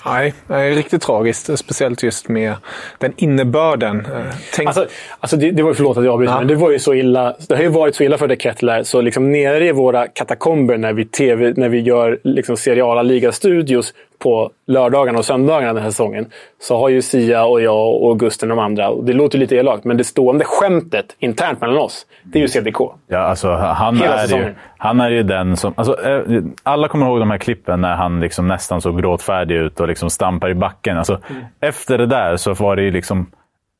Nej, 0.07 0.35
det 0.47 0.55
är 0.55 0.71
riktigt 0.71 1.03
tragiskt. 1.03 1.59
Speciellt 1.59 2.03
just 2.03 2.29
med 2.29 2.55
den 2.99 3.13
innebörden. 3.17 4.07
Eh, 4.07 4.23
tänk... 4.55 4.67
Alltså, 4.67 4.87
alltså 5.21 5.37
det, 5.37 5.51
det 5.51 5.63
var, 5.63 5.75
förlåt 5.75 5.97
att 5.97 6.05
jag 6.05 6.13
avbryter, 6.13 6.33
ja. 6.33 6.39
men 6.39 6.49
det 6.49 6.55
var 6.55 6.71
ju 6.71 6.79
så 6.79 6.95
illa. 6.95 7.37
Det 7.49 7.55
har 7.55 7.63
ju 7.63 7.69
varit 7.69 7.95
så 7.95 8.05
illa 8.05 8.19
för 8.19 8.29
De 8.29 8.37
Kettler, 8.37 8.83
så 8.83 9.01
liksom 9.01 9.33
nere 9.33 9.67
i 9.67 9.73
våra 9.73 10.07
katakomber 10.07 10.79
när 10.79 10.93
vi, 10.93 11.05
TV, 11.05 11.53
när 11.57 11.69
vi 11.69 11.81
gör 11.81 12.19
liksom 12.25 12.57
seriala 12.57 13.03
ligastudios 13.03 13.95
på 14.19 14.51
lördagarna 14.67 15.19
och 15.19 15.25
söndagarna 15.25 15.73
den 15.73 15.83
här 15.83 15.91
säsongen 15.91 16.27
så 16.61 16.79
har 16.79 16.89
ju 16.89 17.03
Sia 17.03 17.45
och 17.45 17.63
jag 17.63 18.03
och 18.03 18.19
Gusten 18.19 18.51
och 18.51 18.57
de 18.57 18.63
andra, 18.63 18.89
och 18.89 19.05
det 19.05 19.13
låter 19.13 19.39
lite 19.39 19.57
elakt, 19.57 19.85
men 19.85 19.97
det 19.97 20.05
stående 20.05 20.45
skämtet 20.45 21.17
internt 21.19 21.61
mellan 21.61 21.79
oss, 21.79 22.07
det 22.23 22.39
är 22.39 22.43
ju 22.43 22.49
CDK. 22.49 22.77
Ja, 23.07 23.19
alltså 23.19 23.51
han, 23.53 24.03
är 24.03 24.37
ju, 24.37 24.55
han 24.79 25.01
är 25.01 25.11
ju 25.11 25.23
den 25.23 25.57
som... 25.57 25.75
Alltså, 25.77 26.07
eh, 26.09 26.23
alla 26.63 26.89
kommer 26.89 27.07
ihåg 27.07 27.19
de 27.19 27.31
här 27.31 27.39
klippen 27.39 27.81
när 27.81 27.95
han 27.95 28.21
liksom 28.21 28.49
nästan 28.49 28.81
så 28.81 28.93
gråtfärdig 28.93 29.55
ut 29.55 29.81
och 29.81 29.89
liksom 29.89 30.11
stampar 30.11 30.49
i 30.49 30.55
backen. 30.55 30.99
Alltså, 30.99 31.21
mm. 31.31 31.45
Efter 31.61 31.99
det 31.99 32.07
där 32.07 32.37
så 32.37 32.55
var 32.55 32.77
det 32.77 32.83
ju 32.83 32.91
liksom 32.91 33.27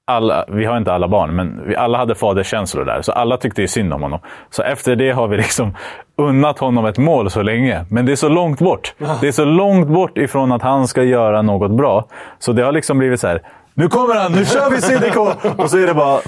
alla, 0.09 0.45
vi 0.49 0.65
har 0.65 0.77
inte 0.77 0.93
alla 0.93 1.09
barn, 1.09 1.37
men 1.37 1.61
vi 1.67 1.77
alla 1.77 1.99
hade 1.99 2.15
faderskänslor 2.15 2.85
där. 2.85 3.03
Så 3.03 3.13
alla 3.13 3.37
tyckte 3.37 3.61
ju 3.61 3.69
synd 3.69 3.93
om 3.93 4.03
honom. 4.03 4.21
Så 4.51 4.63
efter 4.63 4.97
det 4.97 5.11
har 5.11 5.29
vi 5.29 5.37
liksom 5.37 5.77
unnat 6.17 6.59
honom 6.59 6.87
ett 6.87 6.99
mål 6.99 7.31
så 7.31 7.43
länge. 7.43 7.85
Men 7.91 8.07
det 8.07 8.13
är 8.13 8.17
så 8.17 8.29
långt 8.29 8.59
bort. 8.59 8.95
Det 9.21 9.29
är 9.29 9.33
så 9.33 9.45
långt 9.45 9.89
bort 9.89 10.19
ifrån 10.19 10.53
att 10.53 10.63
han 10.63 10.89
ska 10.89 11.03
göra 11.03 11.43
något 11.43 11.71
bra. 11.71 12.07
Så 12.39 12.53
det 12.53 12.63
har 12.63 12.73
liksom 12.73 12.99
blivit 12.99 13.21
så 13.21 13.27
här. 13.27 13.43
Nu 13.75 13.89
kommer 13.89 14.15
han! 14.15 14.33
Nu 14.33 14.45
kör 14.45 14.71
vi 14.71 14.81
CDK! 14.81 15.17
Och 15.59 15.71
så 15.71 15.79
är 15.79 15.87
det 15.87 15.95
bara 15.95 16.21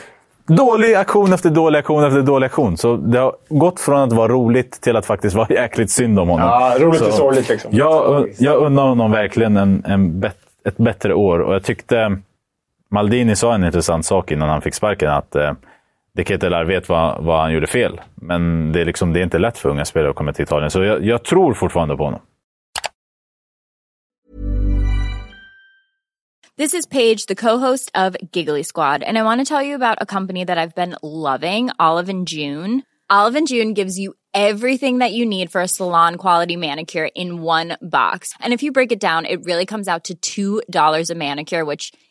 dålig 0.46 0.94
aktion 0.94 1.32
efter 1.32 1.50
dålig 1.50 1.78
aktion 1.78 2.04
efter 2.04 2.22
dålig 2.22 2.46
aktion. 2.46 2.76
Så 2.76 2.96
det 2.96 3.18
har 3.18 3.34
gått 3.48 3.80
från 3.80 4.00
att 4.00 4.12
vara 4.12 4.28
roligt 4.28 4.80
till 4.80 4.96
att 4.96 5.06
faktiskt 5.06 5.36
vara 5.36 5.46
jäkligt 5.54 5.90
synd 5.90 6.18
om 6.18 6.28
honom. 6.28 6.48
Ja, 6.48 6.74
roligt 6.78 7.00
och 7.00 7.12
sorgligt 7.12 7.48
liksom. 7.48 7.70
Jag, 7.74 8.28
jag 8.38 8.56
unnar 8.56 8.82
honom 8.88 9.10
verkligen 9.10 9.56
en, 9.56 9.84
en 9.86 10.20
bet, 10.20 10.36
ett 10.66 10.76
bättre 10.76 11.14
år. 11.14 11.38
Och 11.38 11.54
jag 11.54 11.64
tyckte... 11.64 12.18
Maldini 12.90 13.36
sa 13.36 13.54
en 13.54 13.64
intressant 13.64 14.06
sak 14.06 14.30
innan 14.30 14.48
han 14.48 14.62
fick 14.62 14.74
sparken. 14.74 15.10
Att 15.10 15.34
eh, 15.34 15.52
De 16.12 16.24
Ketelar 16.24 16.64
vet 16.64 16.88
vad, 16.88 17.24
vad 17.24 17.40
han 17.40 17.52
gjorde 17.52 17.66
fel. 17.66 18.00
Men 18.14 18.72
det 18.72 18.80
är, 18.80 18.84
liksom, 18.84 19.12
det 19.12 19.20
är 19.20 19.24
inte 19.24 19.38
lätt 19.38 19.58
för 19.58 19.68
unga 19.68 19.84
spelare 19.84 20.10
att 20.10 20.16
komma 20.16 20.32
till 20.32 20.42
Italien. 20.42 20.70
Så 20.70 20.82
jag, 20.82 21.04
jag 21.04 21.24
tror 21.24 21.54
fortfarande 21.54 21.96
på 21.96 22.04
honom. 22.04 22.20
This 26.56 26.74
is 26.74 26.86
Paige, 26.86 27.26
the 27.26 27.34
co-host 27.34 27.90
of 27.94 28.16
Giggly 28.32 28.64
Squad. 28.64 29.02
And 29.02 29.16
I 29.16 29.22
want 29.22 29.40
to 29.40 29.54
tell 29.54 29.66
you 29.66 29.74
about 29.74 29.98
a 30.02 30.06
company 30.06 30.44
that 30.44 30.58
I've 30.58 30.74
been 30.74 30.94
loving, 31.02 31.70
Olive 31.78 32.10
and 32.10 32.28
June. 32.28 32.82
Olive 33.08 33.38
and 33.38 33.48
June 33.48 33.72
gives 33.74 33.98
you 33.98 34.12
everything 34.34 34.98
that 34.98 35.12
you 35.12 35.24
need 35.24 35.50
for 35.50 35.62
a 35.62 35.68
salon 35.68 36.16
quality 36.16 36.56
manicure 36.56 37.08
in 37.14 37.40
one 37.40 37.78
box. 37.80 38.34
And 38.40 38.52
if 38.52 38.62
you 38.62 38.72
break 38.72 38.92
it 38.92 39.00
down, 39.00 39.24
it 39.24 39.44
really 39.44 39.64
comes 39.64 39.88
out 39.88 40.10
to 40.20 40.60
$2 40.70 41.10
a 41.10 41.14
manicure, 41.14 41.64
which 41.64 41.92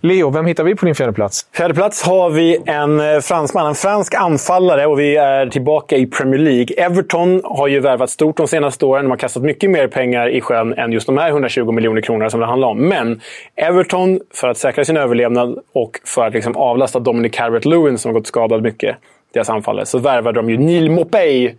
Leo, 0.00 0.30
vem 0.30 0.46
hittar 0.46 0.64
vi 0.64 0.74
på 0.74 0.86
din 0.86 0.94
fjärde 0.94 1.12
plats? 1.12 1.46
Fjärde 1.52 1.74
plats 1.74 2.02
har 2.02 2.30
vi 2.30 2.58
en 2.66 3.00
eh, 3.00 3.20
fransman, 3.20 3.66
en 3.66 3.74
fransk 3.74 4.14
anfallare 4.14 4.86
och 4.86 5.00
vi 5.00 5.16
är 5.16 5.46
tillbaka 5.46 5.96
i 5.96 6.06
Premier 6.06 6.40
League. 6.40 6.66
Everton 6.76 7.40
har 7.44 7.68
ju 7.68 7.80
värvat 7.80 8.10
stort 8.10 8.36
de 8.36 8.48
senaste 8.48 8.86
åren. 8.86 9.04
De 9.04 9.10
har 9.10 9.18
kastat 9.18 9.42
mycket 9.42 9.70
mer 9.70 9.88
pengar 9.88 10.28
i 10.28 10.40
sjön 10.40 10.74
än 10.74 10.92
just 10.92 11.06
de 11.06 11.18
här 11.18 11.28
120 11.28 11.70
miljoner 11.70 12.00
kronorna 12.00 12.30
som 12.30 12.40
det 12.40 12.46
handlar 12.46 12.68
om. 12.68 12.88
Men 12.88 13.20
Everton, 13.56 14.20
för 14.34 14.48
att 14.48 14.58
säkra 14.58 14.84
sin 14.84 14.96
överlevnad 14.96 15.58
och 15.72 16.00
för 16.04 16.26
att 16.26 16.34
liksom 16.34 16.56
avlasta 16.56 17.00
Dominic 17.00 17.32
Calvert-Lewin 17.32 17.96
som 17.96 18.08
har 18.08 18.18
gått 18.18 18.26
skadad 18.26 18.62
mycket, 18.62 18.96
deras 19.34 19.50
anfallare, 19.50 19.86
så 19.86 19.98
värvade 19.98 20.38
de 20.38 20.50
ju 20.50 20.58
Neil 20.58 20.90
Mopay, 20.90 21.54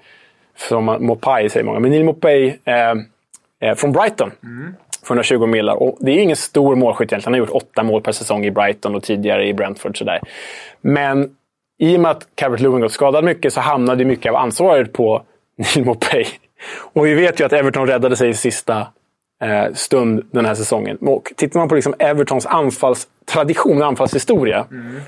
som 0.70 0.86
Mopay 0.86 1.50
säger 1.50 1.66
många, 1.66 1.80
men 1.80 1.92
Neil 1.92 2.04
Mopay 2.04 2.48
eh, 2.66 3.70
eh, 3.70 3.76
från 3.76 3.92
Brighton. 3.92 4.32
För 5.08 5.14
120 5.14 5.46
millar. 5.46 5.76
Och 5.76 5.98
det 6.00 6.12
är 6.12 6.18
ingen 6.18 6.36
stor 6.36 6.76
målskytt 6.76 7.12
egentligen. 7.12 7.34
Han 7.34 7.42
har 7.42 7.48
gjort 7.48 7.64
åtta 7.64 7.84
mål 7.84 8.02
per 8.02 8.12
säsong 8.12 8.46
i 8.46 8.52
Brighton 8.52 8.96
och 8.96 9.04
tidigare 9.04 9.48
i 9.48 9.54
Brentford. 9.54 9.98
Sådär. 9.98 10.20
Men 10.82 11.30
i 11.80 11.98
och 11.98 12.02
med 12.02 12.12
att 12.12 12.28
Calvert 12.36 12.60
Lewin 12.60 12.82
gått 12.82 12.92
skadad 12.92 13.24
mycket 13.24 13.54
så 13.54 13.62
hamnade 13.62 14.06
mycket 14.06 14.30
av 14.30 14.36
ansvaret 14.36 14.94
på 14.94 15.24
Neil 15.58 15.86
Mopay. 15.86 16.26
Och 16.94 17.06
vi 17.06 17.14
vet 17.14 17.40
ju 17.40 17.46
att 17.46 17.54
Everton 17.54 17.88
räddade 17.88 18.16
sig 18.16 18.30
i 18.30 18.34
sista 18.34 18.88
eh, 19.44 19.74
stund 19.74 20.24
den 20.32 20.46
här 20.46 20.56
säsongen. 20.56 20.98
Och 20.98 21.34
tittar 21.36 21.60
man 21.60 21.70
på 21.70 21.76
liksom 21.76 21.94
Evertons 22.00 22.46
anfallstradition, 22.46 23.82
anfallshistoria, 23.82 24.66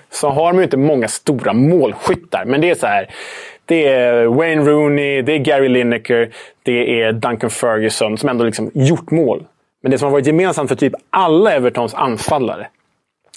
så 0.09 0.29
har 0.29 0.51
de 0.51 0.57
ju 0.57 0.63
inte 0.63 0.77
många 0.77 1.07
stora 1.07 1.53
målskyttar. 1.53 2.45
Men 2.45 2.61
det 2.61 2.69
är 2.69 2.75
så 2.75 2.87
här. 2.87 3.09
Det 3.65 3.87
är 3.87 4.25
Wayne 4.25 4.63
Rooney, 4.63 5.21
det 5.21 5.33
är 5.33 5.37
Gary 5.37 5.69
Lineker, 5.69 6.29
det 6.63 7.01
är 7.01 7.11
Duncan 7.11 7.49
Ferguson 7.49 8.17
som 8.17 8.29
ändå 8.29 8.43
liksom 8.43 8.71
gjort 8.73 9.11
mål. 9.11 9.45
Men 9.81 9.91
det 9.91 9.97
som 9.97 10.05
har 10.05 10.11
varit 10.11 10.27
gemensamt 10.27 10.69
för 10.69 10.75
typ 10.75 10.93
alla 11.09 11.53
Evertons 11.53 11.93
anfallare 11.93 12.67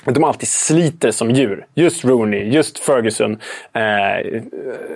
att 0.04 0.14
de 0.14 0.24
alltid 0.24 0.48
sliter 0.48 1.10
som 1.10 1.30
djur. 1.30 1.66
Just 1.74 2.04
Rooney, 2.04 2.48
just 2.48 2.78
Ferguson, 2.78 3.38
eh, 3.72 4.42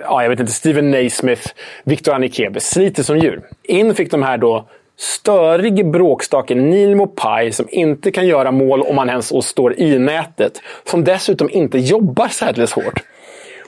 ja, 0.03 0.23
jag 0.23 0.29
vet 0.31 0.41
inte, 0.41 0.53
Steven 0.53 0.91
Naismith, 0.91 1.49
Victor 1.85 2.15
Anikebe. 2.15 2.61
Sliter 2.61 3.03
som 3.03 3.19
djur. 3.19 3.41
In 3.63 3.95
fick 3.95 4.11
de 4.11 4.23
här 4.23 4.39
då 4.39 4.69
störige 4.97 5.85
bråkstaken 5.85 6.71
Neil 6.71 6.97
Mopai 6.97 7.53
som 7.53 7.67
inte 7.71 8.11
kan 8.11 8.27
göra 8.27 8.51
mål 8.51 8.83
om 8.83 8.99
han 8.99 9.09
ens 9.09 9.47
står 9.47 9.81
i 9.81 9.99
nätet. 9.99 10.63
Som 10.85 11.05
dessutom 11.05 11.51
inte 11.51 11.79
jobbar 11.79 12.29
särdeles 12.29 12.73
hårt. 12.73 13.03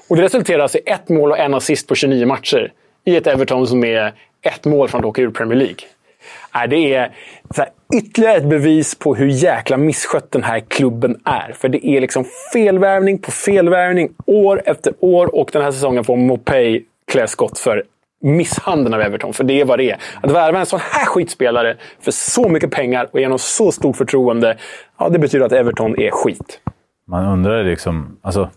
Och 0.09 0.17
det 0.17 0.23
resulterar 0.23 0.59
alltså 0.59 0.79
i 0.79 0.83
ett 0.87 1.09
mål 1.09 1.31
och 1.31 1.39
en 1.39 1.55
assist 1.55 1.89
på 1.89 1.95
29 1.95 2.27
matcher. 2.27 2.73
I 3.05 3.17
ett 3.17 3.27
Everton 3.27 3.67
som 3.67 3.85
är 3.85 4.13
ett 4.43 4.65
mål 4.65 4.89
från 4.89 5.01
att 5.01 5.07
åka 5.07 5.23
ur 5.23 5.31
Premier 5.31 5.59
League. 5.59 5.79
Det 6.69 6.95
är 6.95 7.13
så 7.55 7.63
här, 7.63 7.71
ytterligare 7.97 8.37
ett 8.37 8.49
bevis 8.49 8.95
på 8.95 9.15
hur 9.15 9.27
jäkla 9.27 9.77
misskött 9.77 10.33
den 10.33 10.43
här 10.43 10.61
klubben 10.61 11.21
är. 11.25 11.53
För 11.53 11.69
det 11.69 11.87
är 11.87 12.01
liksom 12.01 12.25
felvärvning 12.53 13.19
på 13.19 13.31
felvärvning 13.31 14.11
år 14.27 14.63
efter 14.65 14.93
år 15.01 15.35
och 15.35 15.51
den 15.53 15.63
här 15.63 15.71
säsongen 15.71 16.05
får 16.05 16.17
Mopey 16.17 16.85
klä 17.13 17.27
skott 17.27 17.59
för 17.59 17.85
misshandeln 18.21 18.95
av 18.95 19.01
Everton. 19.01 19.33
För 19.33 19.45
det 19.45 19.61
är 19.61 19.65
vad 19.65 19.79
det 19.79 19.91
är. 19.91 19.99
Att 20.21 20.31
värva 20.31 20.59
en 20.59 20.67
sån 20.67 20.81
här 20.83 21.07
skitspelare 21.07 21.77
för 22.01 22.11
så 22.11 22.49
mycket 22.49 22.71
pengar 22.71 23.09
och 23.13 23.21
genom 23.21 23.39
så 23.39 23.73
stort 23.73 23.97
förtroende, 23.97 24.57
ja, 24.99 25.09
det 25.09 25.19
betyder 25.19 25.47
att 25.47 25.53
Everton 25.53 26.01
är 26.01 26.11
skit. 26.11 26.61
Man 27.07 27.25
undrar 27.25 27.65
liksom... 27.65 28.19
Alltså, 28.23 28.51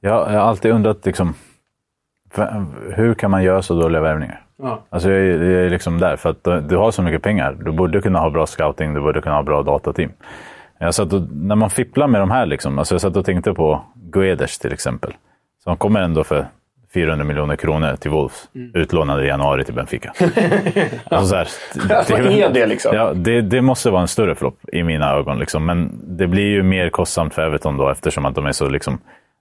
jag 0.00 0.12
har 0.12 0.38
alltid 0.38 0.70
undrat 0.70 1.06
liksom, 1.06 1.34
hur 2.94 3.14
kan 3.14 3.30
man 3.30 3.42
göra 3.42 3.62
så 3.62 3.74
dåliga 3.74 4.00
värvningar? 4.00 4.41
Ja. 4.62 4.82
Alltså 4.90 5.10
jag 5.10 5.20
är, 5.20 5.42
jag 5.50 5.64
är 5.64 5.70
liksom 5.70 5.98
där, 5.98 6.16
för 6.16 6.30
att 6.30 6.68
du- 6.68 6.76
har 6.76 6.90
så 6.90 7.02
mycket 7.02 7.22
pengar. 7.22 7.56
Du 7.64 7.72
borde 7.72 8.00
kunna 8.00 8.18
ha 8.18 8.30
bra 8.30 8.46
scouting, 8.46 8.94
du 8.94 9.00
borde 9.00 9.20
kunna 9.20 9.34
ha 9.34 9.42
bra 9.42 9.62
datateam. 9.62 10.10
Jag 10.78 10.94
satt 10.94 11.12
och, 11.12 11.22
när 11.32 11.56
man 11.56 11.70
fipplar 11.70 12.06
med 12.06 12.20
de 12.20 12.30
här, 12.30 12.46
liksom, 12.46 12.78
alltså 12.78 12.94
jag 12.94 13.00
satt 13.00 13.16
och 13.16 13.24
tänkte 13.24 13.54
på 13.54 13.84
Guedes 13.94 14.58
till 14.58 14.72
exempel. 14.72 15.12
Som 15.64 15.76
kommer 15.76 16.00
ändå 16.00 16.24
för 16.24 16.46
400 16.94 17.24
miljoner 17.24 17.56
kronor 17.56 17.96
till 17.96 18.10
Wolves. 18.10 18.48
Utlånade 18.74 19.24
i 19.24 19.28
januari 19.28 19.64
till 19.64 19.74
Benfica. 19.74 20.12
alltså 21.10 21.26
så 21.26 21.36
här, 21.36 21.48
Vad 22.10 22.32
är 22.32 22.50
det 22.54 22.66
liksom? 22.66 22.96
Ja, 22.96 23.12
det, 23.14 23.40
det 23.40 23.62
måste 23.62 23.90
vara 23.90 24.02
en 24.02 24.08
större 24.08 24.34
flopp 24.34 24.58
i 24.72 24.82
mina 24.82 25.10
ögon. 25.12 25.38
Liksom. 25.38 25.66
Men 25.66 25.90
det 26.16 26.26
blir 26.26 26.46
ju 26.46 26.62
mer 26.62 26.90
kostsamt 26.90 27.34
för 27.34 27.42
Everton 27.42 27.76
då 27.76 27.88
eftersom 27.90 28.26
att 28.26 28.34
de 28.34 28.46
är 28.46 28.52
så 28.52 28.68
liksom, 28.68 28.98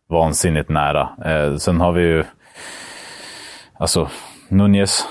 vansinnigt 0.09 0.69
nära. 0.69 1.09
Eh, 1.25 1.55
sen 1.55 1.81
har 1.81 1.91
vi 1.91 2.01
ju 2.01 2.23
alltså, 3.77 4.09
Nunez 4.51 5.05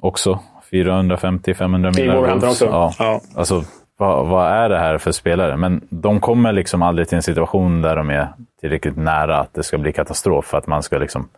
också. 0.00 0.40
450-500 0.70 2.00
I 2.00 2.08
Wolverhampton 2.08 2.50
också. 2.50 2.64
Ja. 2.64 2.94
Ja. 2.98 3.20
Alltså, 3.34 3.64
vad, 3.96 4.26
vad 4.26 4.46
är 4.46 4.68
det 4.68 4.78
här 4.78 4.98
för 4.98 5.12
spelare? 5.12 5.56
Men 5.56 5.86
de 5.90 6.20
kommer 6.20 6.52
liksom 6.52 6.82
aldrig 6.82 7.08
till 7.08 7.16
en 7.16 7.22
situation 7.22 7.82
där 7.82 7.96
de 7.96 8.10
är 8.10 8.28
tillräckligt 8.60 8.96
nära 8.96 9.38
att 9.38 9.54
det 9.54 9.62
ska 9.62 9.78
bli 9.78 9.92
katastrof 9.92 10.44
för 10.44 10.58
att 10.58 10.66
man 10.66 10.82
ska 10.82 10.98
liksom 10.98 11.28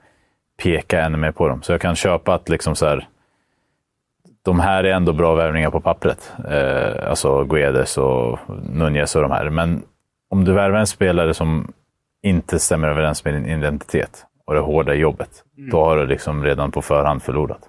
peka 0.62 1.00
ännu 1.00 1.18
mer 1.18 1.32
på 1.32 1.48
dem. 1.48 1.62
Så 1.62 1.72
jag 1.72 1.80
kan 1.80 1.96
köpa 1.96 2.34
att 2.34 2.48
liksom 2.48 2.74
så 2.76 2.86
här, 2.86 3.08
de 4.44 4.60
här 4.60 4.84
är 4.84 4.92
ändå 4.92 5.12
bra 5.12 5.34
värvningar 5.34 5.70
på 5.70 5.80
pappret. 5.80 6.32
Eh, 6.50 7.10
alltså 7.10 7.44
Guedes 7.44 7.98
och 7.98 8.38
Nunez 8.72 9.16
och 9.16 9.22
de 9.22 9.30
här. 9.30 9.50
Men 9.50 9.82
om 10.30 10.44
du 10.44 10.52
värvar 10.52 10.78
en 10.78 10.86
spelare 10.86 11.34
som 11.34 11.72
inte 12.22 12.58
stämmer 12.58 12.88
överens 12.88 13.24
med 13.24 13.34
din 13.34 13.46
identitet 13.46 14.26
och 14.44 14.54
det 14.54 14.60
hårda 14.60 14.94
jobbet, 14.94 15.30
då 15.70 15.84
har 15.84 15.96
du 15.96 16.06
liksom 16.06 16.44
redan 16.44 16.70
på 16.70 16.82
förhand 16.82 17.22
förlorat. 17.22 17.60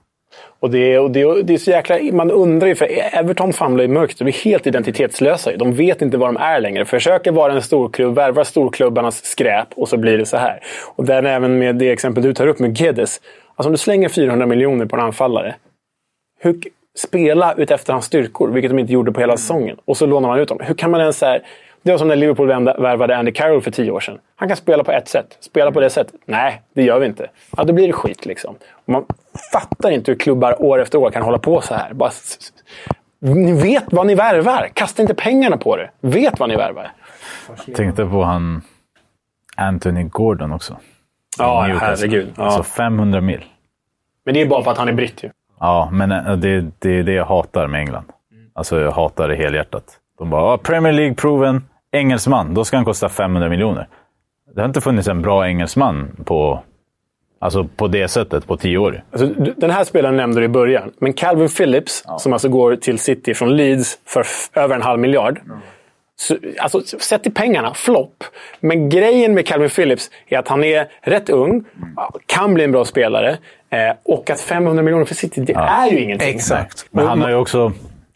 Och 0.60 0.70
det, 0.70 0.94
är- 0.94 1.00
och 1.00 1.12
det, 1.12 1.44
det 1.44 1.54
är 1.54 1.58
så 1.58 1.72
jäkla... 1.72 1.98
Man 2.14 2.32
undrar 2.32 2.68
ju, 2.68 2.76
för 2.76 2.88
Everton 3.14 3.54
famlar 3.54 3.84
i 3.84 3.88
mörkret. 3.88 4.20
De 4.20 4.28
är 4.28 4.32
helt 4.32 4.68
identitetslösa. 4.68 5.58
De 5.58 5.74
vet 5.74 6.02
inte 6.02 6.18
vad 6.18 6.28
de 6.30 6.38
är 6.38 6.60
längre. 6.62 6.86
Försöker 6.86 7.32
vara 7.32 7.54
en 7.54 7.62
storklubb, 7.62 8.16
värvar 8.16 8.44
storklubbarnas 8.44 9.26
skräp 9.26 9.68
och 9.76 9.90
så 9.90 9.98
blir 9.98 10.18
det 10.18 10.26
så 10.26 10.38
här. 10.38 10.60
Och 10.96 11.06
där 11.06 11.24
även 11.24 11.58
med 11.60 11.76
det 11.76 11.90
exempel 11.92 12.24
du 12.24 12.34
tar 12.34 12.48
upp 12.48 12.60
med 12.60 12.76
Guedes. 12.78 13.22
Alltså 13.56 13.68
om 13.70 13.72
du 13.72 13.78
slänger 13.78 14.10
400 14.10 14.46
miljoner 14.46 14.86
på 14.86 14.96
en 14.96 15.02
anfallare. 15.02 15.56
Hur, 16.40 16.60
spela 16.98 17.54
utefter 17.54 17.94
hans 17.94 18.06
styrkor, 18.06 18.50
vilket 18.52 18.72
de 18.72 18.80
inte 18.80 18.94
gjorde 18.94 19.12
på 19.12 19.20
hela 19.20 19.38
säsongen. 19.38 19.78
Och 19.86 19.98
så 19.98 20.06
lånar 20.06 20.30
man 20.30 20.40
ut 20.40 20.48
dem. 20.50 20.60
Hur 20.62 20.76
kan 20.76 20.92
man 20.92 21.02
ens 21.02 21.18
så 21.18 21.26
här, 21.26 21.42
Det 21.84 21.92
var 21.92 21.98
som 21.98 22.08
när 22.08 22.16
Liverpool 22.16 22.48
värvade 22.48 23.18
Andy 23.18 23.32
Carroll 23.32 23.62
för 23.62 23.72
tio 23.72 23.92
år 23.92 24.00
sedan. 24.00 24.18
Han 24.36 24.48
kan 24.48 24.58
spela 24.58 24.84
på 24.84 24.92
ett 24.92 25.08
sätt. 25.08 25.38
Spela 25.40 25.72
på 25.72 25.80
det 25.80 25.90
sättet. 25.90 26.16
Nej, 26.26 26.62
det 26.74 26.84
gör 26.84 27.00
vi 27.00 27.06
inte. 27.06 27.30
Ja, 27.58 27.64
då 27.64 27.74
blir 27.74 27.88
det 27.88 27.94
skit 27.94 28.26
liksom. 28.26 28.56
Och 28.72 28.90
man 28.94 29.06
fattar 29.54 29.92
inte 29.92 30.12
hur 30.12 30.20
klubbar 30.20 30.62
år 30.62 30.82
efter 30.82 30.98
år 30.98 31.12
kan 31.12 31.22
hålla 31.22 31.38
på 31.38 31.62
så 31.62 31.76
här. 31.76 31.94
Bara, 31.94 32.12
ni 33.20 33.52
vet 33.62 33.84
vad 33.94 34.08
ni 34.08 34.16
värvar. 34.16 34.70
Kasta 34.74 35.02
inte 35.02 35.14
pengarna 35.16 35.58
på 35.58 35.78
det. 35.78 35.90
Vet 36.02 36.40
vad 36.40 36.50
ni 36.50 36.56
värvar. 36.56 36.92
Tänkte 37.76 38.06
på 38.06 38.24
han 38.24 38.62
Anthony 39.58 40.04
Gordon 40.04 40.52
också. 40.52 40.78
Ja, 41.40 41.62
herregud. 41.62 42.34
Ja. 42.38 42.44
Alltså 42.44 42.64
500 42.64 43.22
mil. 43.22 43.46
Men 44.26 44.34
det 44.34 44.42
är 44.42 44.46
bara 44.46 44.64
för 44.64 44.72
att 44.72 44.78
han 44.78 44.88
är 44.90 44.94
britt 44.94 45.24
ju. 45.24 45.30
Ja, 45.60 45.90
men 45.92 46.12
eh, 46.12 46.36
det, 46.38 46.66
det 46.80 46.90
är 47.00 47.04
det 47.04 47.14
jag 47.14 47.26
hatar 47.26 47.68
med 47.68 47.80
England. 47.82 48.06
Alltså 48.54 48.80
jag 48.80 48.92
hatar 48.92 49.28
det 49.28 49.36
helhjärtat. 49.36 49.84
De 50.18 50.30
bara 50.30 50.44
"Ah, 50.54 50.58
Premier 50.58 50.94
League-proven, 50.94 51.62
engelsman, 51.94 52.54
då 52.54 52.66
ska 52.66 52.78
han 52.78 52.86
kosta 52.86 53.10
500 53.10 53.50
miljoner. 53.50 53.88
Det 54.56 54.62
har 54.62 54.68
inte 54.68 54.82
funnits 54.82 55.08
en 55.08 55.22
bra 55.22 55.48
engelsman 55.48 56.24
på, 56.26 56.64
alltså 57.40 57.64
på 57.64 57.88
det 57.88 58.08
sättet 58.08 58.48
på 58.48 58.58
tio 58.58 58.78
år. 58.78 59.04
Alltså, 59.12 59.28
den 59.58 59.72
här 59.72 59.84
spelaren 59.84 60.18
nämnde 60.18 60.42
du 60.42 60.46
i 60.46 60.50
början. 60.50 60.92
Men 61.00 61.14
Calvin 61.14 61.50
Phillips, 61.50 62.04
som 62.20 62.34
alltså 62.34 62.50
går 62.50 62.76
till 62.76 63.00
City 63.00 63.34
från 63.34 63.56
Leeds 63.56 64.00
för 64.06 64.26
över 64.54 64.76
en 64.76 64.82
halv 64.82 65.00
miljard. 65.00 65.42
Så, 66.16 66.38
alltså, 66.60 66.82
sett 66.82 67.28
i 67.28 67.30
pengarna, 67.30 67.74
flopp. 67.74 68.24
Men 68.60 68.90
grejen 68.90 69.34
med 69.34 69.48
Calvin 69.48 69.70
Phillips 69.70 70.10
är 70.28 70.38
att 70.40 70.48
han 70.48 70.64
är 70.64 70.88
rätt 71.02 71.30
ung, 71.30 71.64
kan 72.26 72.54
bli 72.54 72.64
en 72.64 72.72
bra 72.72 72.86
spelare. 72.86 73.38
Eh, 73.70 73.96
och 74.04 74.30
att 74.30 74.42
500 74.42 74.84
miljoner 74.84 75.06
för 75.06 75.16
City, 75.16 75.42
det 75.42 75.54
är 75.54 75.92
ju 75.92 76.00
ingenting. 76.00 76.36
Exakt. 76.36 76.86
Men 76.92 77.08
han 77.08 77.22
har 77.22 77.30
ju 77.30 77.36
också, 77.36 77.72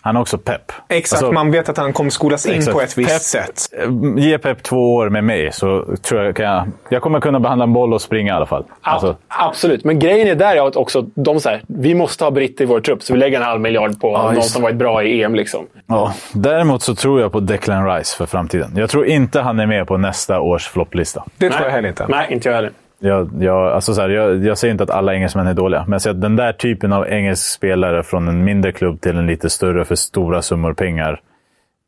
han 0.07 0.15
har 0.15 0.21
också 0.21 0.37
pepp. 0.37 0.71
Exakt, 0.89 1.23
Alltså, 1.23 1.33
man 1.33 1.51
vet 1.51 1.69
att 1.69 1.77
han 1.77 1.93
kommer 1.93 2.09
skolas 2.09 2.45
in 2.45 2.53
Exakt. 2.53 2.73
på 2.77 2.81
ett 2.81 2.97
visst 2.97 3.09
Pep- 3.09 3.19
sätt. 3.45 3.61
eh, 3.83 3.89
Ge 4.23 4.37
Pep 4.37 4.63
två 4.63 4.95
år 4.95 5.09
med 5.09 5.23
mig 5.23 5.51
så 5.51 5.85
tror 6.01 6.23
jag 6.23 6.35
kan 6.35 6.45
jag, 6.45 6.67
jag 6.89 7.01
kommer 7.01 7.19
kunna 7.19 7.39
behandla 7.39 7.63
en 7.63 7.73
boll 7.73 7.93
och 7.93 8.01
springa 8.01 8.33
i 8.33 8.35
alla 8.35 8.45
fall. 8.45 8.63
Alltså, 8.81 9.07
Ja, 9.29 9.47
absolut, 9.49 9.83
men 9.83 9.99
grejen 9.99 10.27
är 10.27 10.35
där 10.35 10.67
att 10.67 10.75
också 10.75 11.01
de 11.15 11.39
säger 11.39 11.61
vi 11.67 11.95
måste 11.95 12.23
ha 12.23 12.31
britter 12.31 12.63
i 12.63 12.67
vår 12.67 12.79
trupp, 12.81 13.03
så 13.03 13.13
vi 13.13 13.19
lägger 13.19 13.37
en 13.37 13.43
halv 13.45 13.61
miljard 13.61 13.99
på 14.01 14.17
någon 14.17 14.35
just 14.35 14.49
som 14.49 14.61
varit 14.61 14.75
bra 14.75 15.03
i 15.03 15.23
EM. 15.23 15.35
Liksom. 15.35 15.65
ja. 15.87 16.13
Däremot 16.33 16.81
så 16.81 16.95
tror 16.95 17.21
jag 17.21 17.31
på 17.31 17.39
Declan 17.39 17.85
Rice 17.95 18.17
för 18.17 18.25
framtiden. 18.25 18.71
Jag 18.75 18.89
tror 18.89 19.05
inte 19.05 19.41
han 19.41 19.59
är 19.59 19.65
med 19.65 19.87
på 19.87 19.97
nästa 19.97 20.39
års 20.39 20.67
flopplista. 20.67 21.23
Det 21.37 21.49
tror 21.49 21.63
jag 21.65 21.71
heller 21.71 21.89
inte. 21.89 22.05
Nej, 22.09 22.27
inte 22.29 22.49
jag 22.49 22.55
heller. 22.55 22.71
Jag, 22.99 23.29
jag, 23.39 23.71
alltså 23.71 23.93
så 23.93 24.01
här, 24.01 24.09
jag, 24.09 24.45
jag 24.45 24.57
säger 24.57 24.71
inte 24.71 24.83
att 24.83 24.89
alla 24.89 25.13
engelsmän 25.13 25.47
är 25.47 25.53
dåliga, 25.53 25.83
men 25.83 25.91
jag 25.91 26.01
säger 26.01 26.13
att 26.13 26.21
den 26.21 26.35
där 26.35 26.53
typen 26.53 26.93
av 26.93 27.07
engelsk 27.07 27.53
spelare 27.53 28.03
från 28.03 28.27
en 28.27 28.43
mindre 28.43 28.71
klubb 28.71 29.01
till 29.01 29.17
en 29.17 29.27
lite 29.27 29.49
större 29.49 29.85
för 29.85 29.95
stora 29.95 30.41
summor 30.41 30.73
pengar. 30.73 31.21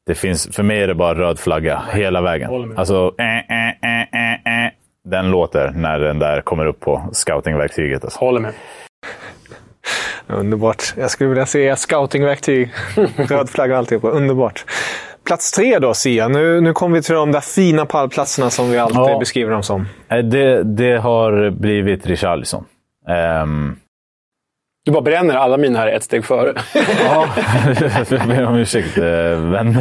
Det 0.05 0.15
finns, 0.15 0.55
för 0.55 0.63
mig 0.63 0.81
är 0.81 0.87
det 0.87 0.95
bara 0.95 1.19
röd 1.19 1.39
flagga 1.39 1.81
hela 1.91 2.21
vägen. 2.21 2.73
Alltså, 2.77 3.15
eh, 3.17 3.37
eh, 3.37 4.65
eh. 4.65 4.71
Den 5.03 5.31
låter 5.31 5.71
när 5.71 5.99
den 5.99 6.19
där 6.19 6.41
kommer 6.41 6.65
upp 6.65 6.79
på 6.79 7.09
scoutingverktyget. 7.11 8.03
Alltså. 8.03 8.19
Håller 8.19 8.39
med. 8.39 8.53
Underbart. 10.27 10.93
Jag 10.97 11.11
skulle 11.11 11.29
vilja 11.29 11.45
se 11.45 11.75
scoutingverktyg. 11.75 12.73
Röd 13.15 13.49
flagga 13.49 13.73
och 13.73 13.79
alltihopa. 13.79 14.09
Underbart. 14.09 14.65
Plats 15.25 15.51
tre 15.51 15.79
då, 15.79 15.93
Sia. 15.93 16.27
Nu, 16.27 16.62
nu 16.62 16.73
kommer 16.73 16.95
vi 16.95 17.01
till 17.03 17.15
de 17.15 17.32
där 17.32 17.39
fina 17.41 17.86
pallplatserna 17.86 18.49
som 18.49 18.69
vi 18.71 18.77
alltid 18.77 18.97
Ja. 18.97 19.19
beskriver 19.19 19.51
dem 19.51 19.63
som. 19.63 19.88
Eh, 20.10 20.17
Det, 20.17 20.63
det 20.63 20.97
har 20.97 21.49
blivit 21.49 22.05
Richarlison. 22.08 22.65
Ehm, 23.10 23.75
Du 24.86 24.91
bara 24.91 25.01
bränner 25.01 25.36
alla 25.36 25.58
mina 25.58 25.79
här 25.79 25.88
ett 25.88 26.03
steg 26.03 26.25
före. 26.25 26.53
ja, 27.05 27.27
jag 28.10 28.27
ber 28.27 28.45
om 28.45 28.55
ursäkt. 28.55 28.97
eh, 28.97 29.03
Men 29.39 29.77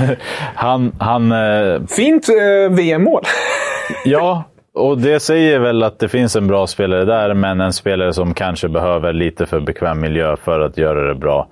han, 0.54 0.92
han, 0.98 1.32
eh, 1.32 1.80
Fint 1.88 2.28
eh, 2.28 2.70
VM-mål. 2.76 3.22
Ja, 4.04 4.44
och 4.74 4.98
det 4.98 5.20
säger 5.20 5.58
väl 5.58 5.82
att 5.82 5.98
det 5.98 6.08
finns 6.08 6.36
en 6.36 6.46
bra 6.46 6.66
spelare 6.66 7.04
där, 7.04 7.34
men 7.34 7.60
en 7.60 7.72
spelare 7.72 8.12
som 8.12 8.34
kanske 8.34 8.68
behöver 8.68 9.12
lite 9.12 9.46
för 9.46 9.60
bekväm 9.60 10.00
miljö 10.00 10.36
för 10.36 10.60
att 10.60 10.78
göra 10.78 11.08
det 11.08 11.14
bra 11.14 11.48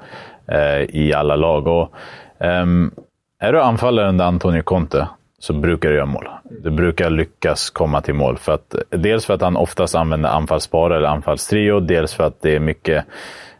eh, 0.52 0.82
i 0.96 1.12
alla 1.16 1.36
lag. 1.36 1.66
Och, 1.66 1.92
ehm, 2.40 2.90
är 3.38 3.52
du 3.52 3.60
anfallare 3.60 4.08
under 4.08 4.24
Antonio 4.24 4.62
Conte 4.62 5.08
så 5.38 5.52
brukar 5.52 5.88
du 5.88 5.94
göra 5.94 6.06
mål. 6.06 6.28
Du 6.62 6.70
brukar 6.70 7.10
lyckas 7.10 7.70
komma 7.70 8.00
till 8.00 8.14
mål. 8.14 8.38
För 8.38 8.52
att, 8.52 8.74
dels 8.90 9.26
för 9.26 9.34
att 9.34 9.40
han 9.40 9.56
oftast 9.56 9.94
använder 9.94 10.28
anfallspar 10.28 10.90
eller 10.90 11.08
anfallstrio, 11.08 11.80
dels 11.80 12.14
för 12.14 12.24
att 12.24 12.42
det 12.42 12.56
är 12.56 12.60
mycket 12.60 13.04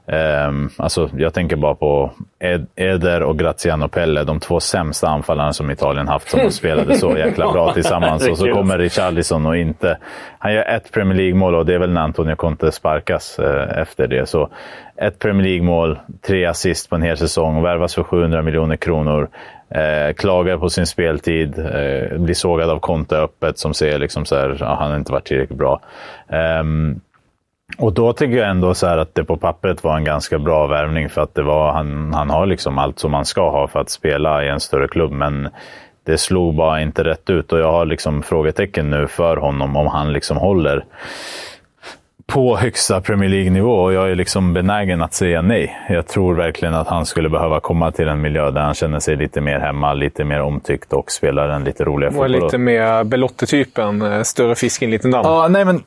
Um, 0.09 0.71
alltså, 0.77 1.11
jag 1.17 1.35
tänker 1.35 1.57
bara 1.57 1.75
på 1.75 2.11
Ed, 2.39 2.67
Eder 2.77 3.23
och 3.23 3.39
Graziano 3.39 3.89
Pelle, 3.89 4.25
de 4.25 4.41
två 4.41 4.61
sämsta 4.61 5.09
anfallarna 5.09 5.53
som 5.53 5.71
Italien 5.71 6.09
haft 6.09 6.29
som 6.29 6.51
spelade 6.51 6.95
så 6.95 7.19
jäkla 7.19 7.53
bra 7.53 7.73
tillsammans. 7.75 8.29
Och 8.29 8.39
så 8.39 8.53
kommer 8.53 8.79
Richarlison 8.79 9.47
och 9.47 9.57
inte... 9.57 9.99
Han 10.39 10.55
gör 10.55 10.65
ett 10.65 10.93
Premier 10.93 11.17
League-mål 11.17 11.55
och 11.55 11.67
det 11.67 11.75
är 11.75 11.79
väl 11.79 11.93
när 11.93 12.01
Antonio 12.01 12.37
Conte 12.37 12.73
sparkas 12.73 13.39
eh, 13.39 13.79
efter 13.79 14.07
det. 14.07 14.29
Så 14.29 14.49
ett 14.97 15.19
Premier 15.19 15.47
League-mål, 15.47 15.99
tre 16.27 16.45
assist 16.45 16.91
på 16.91 16.97
en 16.97 17.03
hel 17.03 17.17
säsong, 17.17 17.63
värvas 17.63 17.95
för 17.95 18.03
700 18.03 18.43
miljoner 18.43 18.77
kronor. 18.77 19.29
Eh, 19.71 20.15
klagar 20.15 20.59
på 20.59 20.71
sin 20.71 20.87
speltid, 20.87 21.59
eh, 21.59 22.19
blir 22.19 22.35
sågad 22.35 22.71
av 22.71 22.79
Conte 22.79 23.17
öppet 23.17 23.59
som 23.59 23.75
säger 23.75 23.99
liksom 23.99 24.25
så 24.25 24.37
här, 24.37 24.57
ja, 24.61 24.77
han 24.79 24.91
har 24.91 24.99
inte 24.99 25.13
varit 25.13 25.25
tillräckligt 25.25 25.59
bra. 25.59 25.81
Ehm, 26.29 27.01
och 27.79 27.93
då 27.93 28.13
tycker 28.13 28.37
jag 28.37 28.51
ändå 28.51 28.75
så 28.75 28.87
här 28.87 28.99
att 28.99 29.15
det 29.15 29.25
på 29.25 29.37
pappret 29.37 29.85
var 29.85 29.97
en 29.97 30.05
ganska 30.05 30.39
bra 30.39 30.67
värvning 30.67 31.09
för 31.09 31.21
att 31.21 31.35
det 31.35 31.43
var, 31.43 31.73
han, 31.73 32.15
han 32.15 32.31
har 32.31 32.47
liksom 32.47 32.79
allt 32.79 32.99
som 32.99 33.11
man 33.11 33.25
ska 33.25 33.51
ha 33.51 33.69
för 33.69 33.81
att 33.81 33.91
spela 33.91 34.45
i 34.45 34.49
en 34.49 34.61
större 34.61 34.89
klubb. 34.89 35.13
Men 35.13 35.49
det 36.05 36.19
slog 36.19 36.55
bara 36.55 36.81
inte 36.81 37.05
rätt 37.05 37.31
ut 37.31 37.53
och 37.53 37.59
jag 37.59 37.73
har 37.73 37.87
liksom 37.87 38.23
frågetecken 38.23 38.91
nu 38.91 39.07
för 39.07 39.37
honom 39.37 39.77
om 39.77 39.87
han 39.87 40.13
liksom 40.13 40.37
håller 40.37 40.85
på 42.33 42.57
högsta 42.57 43.01
Premier 43.01 43.31
League-nivå 43.31 43.71
och 43.83 43.93
jag 43.93 44.11
är 44.11 44.15
liksom 44.15 44.53
benägen 44.53 45.03
att 45.03 45.15
säga 45.15 45.43
nej. 45.43 45.77
Jag 45.89 46.07
tror 46.07 46.35
verkligen 46.35 46.75
att 46.75 46.89
han 46.89 47.07
skulle 47.07 47.29
behöva 47.29 47.61
komma 47.61 47.91
till 47.93 48.09
en 48.09 48.21
miljö 48.21 48.51
där 48.51 48.61
han 48.61 48.75
känner 48.75 49.01
sig 49.01 49.17
lite 49.17 49.41
mer 49.41 49.59
hemma, 49.59 49.93
lite 49.95 50.25
mer 50.25 50.41
omtyckt 50.43 50.93
och 50.93 51.11
spelar 51.11 51.49
en 51.49 51.65
lite 51.65 51.85
roligare 51.85 52.09
Och 52.09 52.15
fotboll. 52.25 52.43
lite 52.45 52.59
mer 52.59 53.05
Belotti-typen. 53.05 54.03
eh, 54.03 54.23
Större 54.23 54.55
fisk 54.55 54.83
i 54.83 54.85
en 54.85 54.91
liten 54.91 55.11
damm. 55.11 55.23
Ja, 55.25 55.49
nej 55.49 55.65
men 55.65 55.83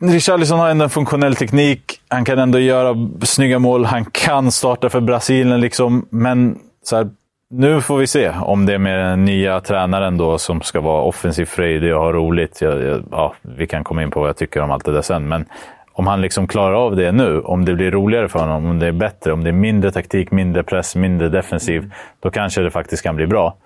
Richarlison 0.00 0.58
har 0.58 0.68
ändå 0.68 0.84
en 0.84 0.90
funktionell 0.90 1.34
teknik. 1.36 2.00
Han 2.08 2.24
kan 2.24 2.38
ändå 2.38 2.58
göra 2.58 2.94
snygga 3.22 3.58
mål. 3.58 3.84
Han 3.84 4.04
kan 4.04 4.52
starta 4.52 4.90
för 4.90 5.00
Brasilien, 5.00 5.60
liksom. 5.60 6.06
men 6.10 6.58
så 6.84 6.96
här, 6.96 7.08
nu 7.54 7.80
får 7.80 7.98
vi 7.98 8.06
se 8.06 8.30
om 8.30 8.66
det 8.66 8.74
är 8.74 8.78
med 8.78 8.98
den 8.98 9.24
nya 9.24 9.60
tränaren 9.60 10.16
då 10.16 10.38
som 10.38 10.60
ska 10.60 10.80
vara 10.80 11.02
offensiv 11.02 11.44
frejdig 11.44 11.94
och 11.94 12.00
ha 12.00 12.12
roligt. 12.12 12.60
Jag, 12.60 12.82
jag, 12.82 13.04
ja, 13.10 13.34
vi 13.42 13.66
kan 13.66 13.84
komma 13.84 14.02
in 14.02 14.10
på 14.10 14.20
vad 14.20 14.28
jag 14.28 14.36
tycker 14.36 14.60
om 14.60 14.70
allt 14.70 14.84
det 14.84 14.92
där 14.92 15.02
sen, 15.02 15.28
men 15.28 15.44
om 15.92 16.06
han 16.06 16.20
liksom 16.20 16.48
klarar 16.48 16.74
av 16.74 16.96
det 16.96 17.12
nu, 17.12 17.40
om 17.40 17.64
det 17.64 17.74
blir 17.74 17.90
roligare 17.90 18.28
för 18.28 18.38
honom, 18.38 18.66
om 18.66 18.78
det 18.78 18.86
är 18.86 18.92
bättre, 18.92 19.32
om 19.32 19.44
det 19.44 19.50
är 19.50 19.52
mindre 19.52 19.90
taktik, 19.90 20.30
mindre 20.30 20.62
press, 20.62 20.96
mindre 20.96 21.28
defensiv, 21.28 21.92
då 22.20 22.30
kanske 22.30 22.60
det 22.60 22.70
faktiskt 22.70 23.02
kan 23.02 23.16
bli 23.16 23.26
bra. 23.26 23.56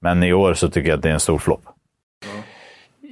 Men 0.00 0.22
i 0.22 0.32
år 0.32 0.54
så 0.54 0.70
tycker 0.70 0.88
jag 0.88 0.96
att 0.96 1.02
det 1.02 1.08
är 1.08 1.12
en 1.12 1.20
stor 1.20 1.38
flopp. 1.38 1.62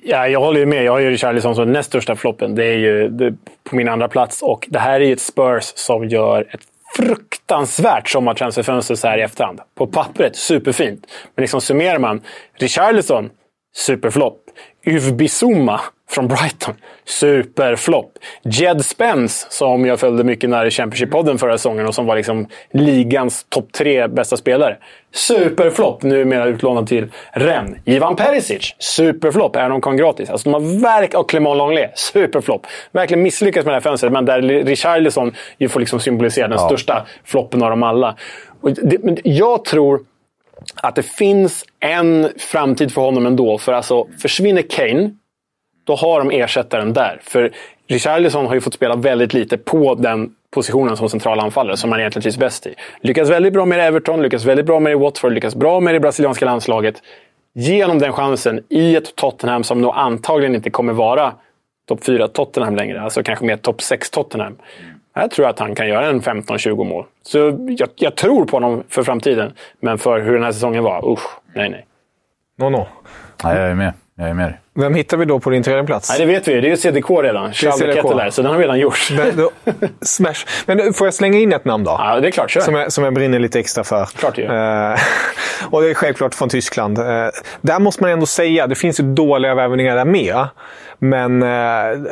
Ja, 0.07 0.29
jag 0.29 0.41
håller 0.41 0.61
ju 0.61 0.67
med. 0.67 0.85
Jag 0.85 0.93
har 0.93 0.99
ju 0.99 1.11
Richarlison 1.11 1.55
som 1.55 1.65
den 1.65 1.73
näst 1.73 1.89
största 1.89 2.17
floppen. 2.17 2.55
Det 2.55 2.65
är 2.65 2.79
ju 2.79 3.09
det, 3.09 3.35
på 3.71 3.77
min 3.77 3.89
andra 3.89 4.09
plats. 4.09 4.43
Och 4.43 4.67
det 4.71 4.79
här 4.79 5.01
är 5.01 5.05
ju 5.05 5.13
ett 5.13 5.21
Spurs 5.21 5.65
som 5.65 6.09
gör 6.09 6.47
ett 6.51 6.61
fruktansvärt 6.97 8.09
sommartransferfönster 8.09 8.95
så 8.95 9.09
här 9.09 9.19
i 9.19 9.23
efterhand. 9.23 9.61
På 9.75 9.87
pappret 9.87 10.37
superfint. 10.37 11.07
Men 11.35 11.43
liksom 11.43 11.61
summerar 11.61 11.99
man. 11.99 12.21
Richarlison, 12.55 13.31
superflopp. 13.75 14.41
Yves 14.87 15.13
Bissouma 15.13 15.81
från 16.11 16.29
Brighton, 16.29 16.75
superflopp. 17.05 18.13
Jed 18.43 18.85
Spence, 18.85 19.47
som 19.51 19.87
jag 19.87 20.01
följde 20.01 20.25
mycket 20.25 20.51
nära 20.51 20.67
i 20.67 20.71
Championship-podden 20.71 21.39
förra 21.39 21.59
säsongen 21.59 21.87
och 21.87 21.95
som 21.95 22.07
var 22.07 22.17
liksom 22.17 22.47
ligans 22.73 23.47
topp 23.49 23.73
tre 23.73 24.09
bästa 24.09 24.37
spelare. 24.37 24.77
Superflopp, 25.13 26.03
numera 26.03 26.47
utlånad 26.47 26.87
till 26.87 27.13
Rennes. 27.33 27.79
Ivan 27.85 28.17
Perisic, 28.17 28.75
superflopp, 28.79 29.57
om 29.57 29.63
han 29.63 29.81
kom 29.81 29.97
gratis. 29.97 30.31
Alltså, 30.31 30.51
de 30.51 30.55
har 30.55 30.81
verk 30.81 31.15
och 31.15 31.31
Clément 31.31 31.57
Lenglet, 31.57 31.99
superflopp. 31.99 32.67
Verkligen 32.93 33.23
misslyckats 33.23 33.65
med 33.65 33.73
det 33.73 33.77
här 33.77 33.81
fönstret, 33.81 34.13
men 34.13 34.25
där 34.25 34.43
Richarlison 34.43 35.35
ju 35.59 35.69
får 35.69 35.81
liksom 35.81 36.01
symbolisera 36.01 36.49
den 36.49 36.59
största 36.59 37.07
floppen 37.25 37.63
av 37.63 37.71
dem 37.71 37.83
alla. 37.83 38.17
Och 38.61 38.71
det, 38.73 39.05
men 39.05 39.19
jag 39.25 39.65
tror 39.65 40.01
att 40.75 40.95
det 40.95 41.03
finns 41.03 41.65
en 41.81 42.29
framtid 42.39 42.93
för 42.93 43.03
honom 43.03 43.27
ändå. 43.27 43.59
För 43.59 43.73
alltså, 43.73 44.07
försvinner 44.23 44.63
Kane, 44.63 45.11
då 45.85 45.95
har 45.95 46.19
de 46.19 46.31
ersättaren 46.31 46.93
där. 46.93 47.21
För 47.23 47.53
Richarlison 47.87 48.47
har 48.47 48.55
ju 48.55 48.61
fått 48.61 48.75
spela 48.75 48.97
väldigt 48.97 49.35
lite 49.35 49.59
på 49.59 49.95
den 49.95 50.31
positionen 50.51 50.97
som 50.97 51.09
central 51.09 51.41
anfallare 51.41 51.77
som 51.77 51.93
han 51.93 52.01
egentligen 52.01 52.23
trivs 52.23 52.39
bäst 52.39 52.67
i. 52.67 52.75
Lyckas 53.01 53.31
väldigt 53.31 53.53
bra 53.53 53.65
med 53.65 53.81
Everton, 53.81 54.23
lyckas 54.23 54.45
väldigt 54.45 54.67
bra 54.67 54.81
med 54.81 54.93
det 54.93 54.97
i 54.97 54.99
Watford, 54.99 55.33
lyckas 55.33 55.55
bra 55.55 55.81
med 55.81 55.95
det 55.95 56.01
brasilianska 56.01 56.45
landslaget. 56.45 57.03
Genom 57.55 57.99
den 57.99 58.13
chansen 58.13 58.61
i 58.69 58.97
ett 58.97 59.17
Tottenham 59.17 59.65
som 59.65 59.81
nog 59.81 59.93
antagligen 59.95 60.55
inte 60.55 60.71
kommer 60.71 60.93
vara 60.93 61.33
topp 61.89 62.05
4 62.05 62.29
Tottenham 62.29 62.77
längre. 62.77 63.01
Alltså 63.03 63.23
kanske 63.23 63.45
mer 63.45 63.57
topp 63.57 63.83
6 63.83 64.11
Tottenham. 64.11 64.57
Här 65.15 65.29
tror 65.29 65.45
jag 65.45 65.53
att 65.53 65.59
han 65.59 65.75
kan 65.75 65.89
göra 65.89 66.07
en 66.07 66.21
15-20 66.21 66.85
mål. 66.85 67.05
Så 67.23 67.39
jag, 67.79 67.89
jag, 67.97 68.17
tror 68.17 68.45
på 68.45 68.57
honom 68.57 68.83
för 68.89 69.03
framtiden. 69.03 69.53
Men 69.81 69.99
för 69.99 70.21
hur 70.21 70.35
den 70.35 70.43
här 70.43 70.53
säsongen 70.53 70.85
var, 70.85 71.13
usch, 71.13 71.39
nej 71.55 71.71
nej. 71.71 71.87
No-no. 72.59 72.87
Ja, 73.43 73.57
jag 73.57 73.71
är 73.71 73.75
med. 73.75 73.93
Jag 74.15 74.29
är 74.29 74.35
med 74.35 74.49
dig. 74.49 74.61
Vem 74.77 74.95
hittar 74.95 75.17
vi 75.17 75.25
då 75.25 75.41
på 75.41 75.51
din 75.51 75.63
tredje 75.63 75.85
plats? 75.85 76.11
Nej, 76.11 76.19
det 76.19 76.27
vet 76.27 76.49
vi. 76.49 76.61
Det 76.61 76.67
är 76.67 76.71
ju 76.71 76.77
CDK 76.77 77.11
redan. 77.11 77.53
Charles 77.53 77.79
CDK. 77.79 77.95
Kettler, 77.95 78.31
så 78.31 78.43
den 78.43 78.51
har 78.51 78.59
vi 78.59 78.65
redan 78.65 78.79
gjort. 78.79 79.11
Men 79.17 79.37
då- 79.37 79.51
Smash. 80.01 80.35
Men 80.67 80.93
får 80.95 81.07
jag 81.07 81.15
slänga 81.15 81.39
in 81.39 81.53
ett 81.53 81.65
namn 81.65 81.85
då? 81.85 81.91
Ja, 81.99 82.21
det 82.21 82.29
är 82.29 82.31
klart. 82.31 82.51
Kör. 82.51 82.61
Som 82.61 82.75
jag, 82.75 82.93
som 82.93 83.05
jag 83.05 83.15
brinner 83.15 83.39
lite 83.39 83.59
extra 83.61 83.85
för. 83.85 84.05
Klart 84.05 84.35
du. 84.35 84.43
Eh, 84.45 84.95
och 85.71 85.83
det 85.83 85.91
är 85.91 85.95
självklart 85.95 86.35
från 86.35 86.49
Tyskland. 86.49 86.99
Eh, 86.99 87.05
där 87.61 87.79
måste 87.79 88.03
man 88.03 88.11
ändå 88.13 88.27
säga, 88.27 88.67
det 88.67 88.75
finns 88.75 89.01
ju 89.01 89.05
dåliga 89.05 89.55
värvningar 89.55 89.97
där 89.97 90.05
med. 90.05 90.47
Men 90.99 91.43
eh, 91.43 91.49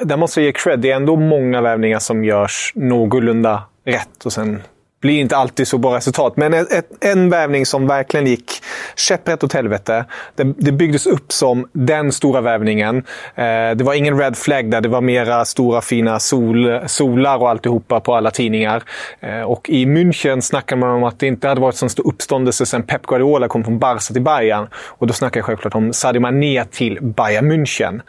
där 0.04 0.16
måste 0.16 0.40
jag 0.40 0.46
ge 0.46 0.52
cred. 0.52 0.78
Det 0.80 0.90
är 0.90 0.96
ändå 0.96 1.16
många 1.16 1.60
värvningar 1.60 1.98
som 1.98 2.24
görs 2.24 2.72
någorlunda 2.74 3.62
rätt. 3.86 4.24
Och 4.24 4.32
sen 4.32 4.62
blir 5.02 5.20
inte 5.20 5.36
alltid 5.36 5.68
så 5.68 5.78
bra 5.78 5.96
resultat. 5.96 6.36
Men 6.36 6.54
ett, 6.54 6.72
ett, 6.72 7.04
en 7.04 7.30
värvning 7.30 7.66
som 7.66 7.86
verkligen 7.86 8.26
gick 8.26 8.62
käpprätt 8.96 9.44
åt 9.44 9.52
helvete. 9.52 10.04
Det, 10.34 10.44
det 10.56 10.72
byggdes 10.72 11.06
upp 11.06 11.32
som 11.32 11.68
den 11.72 12.12
stora 12.12 12.40
värvningen. 12.40 12.96
Eh, 13.34 13.70
det 13.76 13.84
var 13.84 13.94
ingen 13.94 14.18
red 14.18 14.36
flag 14.36 14.70
där. 14.70 14.80
Det 14.80 14.88
var 14.88 15.00
mera 15.00 15.44
stora 15.44 15.80
fina 15.80 16.18
sol, 16.18 16.80
solar 16.86 17.38
och 17.38 17.50
alltihopa 17.50 18.00
på 18.00 18.14
alla 18.14 18.30
tidningar. 18.30 18.82
Eh, 19.20 19.42
och 19.42 19.70
i 19.70 19.86
München 19.86 20.40
snackade 20.40 20.80
man 20.80 20.90
om 20.90 21.04
att 21.04 21.18
det 21.18 21.26
inte 21.26 21.48
hade 21.48 21.60
varit 21.60 21.74
så 21.74 21.88
stor 21.88 22.06
uppståndelse 22.06 22.66
sedan 22.66 22.82
Pep 22.82 23.06
Guardiola 23.06 23.48
kom 23.48 23.64
från 23.64 23.78
Barca 23.78 24.12
till 24.12 24.22
Bayern. 24.22 24.68
Och 24.74 25.06
då 25.06 25.12
snackar 25.12 25.40
jag 25.40 25.44
självklart 25.44 25.74
om 25.74 25.92
Sadio 25.92 26.20
Mané 26.20 26.64
till 26.64 26.98
Bayern 27.02 27.52
München. 27.52 28.00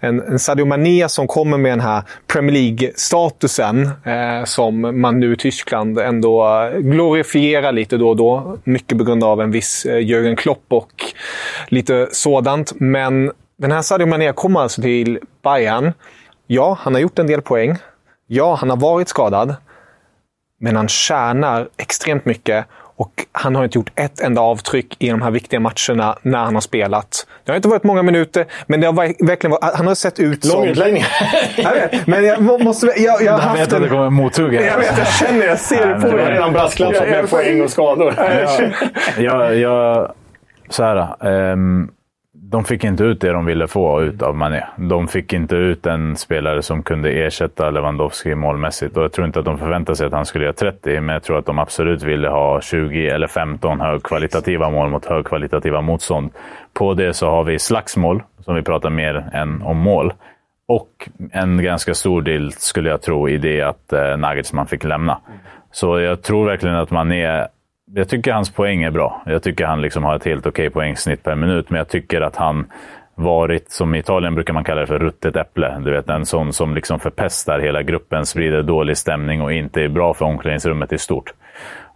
En, 0.00 0.20
en 0.20 0.38
Sadio 0.38 0.64
Mané 0.64 1.08
som 1.08 1.26
kommer 1.26 1.58
med 1.58 1.72
den 1.72 1.80
här 1.80 2.02
Premier 2.26 2.52
League-statusen 2.52 3.90
eh, 4.04 4.44
som 4.44 5.00
man 5.00 5.20
nu 5.20 5.32
i 5.32 5.36
Tyskland 5.36 5.98
ändå 5.98 6.35
Glorifiera 6.78 7.70
lite 7.70 7.96
då 7.96 8.08
och 8.08 8.16
då. 8.16 8.58
Mycket 8.64 8.98
på 8.98 9.04
grund 9.04 9.24
av 9.24 9.40
en 9.40 9.50
viss 9.50 9.86
eh, 9.86 9.98
Jürgen 9.98 10.36
Klopp 10.36 10.64
och 10.68 11.04
lite 11.68 12.08
sådant. 12.10 12.72
Men 12.80 13.32
den 13.58 13.72
här 13.72 13.82
Sadio 13.82 14.06
Mané 14.06 14.32
kommer 14.32 14.60
alltså 14.60 14.82
till 14.82 15.18
Bayern. 15.42 15.92
Ja, 16.46 16.78
han 16.80 16.94
har 16.94 17.00
gjort 17.00 17.18
en 17.18 17.26
del 17.26 17.42
poäng. 17.42 17.76
Ja, 18.26 18.54
han 18.54 18.70
har 18.70 18.76
varit 18.76 19.08
skadad. 19.08 19.54
Men 20.60 20.76
han 20.76 20.88
tjänar 20.88 21.68
extremt 21.76 22.24
mycket 22.24 22.66
och 22.98 23.12
han 23.32 23.54
har 23.54 23.64
inte 23.64 23.78
gjort 23.78 23.90
ett 23.94 24.20
enda 24.20 24.40
avtryck 24.40 24.96
i 24.98 25.10
de 25.10 25.22
här 25.22 25.30
viktiga 25.30 25.60
matcherna 25.60 26.18
när 26.22 26.38
han 26.38 26.54
har 26.54 26.60
spelat. 26.60 27.26
Det 27.44 27.52
har 27.52 27.56
inte 27.56 27.68
varit 27.68 27.84
många 27.84 28.02
minuter, 28.02 28.46
men 28.66 28.80
det 28.80 28.86
har 28.86 28.94
ver- 28.94 29.26
verkligen 29.26 29.50
varit, 29.50 29.76
han 29.76 29.86
har 29.86 29.94
sett 29.94 30.18
ut 30.18 30.44
som... 30.44 30.60
Lång 30.60 30.68
utläggning. 30.68 31.04
Jag 31.56 31.72
vet, 31.72 32.06
men 32.06 32.24
jag 32.24 32.40
må- 32.42 32.58
måste... 32.58 32.86
Jag, 32.86 33.22
jag 33.22 33.32
har 33.32 33.38
haft 33.40 33.60
vet 33.60 33.72
att 33.72 33.78
det 33.80 33.84
en... 33.86 33.90
kommer 33.90 34.06
en 34.06 34.12
mothugg 34.14 34.54
här. 34.54 34.62
Jag 34.66 34.78
vet, 34.78 34.98
jag 34.98 35.06
känner, 35.08 35.46
jag 35.46 35.58
ser 35.58 35.86
det 35.86 35.94
på 35.94 36.00
men 36.00 36.00
Det 36.00 36.10
var 36.10 36.16
det- 36.18 36.24
dig. 36.24 36.34
redan 36.34 36.52
brasklappsat 36.52 37.04
Ja, 37.08 37.14
ja, 37.14 37.20
med 37.22 37.30
poäng 37.30 37.62
och 37.62 37.70
skador. 37.70 38.14
jag, 39.18 39.56
jag, 39.56 40.12
så 40.68 40.84
här, 40.84 41.26
ehm, 41.52 41.88
de 42.50 42.64
fick 42.64 42.84
inte 42.84 43.04
ut 43.04 43.20
det 43.20 43.32
de 43.32 43.46
ville 43.46 43.66
få 43.66 44.02
ut 44.02 44.22
av 44.22 44.36
Mané. 44.36 44.64
De 44.76 45.08
fick 45.08 45.32
inte 45.32 45.56
ut 45.56 45.86
en 45.86 46.16
spelare 46.16 46.62
som 46.62 46.82
kunde 46.82 47.10
ersätta 47.10 47.70
Lewandowski 47.70 48.34
målmässigt. 48.34 48.96
Och 48.96 49.04
jag 49.04 49.12
tror 49.12 49.26
inte 49.26 49.38
att 49.38 49.44
de 49.44 49.58
förväntade 49.58 49.96
sig 49.96 50.06
att 50.06 50.12
han 50.12 50.26
skulle 50.26 50.44
göra 50.44 50.52
30, 50.52 51.00
men 51.00 51.12
jag 51.12 51.22
tror 51.22 51.38
att 51.38 51.46
de 51.46 51.58
absolut 51.58 52.02
ville 52.02 52.28
ha 52.28 52.60
20 52.60 53.08
eller 53.08 53.26
15 53.26 53.80
högkvalitativa 53.80 54.70
mål 54.70 54.90
mot 54.90 55.06
högkvalitativa 55.06 55.80
motstånd. 55.80 56.30
På 56.72 56.94
det 56.94 57.14
så 57.14 57.30
har 57.30 57.44
vi 57.44 57.58
slagsmål, 57.58 58.22
som 58.40 58.54
vi 58.54 58.62
pratar 58.62 58.90
mer 58.90 59.30
än 59.32 59.62
om 59.62 59.76
mål. 59.76 60.12
Och 60.68 61.08
en 61.32 61.62
ganska 61.62 61.94
stor 61.94 62.22
del, 62.22 62.52
skulle 62.52 62.90
jag 62.90 63.02
tro, 63.02 63.28
i 63.28 63.38
det 63.38 63.62
att 63.62 63.92
eh, 63.92 64.16
Nagelsmann 64.16 64.66
fick 64.66 64.84
lämna. 64.84 65.20
Så 65.72 66.00
jag 66.00 66.22
tror 66.22 66.46
verkligen 66.46 66.76
att 66.76 66.90
man 66.90 67.12
är... 67.12 67.48
Jag 67.94 68.08
tycker 68.08 68.32
hans 68.32 68.50
poäng 68.50 68.82
är 68.82 68.90
bra. 68.90 69.22
Jag 69.26 69.42
tycker 69.42 69.66
han 69.66 69.82
liksom 69.82 70.04
har 70.04 70.16
ett 70.16 70.24
helt 70.24 70.46
okej 70.46 70.70
poängsnitt 70.70 71.22
per 71.22 71.34
minut, 71.34 71.70
men 71.70 71.78
jag 71.78 71.88
tycker 71.88 72.20
att 72.20 72.36
han 72.36 72.66
varit, 73.14 73.70
som 73.70 73.94
i 73.94 73.98
Italien 73.98 74.34
brukar 74.34 74.54
man 74.54 74.64
kalla 74.64 74.80
det 74.80 74.86
för 74.86 74.98
ruttet 74.98 75.36
äpple. 75.36 75.78
Du 75.84 75.90
vet, 75.90 76.08
en 76.08 76.26
sån 76.26 76.52
som 76.52 76.74
liksom 76.74 77.00
förpestar 77.00 77.58
hela 77.58 77.82
gruppen, 77.82 78.26
sprider 78.26 78.62
dålig 78.62 78.96
stämning 78.96 79.42
och 79.42 79.52
inte 79.52 79.82
är 79.82 79.88
bra 79.88 80.14
för 80.14 80.24
omklädningsrummet 80.24 80.92
i 80.92 80.98
stort. 80.98 81.32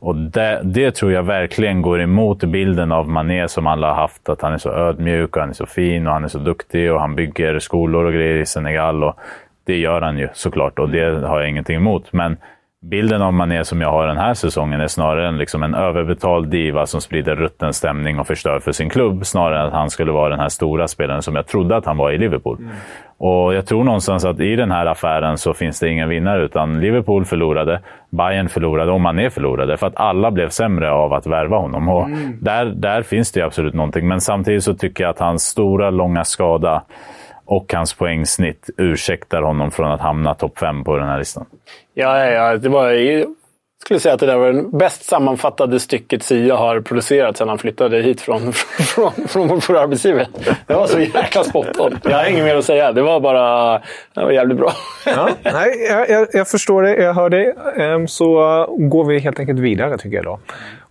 Och 0.00 0.16
det, 0.16 0.61
det 0.64 0.90
tror 0.90 1.12
jag 1.12 1.22
verkligen 1.22 1.83
går 1.83 2.00
emot 2.00 2.44
bilden 2.44 2.92
av 2.92 3.09
Mané 3.09 3.48
som 3.48 3.66
alla 3.66 3.88
har 3.88 3.94
haft. 3.94 4.29
Att 4.29 4.42
han 4.42 4.53
är 4.53 4.59
så 4.59 4.72
ödmjuk 4.72 5.37
och 5.37 5.40
han 5.40 5.50
är 5.50 5.55
så 5.55 5.66
fin 5.66 6.07
och 6.07 6.12
han 6.12 6.24
är 6.24 6.29
så 6.29 6.38
duktig 6.38 6.92
och 6.92 7.00
han 7.00 7.14
bygger 7.14 7.59
skolor 7.59 8.05
och 8.05 8.12
grejer 8.12 8.37
i 8.37 8.46
Senegal. 8.46 9.05
Och 9.05 9.18
det 9.64 9.76
gör 9.76 10.00
han 10.00 10.18
ju 10.18 10.29
såklart 10.35 10.79
och 10.79 10.90
det 10.90 11.26
har 11.26 11.40
jag 11.40 11.48
ingenting 11.48 11.76
emot. 11.76 12.12
Men 12.12 12.37
bilden 12.83 13.23
av 13.23 13.33
Mané 13.33 13.64
som 13.64 13.81
jag 13.81 13.90
har 13.90 14.07
den 14.07 14.16
här 14.16 14.35
säsongen 14.35 14.81
är 14.81 14.87
snarare 14.87 15.29
en, 15.29 15.38
liksom 15.38 15.62
en 15.62 15.75
överbetald 15.75 16.49
diva 16.49 16.87
som 16.87 17.01
sprider 17.01 17.37
rutten 17.37 17.73
stämning 17.73 18.19
och 18.19 18.27
förstör 18.27 18.61
för 18.61 18.73
sin 18.73 18.90
klubb. 18.90 19.27
Snarare 19.27 19.61
än 19.61 19.66
att 19.66 19.73
han 19.73 19.90
skulle 19.90 20.12
vara 20.12 20.29
den 20.29 20.40
här 20.40 20.49
stora 20.49 20.88
spelaren 20.88 21.23
som 21.23 21.37
jag 21.37 21.47
trodde 21.47 21.77
att 21.77 21.87
han 21.87 21.97
var 21.97 22.12
i 22.12 22.19
Liverpool. 22.19 22.59
Och 23.19 23.55
jag 23.55 23.66
tror 23.66 23.85
någonstans 23.85 24.25
att 24.25 24.40
i 24.40 24.57
den 24.57 24.71
här 24.71 24.87
affären 24.87 25.38
så 25.38 25.55
finns 25.55 25.81
det 25.81 25.88
ingen 25.88 26.09
vinnare. 26.09 26.45
Utan 26.45 26.81
Liverpool 26.81 27.25
förlorade, 27.25 27.81
Bayern 28.11 28.49
förlorade 28.49 28.93
och 28.93 29.01
Mané 29.01 29.31
förlorade. 29.31 29.77
För 29.77 29.87
att 29.87 29.97
alla 29.97 30.31
blev 30.31 30.49
sämre 30.49 30.90
av 30.90 31.12
att 31.12 31.27
värva 31.27 31.57
honom. 31.57 31.88
Och 31.88 32.09
där, 32.40 32.64
där 32.64 33.03
finns 33.03 33.33
det 33.33 33.40
ju 33.40 33.47
absolut 33.47 33.75
någonting. 33.75 34.09
Men 34.09 34.21
samtidigt 34.21 34.64
så 34.64 34.75
tycker 34.75 35.05
jag 35.05 35.11
att 35.11 35.19
hans 35.19 35.43
stora, 35.43 35.90
långa 35.90 36.25
skada 36.25 36.83
och 37.51 37.73
hans 37.73 37.95
poängsnitt 37.95 38.71
ursäktar 38.77 39.43
honom 39.43 39.71
från 39.71 39.91
att 39.91 40.01
hamna 40.01 40.35
topp 40.35 40.59
fem 40.59 40.85
på 40.85 40.97
den 40.97 41.09
här 41.09 41.19
listan. 41.19 41.47
Ja, 41.95 42.19
ja, 42.19 42.31
ja, 42.31 42.57
det 42.57 42.69
var, 42.69 42.91
jag 42.91 43.27
skulle 43.85 44.01
säga 44.01 44.15
att 44.15 44.21
det 44.21 44.27
där 44.27 44.37
var 44.37 44.53
det 44.53 44.63
bäst 44.63 45.05
sammanfattade 45.05 45.81
stycket 45.81 46.23
Sia 46.23 46.57
har 46.57 46.81
producerat 46.81 47.37
sedan 47.37 47.49
han 47.49 47.59
flyttade 47.59 48.03
hit 48.03 48.21
från, 48.27 48.53
från, 48.53 49.13
från 49.29 49.49
vår 49.49 49.61
förra 49.61 49.81
arbetsgivare. 49.81 50.27
Det 50.67 50.75
var 50.75 50.87
så 50.87 51.01
jäkla 51.01 51.45
spot 51.45 51.81
on. 51.81 51.99
Jag 52.03 52.17
har 52.17 52.31
inget 52.31 52.45
mer 52.45 52.57
att 52.57 52.65
säga. 52.65 52.93
Det 52.93 53.03
var 53.03 53.21
bara... 53.21 53.79
Det 54.15 54.25
var 54.25 54.31
jävligt 54.31 54.59
bra. 54.59 54.73
Ja, 55.07 55.29
nej, 55.43 55.87
jag, 55.89 56.11
jag, 56.11 56.29
jag 56.33 56.49
förstår 56.49 56.83
det, 56.83 56.97
jag 56.97 57.15
hör 57.15 57.29
det. 57.29 57.55
Ehm, 57.77 58.09
Så 58.09 58.35
går 58.79 59.05
vi 59.05 59.19
helt 59.19 59.41
enkelt 59.41 59.59
vidare 59.59 59.99
tycker 59.99 60.17
jag 60.17 60.25
då. 60.25 60.41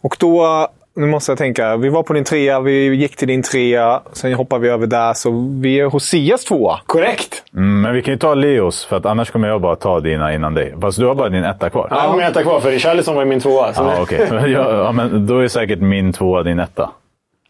Och 0.01 0.15
då, 0.19 0.67
nu 0.95 1.05
måste 1.07 1.31
jag 1.31 1.37
tänka. 1.37 1.77
Vi 1.77 1.89
var 1.89 2.03
på 2.03 2.13
din 2.13 2.23
trea, 2.23 2.59
vi 2.59 2.95
gick 2.95 3.15
till 3.15 3.27
din 3.27 3.43
trea. 3.43 4.01
Sen 4.13 4.33
hoppar 4.33 4.59
vi 4.59 4.69
över 4.69 4.87
där, 4.87 5.13
så 5.13 5.31
vi 5.61 5.79
är 5.79 5.85
hos 5.85 6.03
Sias 6.05 6.45
tvåa. 6.45 6.79
Korrekt! 6.85 7.43
Mm, 7.53 7.81
men 7.81 7.93
vi 7.93 8.01
kan 8.01 8.13
ju 8.13 8.17
ta 8.17 8.33
Leos, 8.33 8.85
för 8.85 8.97
att 8.97 9.05
annars 9.05 9.31
kommer 9.31 9.47
jag 9.47 9.61
bara 9.61 9.75
ta 9.75 9.99
dina 9.99 10.33
innan 10.33 10.53
dig. 10.53 10.73
Fast 10.81 10.99
du 10.99 11.05
har 11.05 11.15
bara 11.15 11.29
din 11.29 11.43
etta 11.43 11.69
kvar. 11.69 11.87
Ja. 11.91 12.01
Jag 12.03 12.11
kommer 12.11 12.23
äta 12.29 12.43
kvar, 12.43 12.59
för 12.59 12.71
Richarlison 12.71 13.15
var 13.15 13.23
ju 13.23 13.29
min 13.29 13.39
tvåa. 13.39 13.73
Så 13.73 13.83
Ja, 13.83 13.95
det- 13.95 14.01
okej. 14.01 14.27
Ja, 14.51 14.83
ja, 14.83 14.91
men 14.91 15.27
då 15.27 15.39
är 15.39 15.47
säkert 15.47 15.79
min 15.79 16.13
tvåa 16.13 16.43
din 16.43 16.59
etta. 16.59 16.89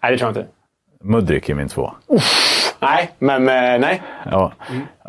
Nej, 0.03 0.11
det 0.11 0.17
tror 0.17 0.31
jag 0.35 0.41
inte. 0.41 0.51
Mudrik 1.03 1.49
är 1.49 1.53
min 1.55 1.67
tvåa. 1.69 1.93
Nej, 2.79 3.09
men 3.19 3.41
eh, 3.49 3.79
nej. 3.79 4.01
Ja. 4.31 4.51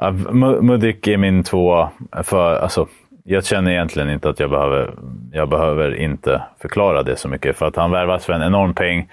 Mu- 0.00 0.60
Mudrik 0.62 1.06
är 1.06 1.16
min 1.16 1.44
tvåa. 1.44 1.90
För, 2.22 2.56
alltså, 2.56 2.86
jag 3.24 3.44
känner 3.44 3.70
egentligen 3.70 4.10
inte 4.10 4.28
att 4.28 4.40
jag 4.40 4.50
behöver, 4.50 4.94
jag 5.32 5.48
behöver 5.48 5.94
inte 5.94 6.42
förklara 6.60 7.02
det 7.02 7.16
så 7.16 7.28
mycket. 7.28 7.56
För 7.56 7.66
att 7.66 7.76
han 7.76 7.90
värvas 7.90 8.26
för 8.26 8.32
en 8.32 8.42
enorm 8.42 8.74
peng. 8.74 9.08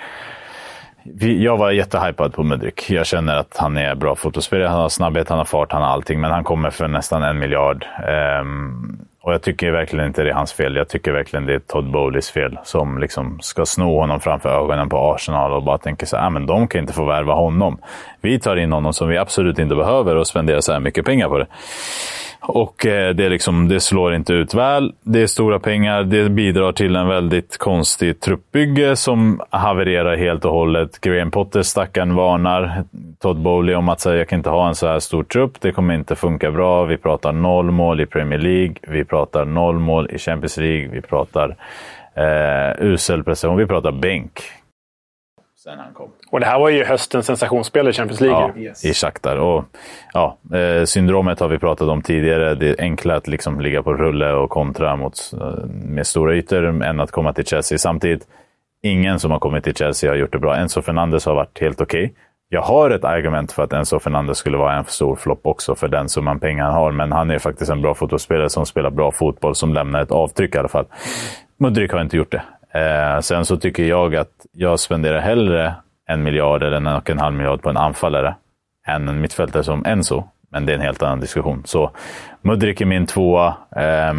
Jag 1.19 1.57
var 1.57 1.71
jättehypad 1.71 2.33
på 2.33 2.43
Mudrik. 2.43 2.89
Jag 2.89 3.05
känner 3.05 3.35
att 3.35 3.57
han 3.57 3.77
är 3.77 3.95
bra 3.95 4.15
fotbollsspelare. 4.15 4.67
Han 4.67 4.81
har 4.81 4.89
snabbhet, 4.89 5.29
han 5.29 5.37
har 5.37 5.45
fart, 5.45 5.71
han 5.71 5.81
har 5.81 5.89
allting. 5.89 6.21
Men 6.21 6.31
han 6.31 6.43
kommer 6.43 6.69
för 6.69 6.87
nästan 6.87 7.23
en 7.23 7.39
miljard. 7.39 7.85
Ehm, 8.07 8.99
och 9.21 9.33
jag 9.33 9.41
tycker 9.41 9.71
verkligen 9.71 10.05
inte 10.05 10.23
det 10.23 10.29
är 10.29 10.33
hans 10.33 10.53
fel. 10.53 10.75
Jag 10.75 10.89
tycker 10.89 11.11
verkligen 11.11 11.45
det 11.45 11.53
är 11.53 11.59
Todd 11.59 11.91
Bowleys 11.91 12.31
fel. 12.31 12.59
Som 12.63 12.99
liksom 12.99 13.39
ska 13.41 13.65
sno 13.65 13.99
honom 13.99 14.19
framför 14.19 14.49
ögonen 14.49 14.89
på 14.89 14.97
Arsenal 14.97 15.53
och 15.53 15.63
bara 15.63 15.77
tänker 15.77 16.05
så 16.05 16.17
här, 16.17 16.27
ah, 16.27 16.29
men 16.29 16.45
de 16.45 16.67
kan 16.67 16.81
inte 16.81 16.93
få 16.93 17.05
värva 17.05 17.33
honom. 17.33 17.77
Vi 18.21 18.39
tar 18.39 18.55
in 18.55 18.71
honom 18.71 18.93
som 18.93 19.07
vi 19.09 19.17
absolut 19.17 19.59
inte 19.59 19.75
behöver 19.75 20.15
och 20.15 20.27
spenderar 20.27 20.61
så 20.61 20.73
här 20.73 20.79
mycket 20.79 21.05
pengar 21.05 21.29
på 21.29 21.37
det. 21.37 21.47
Och 22.47 22.85
eh, 22.85 23.15
det, 23.15 23.29
liksom, 23.29 23.67
det 23.67 23.79
slår 23.79 24.15
inte 24.15 24.33
ut 24.33 24.53
väl. 24.53 24.93
Det 25.03 25.21
är 25.21 25.27
stora 25.27 25.59
pengar. 25.59 26.03
Det 26.03 26.29
bidrar 26.29 26.71
till 26.71 26.95
en 26.95 27.07
väldigt 27.07 27.57
konstig 27.57 28.19
truppbygge 28.19 28.95
som 28.95 29.41
havererar 29.49 30.17
helt 30.17 30.45
och 30.45 30.51
hållet. 30.51 31.01
Graham 31.01 31.31
Potter, 31.31 31.61
stackaren, 31.61 32.15
varnar 32.15 32.83
Todd 33.19 33.41
Bowley 33.41 33.75
om 33.75 33.89
att 33.89 33.99
säga 33.99 34.17
jag 34.17 34.27
kan 34.27 34.39
inte 34.39 34.49
ha 34.49 34.67
en 34.67 34.75
så 34.75 34.87
här 34.87 34.99
stor 34.99 35.23
trupp. 35.23 35.61
Det 35.61 35.71
kommer 35.71 35.93
inte 35.93 36.15
funka 36.15 36.51
bra. 36.51 36.83
Vi 36.83 36.97
pratar 36.97 37.31
noll 37.31 37.71
mål 37.71 38.01
i 38.01 38.05
Premier 38.05 38.39
League. 38.39 38.75
Vi 38.87 39.05
pratar 39.07 39.45
noll 39.45 39.79
mål 39.79 40.11
i 40.11 40.17
Champions 40.17 40.57
League. 40.57 40.87
Vi 40.87 41.01
pratar 41.01 41.55
eh, 42.15 42.85
usel 42.85 43.23
prestation. 43.23 43.57
Vi 43.57 43.65
pratar 43.65 43.91
bänk. 43.91 44.41
Sen 45.55 45.79
han 45.79 45.93
kom. 45.93 46.09
Och 46.31 46.39
det 46.39 46.45
här 46.45 46.59
var 46.59 46.69
ju 46.69 46.83
höstens 46.83 47.25
sensationsspel 47.25 47.87
i 47.87 47.93
Champions 47.93 48.21
League. 48.21 48.51
Ja, 48.55 48.89
i 48.89 48.93
Shakhtar. 48.93 49.37
Och, 49.37 49.65
ja, 50.13 50.37
eh, 50.53 50.83
syndromet 50.83 51.39
har 51.39 51.47
vi 51.47 51.59
pratat 51.59 51.87
om 51.87 52.01
tidigare. 52.01 52.55
Det 52.55 52.69
är 52.69 52.81
enklare 52.81 53.17
att 53.17 53.27
liksom 53.27 53.61
ligga 53.61 53.83
på 53.83 53.93
rulle 53.93 54.31
och 54.33 54.49
kontra 54.49 54.95
mot, 54.95 55.13
eh, 55.33 55.65
med 55.67 56.07
stora 56.07 56.35
ytor 56.35 56.83
än 56.83 56.99
att 56.99 57.11
komma 57.11 57.33
till 57.33 57.45
Chelsea. 57.45 57.77
Samtidigt, 57.77 58.27
ingen 58.81 59.19
som 59.19 59.31
har 59.31 59.39
kommit 59.39 59.63
till 59.63 59.75
Chelsea 59.75 60.11
har 60.11 60.15
gjort 60.15 60.31
det 60.31 60.39
bra. 60.39 60.55
Enzo 60.55 60.81
Fernandes 60.81 61.25
har 61.25 61.35
varit 61.35 61.59
helt 61.61 61.81
okej. 61.81 62.13
Jag 62.49 62.61
har 62.61 62.89
ett 62.89 63.03
argument 63.03 63.51
för 63.51 63.63
att 63.63 63.73
Enzo 63.73 63.99
Fernandez 63.99 64.37
skulle 64.37 64.57
vara 64.57 64.75
en 64.75 64.83
för 64.83 64.91
stor 64.91 65.15
flopp 65.15 65.39
också 65.43 65.75
för 65.75 65.87
den 65.87 66.09
summan 66.09 66.39
pengar 66.39 66.65
han 66.65 66.73
har. 66.73 66.91
Men 66.91 67.11
han 67.11 67.31
är 67.31 67.39
faktiskt 67.39 67.71
en 67.71 67.81
bra 67.81 67.93
fotbollsspelare 67.93 68.49
som 68.49 68.65
spelar 68.65 68.89
bra 68.89 69.11
fotboll, 69.11 69.55
som 69.55 69.73
lämnar 69.73 70.01
ett 70.01 70.11
avtryck 70.11 70.55
i 70.55 70.57
alla 70.57 70.67
fall. 70.67 70.85
Mudryk 71.57 71.91
har 71.91 72.01
inte 72.01 72.17
gjort 72.17 72.31
det. 72.31 72.43
Eh, 72.79 73.19
sen 73.19 73.45
så 73.45 73.57
tycker 73.57 73.83
jag 73.83 74.15
att 74.15 74.45
jag 74.51 74.79
spenderar 74.79 75.19
hellre 75.19 75.75
en 76.07 76.23
miljard 76.23 76.63
eller 76.63 76.77
en 76.77 76.87
och 76.87 77.09
en 77.09 77.19
halv 77.19 77.35
miljard 77.35 77.61
på 77.61 77.69
en 77.69 77.77
anfallare 77.77 78.35
än 78.87 79.07
en 79.07 79.21
mittfältare 79.21 79.63
som 79.63 79.85
Enzo. 79.85 80.23
Men 80.51 80.65
det 80.65 80.71
är 80.71 80.75
en 80.75 80.81
helt 80.81 81.03
annan 81.03 81.19
diskussion. 81.19 81.61
Så 81.65 81.91
Mudrik 82.41 82.81
är 82.81 82.85
min 82.85 83.05
tvåa. 83.05 83.47
Eh, 83.75 84.13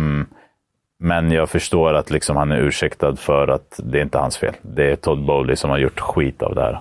men 1.01 1.33
jag 1.33 1.49
förstår 1.49 1.95
att 1.95 2.11
liksom 2.11 2.37
han 2.37 2.53
är 2.53 2.59
ursäktad 2.59 3.17
för 3.17 3.49
att 3.49 3.81
det 3.85 3.99
är 3.99 4.03
inte 4.03 4.19
hans 4.19 4.39
fel. 4.39 4.55
Det 4.63 4.91
är 4.91 4.97
Todd 4.97 5.25
Bowley 5.25 5.57
som 5.57 5.71
har 5.71 5.79
gjort 5.79 6.01
skit 6.01 6.43
av 6.43 6.55
det 6.55 6.63
här. 6.63 6.81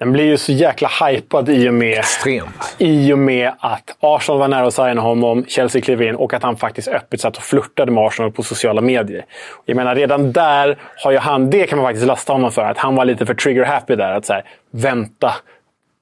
Den 0.00 0.12
blir 0.12 0.24
ju 0.24 0.36
så 0.36 0.52
jäkla 0.52 0.88
hypad 0.88 1.48
i 1.48 1.68
och 1.68 1.74
med, 1.74 1.98
Extremt. 1.98 2.76
i 2.78 3.12
och 3.12 3.18
med 3.18 3.52
att 3.58 3.96
Arsenal 4.00 4.38
var 4.38 4.48
nära 4.48 4.66
att 4.66 4.74
signa 4.74 5.00
honom, 5.00 5.44
Chelsea 5.48 5.82
klev 5.82 6.02
in 6.02 6.14
och 6.14 6.34
att 6.34 6.42
han 6.42 6.56
faktiskt 6.56 6.88
öppet 6.88 7.20
satt 7.20 7.36
och 7.36 7.42
flörtade 7.42 7.92
med 7.92 8.04
Arsenal 8.04 8.32
på 8.32 8.42
sociala 8.42 8.80
medier. 8.80 9.24
Jag 9.64 9.76
menar, 9.76 9.94
redan 9.94 10.32
där 10.32 10.78
har 11.04 11.12
ju 11.12 11.18
han, 11.18 11.50
det 11.50 11.66
kan 11.66 11.78
man 11.78 11.86
faktiskt 11.86 12.06
lasta 12.06 12.32
honom 12.32 12.50
för, 12.52 12.62
att 12.62 12.78
han 12.78 12.94
var 12.94 13.04
lite 13.04 13.26
för 13.26 13.34
trigger-happy 13.34 13.96
där. 13.96 14.12
Att 14.12 14.26
så 14.26 14.32
här, 14.32 14.44
vänta, 14.70 15.34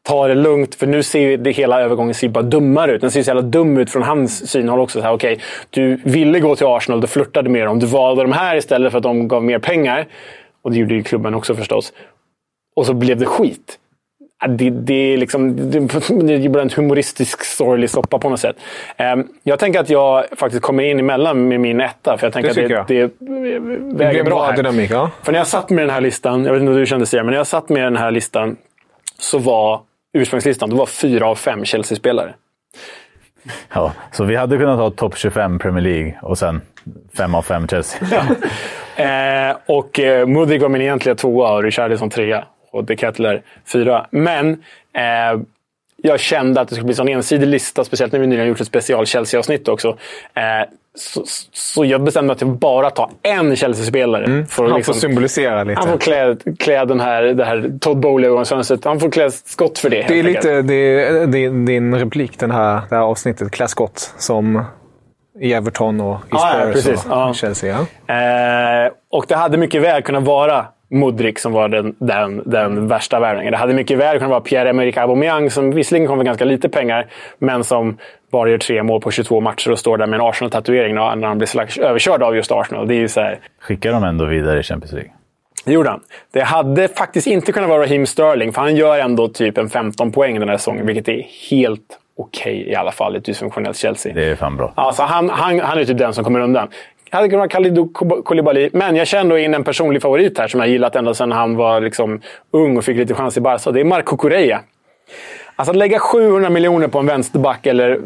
ta 0.09 0.29
det 0.29 0.35
lugnt. 0.35 0.75
För 0.75 0.87
nu 0.87 1.03
ser 1.03 1.37
det 1.37 1.51
hela 1.51 1.81
övergången 1.81 2.15
ser 2.15 2.29
bara 2.29 2.43
dummare 2.43 2.93
ut. 2.93 3.01
Den 3.01 3.11
ser 3.11 3.23
så 3.23 3.31
jävla 3.31 3.43
dum 3.43 3.79
ut 3.79 3.91
från 3.91 4.03
hans 4.03 4.51
synhåll 4.51 4.81
också. 4.81 4.99
Så 4.99 5.05
här, 5.05 5.13
okay, 5.13 5.39
du 5.71 6.01
ville 6.05 6.41
gå 6.41 6.57
till 6.57 6.67
Arsenal, 6.67 7.01
du 7.01 7.07
flörtade 7.07 7.51
med 7.51 7.67
dem. 7.67 7.79
Du 7.79 7.87
valde 7.87 8.23
de 8.23 8.33
här 8.33 8.57
istället 8.57 8.93
för 8.93 8.99
att 8.99 9.03
de 9.03 9.29
gav 9.29 9.45
mer 9.45 9.59
pengar. 9.59 10.07
Och 10.63 10.71
det 10.71 10.79
gjorde 10.79 10.95
ju 10.95 11.03
klubben 11.03 11.35
också 11.35 11.55
förstås. 11.55 11.93
Och 12.77 12.87
så 12.87 12.95
blev 12.95 13.19
det 13.19 13.27
skit. 13.27 13.79
Det, 14.47 14.71
det, 14.71 14.95
är 14.95 15.17
liksom, 15.17 15.71
det, 15.71 15.81
det 16.23 16.35
är 16.35 16.59
en 16.59 16.71
humoristisk 16.71 17.45
sorglig 17.45 17.91
soppa 17.91 18.19
på 18.19 18.29
något 18.29 18.41
sätt. 18.41 18.57
Um, 19.15 19.29
jag 19.43 19.59
tänker 19.59 19.81
att 19.81 19.91
jag 19.91 20.25
faktiskt 20.37 20.63
kommer 20.63 20.83
in 20.83 20.99
emellan 20.99 21.49
med 21.49 21.61
min 21.61 21.81
etta. 21.81 22.19
För 22.19 22.27
jag 22.27 22.33
tänker 22.33 22.69
Det 22.69 22.81
att 22.81 22.89
det, 22.89 23.11
det, 23.19 24.05
väger 24.05 24.25
bra 24.25 24.47
här. 24.47 24.57
dynamik. 24.57 24.91
Ja. 24.91 25.11
För 25.23 25.33
när 25.33 25.39
jag 25.39 25.47
satt 25.47 25.71
med 25.71 25.83
den 25.83 25.91
här 25.91 26.01
listan, 26.01 26.45
jag 26.45 26.53
vet 26.53 26.61
inte 26.61 26.73
hur 26.73 26.81
du 26.81 26.87
kände 26.87 27.07
Sia, 27.07 27.23
men 27.25 27.31
när 27.31 27.39
jag 27.39 27.47
satt 27.47 27.69
med 27.69 27.83
den 27.83 27.97
här 27.97 28.11
listan 28.11 28.57
så 29.19 29.39
var 29.39 29.81
ursprungslistan, 30.13 30.71
då 30.71 30.77
var 30.77 30.87
fyra 30.87 31.27
av 31.27 31.35
fem 31.35 31.65
Chelsea-spelare. 31.65 32.35
Ja, 33.73 33.93
så 34.13 34.25
vi 34.25 34.37
hade 34.37 34.59
kunnat 34.59 34.79
ha 34.79 34.91
topp 34.91 35.17
25 35.19 35.59
Premier 35.59 35.83
League 35.85 36.19
och 36.23 36.39
sen 36.39 36.61
fem 37.17 37.35
av 37.35 37.43
fem 37.43 37.69
Chelsea. 37.69 38.01
Eh, 38.99 39.57
och 39.67 40.01
eh, 40.01 40.27
Mudrik 40.27 40.63
var 40.63 40.69
min 40.69 40.83
egentliga 40.83 41.15
tvåa 41.15 41.53
och 41.53 41.63
Richarlison 41.63 42.11
trea. 42.11 42.45
Och 42.71 42.85
De 42.85 42.97
Kettler 42.97 43.43
fyra. 43.73 44.07
Men 44.11 44.51
eh, 44.93 45.41
jag 46.03 46.21
kände 46.21 46.61
att 46.61 46.69
det 46.69 46.75
skulle 46.75 46.85
bli 46.85 46.93
en 46.93 46.97
sån 46.97 47.09
ensidig 47.09 47.47
lista, 47.47 47.85
speciellt 47.85 48.13
när 48.13 48.21
vi 48.21 48.27
nyligen 48.27 48.49
gjort 48.49 48.61
ett 48.61 48.67
special 48.67 49.07
Chelsea-avsnitt 49.07 49.69
också. 49.69 49.89
Eh, 50.35 50.69
så, 50.95 51.23
så 51.53 51.85
jag 51.85 52.03
bestämde 52.03 52.27
mig 52.27 52.33
att 52.35 52.41
jag 52.41 52.51
bara 52.51 52.91
ta 52.91 53.11
en 53.23 53.57
Chelsea-spelare. 53.57 54.25
för 54.27 54.65
att 54.65 54.71
Han 54.71 54.71
får 54.71 54.77
liksom- 54.77 54.95
symbolisera 54.95 55.65
lite. 55.65 55.81
han 55.81 55.89
får 55.89 55.99
klä, 55.99 56.37
klä 56.59 56.85
den 56.85 57.01
här, 57.01 57.23
det 57.23 57.45
här 57.45 57.71
Todd 57.81 58.01
Bowley-ögonfönstret. 58.01 58.85
Han 58.85 59.01
får 59.01 59.11
klä 59.11 59.31
skott 59.31 59.79
för 59.79 59.91
det. 59.91 60.05
Det 60.09 60.19
är 60.19 60.23
lite 60.23 60.63
det 60.63 60.75
är, 60.75 61.13
är 61.23 61.67
din 61.67 61.95
replik, 61.95 62.39
den 62.39 62.51
här, 62.51 62.81
det 62.89 62.95
här 62.97 63.03
avsnittet. 63.03 63.51
Klä 63.53 63.69
skott. 63.69 64.15
Som 64.19 64.65
i 65.41 65.53
Everton 65.53 66.01
och 66.01 66.17
i 66.21 66.21
Ja, 66.31 66.51
ja, 66.59 66.63
Spurs 66.63 66.75
precis. 66.85 67.05
och 67.07 67.13
Ja. 67.13 67.35
Chelsea. 67.35 67.87
Ja. 68.07 68.15
Eh, 68.87 68.93
och 69.11 69.25
det 69.29 69.35
hade 69.37 69.57
mycket 69.59 69.83
väl 69.83 70.03
kunnat 70.03 70.23
vara 70.23 70.67
Mudrik 70.91 71.39
som 71.39 71.53
var 71.53 71.69
den, 71.69 71.95
den, 71.99 72.43
den 72.47 72.89
värsta 72.89 73.21
värvningen. 73.21 73.53
Det 73.53 73.59
hade 73.59 73.75
mycket 73.75 73.99
väl 73.99 74.19
kunnat 74.19 74.31
vara 74.31 74.41
Pierre-Emerick 74.41 74.97
Aubameyang 74.97 75.51
som 75.51 75.71
visserligen 75.71 76.09
kom 76.09 76.19
för 76.19 76.25
ganska 76.25 76.45
lite 76.45 76.69
pengar, 76.69 77.07
men 77.39 77.65
som 77.65 77.99
bara 78.33 78.51
gör 78.51 78.59
tre 78.59 78.83
mål 78.83 79.01
på 79.01 79.11
22 79.11 79.41
matcher 79.41 79.71
och 79.71 79.79
står 79.79 79.97
där 79.97 80.07
med 80.07 80.21
en 80.21 80.27
Arsenal-tatuering 80.27 80.95
när 80.95 81.27
han 81.27 81.39
blir 81.39 81.81
överkörd 81.81 82.23
av 82.23 82.37
just 82.37 82.53
Arsenal. 82.53 82.89
Det 82.89 82.95
är 82.95 83.09
så 83.09 83.21
här, 83.21 83.39
Skickar 83.61 83.93
de 83.93 84.05
ändå 84.05 84.25
vidare 84.25 84.61
i 84.61 84.63
Champions 84.63 84.93
League? 84.93 85.11
det 85.69 85.75
gjorde 85.75 85.91
han. 85.91 86.01
Det 86.33 86.43
hade 86.43 86.89
faktiskt 86.89 87.27
inte 87.27 87.53
kunnat 87.53 87.69
vara 87.69 87.83
Raheem 87.83 88.07
Sterling, 88.07 88.53
för 88.53 88.61
han 88.61 88.77
gör 88.77 88.99
ändå 88.99 89.29
typ 89.29 89.59
en 89.59 89.69
15 89.69 90.13
poäng 90.13 90.41
den 90.41 90.49
här 90.49 90.57
säsongen, 90.57 90.87
vilket 90.87 91.09
är 91.09 91.27
helt 91.51 91.99
okej 92.17 92.69
i 92.69 92.75
alla 92.75 92.93
fall 92.93 93.15
i 93.15 93.19
ett 93.19 93.25
dysfunktionellt 93.25 93.77
Chelsea. 93.77 94.15
Det 94.15 94.25
är 94.25 94.37
fan 94.37 94.57
bra. 94.57 94.73
Alltså 94.75 95.03
han, 95.03 95.31
han, 95.31 95.61
han 95.61 95.79
är 95.79 95.85
typ 95.85 95.99
den 95.99 96.15
som 96.15 96.25
kommer 96.25 96.41
undan. 96.41 96.69
Hade 97.11 97.29
kunnat 97.29 97.39
vara 97.41 97.49
Kalidou 97.49 97.89
Koulibaly, 98.25 98.71
men 98.73 98.97
jag 98.97 99.07
känner 99.07 99.37
in 99.37 99.55
en 99.55 99.65
personlig 99.65 100.03
favorit 100.03 100.39
här 100.39 100.49
som 100.49 100.61
jag 100.61 100.69
gillat 100.69 100.97
ända 100.97 101.15
sedan 101.15 101.33
han 101.33 101.57
var 101.57 101.81
liksom 101.81 102.21
ung 102.51 102.77
och 102.77 102.85
fick 102.85 102.97
lite 102.97 103.15
chans 103.15 103.37
i 103.37 103.41
Barca. 103.41 103.71
Det 103.71 103.81
är 103.81 103.85
Marco 103.85 104.17
Correa. 104.17 104.61
Alltså 105.57 105.71
att 105.71 105.77
lägga 105.77 105.99
700 105.99 106.51
miljoner 106.51 106.89
på 106.89 106.99
en 106.99 107.07
vänsterback 107.07 107.67
eller 107.67 108.01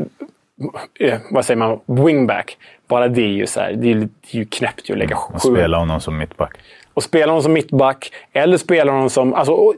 eh, 1.01 1.19
vad 1.31 1.45
säger 1.45 1.59
man, 1.59 1.81
wingback. 1.87 2.57
Bara 2.89 3.09
det 3.09 3.23
är 3.23 3.27
ju, 3.27 3.47
så 3.47 3.61
här, 3.61 3.73
det 3.73 3.91
är, 3.91 3.95
det 3.95 4.03
är 4.33 4.37
ju 4.37 4.45
knäppt 4.45 4.91
ju 4.91 4.93
att 4.95 4.99
lägga 4.99 5.17
Och 5.17 5.23
700 5.43 5.61
spela 5.61 5.79
honom 5.79 6.01
som 6.01 6.19
mittback. 6.19 6.53
och 6.95 7.03
spela 7.03 7.33
honom 7.33 7.43
som 7.43 7.53
mittback 7.53 8.13
eller 8.33 8.57
spela 8.57 8.93
honom 8.93 9.11
som 9.11 9.35
alltså, 9.35 9.53
och- 9.53 9.75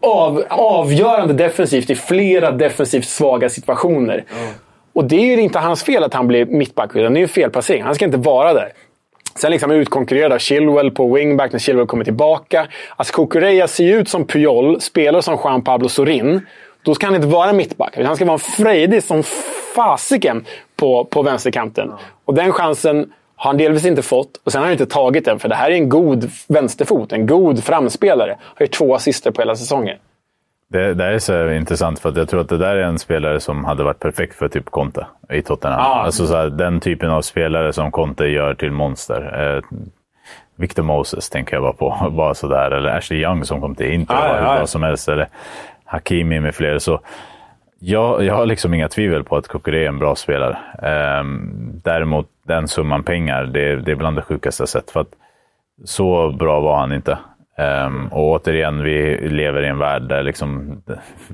av, 0.00 0.44
avgörande 0.48 1.34
defensivt 1.34 1.90
i 1.90 1.94
flera 1.94 2.50
defensivt 2.50 3.04
svaga 3.08 3.48
situationer. 3.48 4.24
Och 4.96 5.04
det 5.04 5.16
är 5.16 5.36
ju 5.36 5.40
inte 5.40 5.58
hans 5.58 5.82
fel 5.82 6.04
att 6.04 6.14
han 6.14 6.26
blir 6.26 6.46
mittback, 6.46 6.96
utan 6.96 7.14
det 7.14 7.18
är 7.18 7.22
ju 7.22 7.28
felplacering. 7.28 7.82
Han 7.82 7.94
ska 7.94 8.04
inte 8.04 8.16
vara 8.16 8.54
där. 8.54 8.72
Sen 9.34 9.50
liksom 9.50 9.70
utkonkurrerad 9.70 10.32
av 10.32 10.38
Chilwell 10.38 10.90
på 10.90 11.14
wingback 11.14 11.52
när 11.52 11.58
Chilwell 11.58 11.86
kommer 11.86 12.04
tillbaka. 12.04 12.66
Alltså 12.96 13.14
Cucurella 13.14 13.68
ser 13.68 13.84
ju 13.84 13.96
ut 13.96 14.08
som 14.08 14.26
Puyol, 14.26 14.80
spelar 14.80 15.20
som 15.20 15.38
Juan 15.44 15.64
Pablo 15.64 15.88
Sorin. 15.88 16.46
Då 16.82 16.94
ska 16.94 17.06
han 17.06 17.14
inte 17.14 17.26
vara 17.26 17.52
mittback. 17.52 17.96
Han 17.96 18.16
ska 18.16 18.24
vara 18.24 18.38
frejdig 18.38 19.02
som 19.02 19.22
fasiken 19.74 20.44
på, 20.76 21.04
på 21.04 21.22
vänsterkanten. 21.22 21.92
Och 22.24 22.34
den 22.34 22.52
chansen 22.52 23.12
har 23.36 23.50
han 23.50 23.58
delvis 23.58 23.84
inte 23.84 24.02
fått 24.02 24.40
och 24.44 24.52
sen 24.52 24.58
har 24.58 24.66
han 24.66 24.72
inte 24.72 24.86
tagit 24.86 25.24
den. 25.24 25.38
För 25.38 25.48
det 25.48 25.54
här 25.54 25.70
är 25.70 25.74
en 25.74 25.88
god 25.88 26.30
vänsterfot, 26.48 27.12
en 27.12 27.26
god 27.26 27.64
framspelare. 27.64 28.36
Har 28.40 28.66
gjort 28.66 28.74
två 28.74 28.94
assister 28.94 29.30
på 29.30 29.40
hela 29.40 29.56
säsongen. 29.56 29.96
Det, 30.68 30.94
det 30.94 31.04
är 31.04 31.18
så 31.18 31.50
intressant 31.50 31.98
för 31.98 32.08
att 32.08 32.16
jag 32.16 32.28
tror 32.28 32.40
att 32.40 32.48
det 32.48 32.58
där 32.58 32.76
är 32.76 32.82
en 32.82 32.98
spelare 32.98 33.40
som 33.40 33.64
hade 33.64 33.84
varit 33.84 33.98
perfekt 33.98 34.34
för 34.34 34.48
typ 34.48 34.70
Conte 34.70 35.06
i 35.30 35.42
Tottenham. 35.42 35.80
Ja. 35.80 36.02
Alltså 36.04 36.26
så 36.26 36.36
här, 36.36 36.46
den 36.50 36.80
typen 36.80 37.10
av 37.10 37.22
spelare 37.22 37.72
som 37.72 37.90
Conte 37.90 38.24
gör 38.26 38.54
till 38.54 38.72
monster. 38.72 39.54
Eh, 39.56 39.78
Victor 40.56 40.82
Moses 40.82 41.30
tänker 41.30 41.56
jag 41.56 41.62
bara 41.62 41.72
på. 41.72 42.10
Bara 42.16 42.34
sådär. 42.34 42.70
Eller 42.70 42.90
Ashley 42.90 43.22
Young 43.22 43.44
som 43.44 43.60
kom 43.60 43.74
till 43.74 43.92
Inter. 43.92 44.14
Var 44.14 44.36
ja, 44.36 44.56
bra 44.56 44.66
som 44.66 44.82
helst. 44.82 45.08
Eller 45.08 45.28
Hakimi 45.84 46.40
med 46.40 46.54
flera. 46.54 46.80
Så 46.80 47.00
jag, 47.78 48.24
jag 48.24 48.34
har 48.34 48.46
liksom 48.46 48.74
inga 48.74 48.88
tvivel 48.88 49.24
på 49.24 49.36
att 49.36 49.48
Kokore 49.48 49.84
är 49.84 49.88
en 49.88 49.98
bra 49.98 50.14
spelare. 50.14 50.58
Ehm, 50.82 51.80
däremot 51.84 52.26
den 52.46 52.68
summan 52.68 53.02
pengar, 53.02 53.44
det, 53.44 53.76
det 53.76 53.90
är 53.90 53.96
bland 53.96 54.16
det 54.16 54.22
sjukaste 54.22 54.62
jag 54.62 54.68
sett. 54.68 54.90
För 54.90 55.00
att 55.00 55.12
så 55.84 56.32
bra 56.38 56.60
var 56.60 56.78
han 56.78 56.92
inte. 56.92 57.18
Ehm, 57.58 58.08
och 58.08 58.30
återigen, 58.30 58.82
vi 58.82 59.28
lever 59.28 59.62
i 59.62 59.68
en 59.68 59.78
värld 59.78 60.02
där 60.02 60.22
liksom 60.22 60.80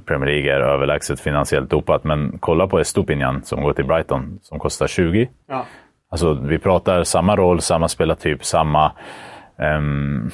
Premier 0.06 0.30
League 0.30 0.52
är 0.52 0.60
överlägset 0.60 1.20
finansiellt 1.20 1.70
dopat. 1.70 2.04
Men 2.04 2.38
kolla 2.40 2.66
på 2.66 2.78
Estopinian 2.78 3.42
som 3.44 3.62
går 3.62 3.72
till 3.72 3.84
Brighton, 3.84 4.38
som 4.42 4.58
kostar 4.58 4.86
20. 4.86 5.28
Ja. 5.48 5.66
Alltså, 6.10 6.34
vi 6.34 6.58
pratar 6.58 7.04
samma 7.04 7.36
roll, 7.36 7.60
samma 7.60 7.88
spelartyp, 7.88 8.44
samma 8.44 8.92
um, 9.78 10.30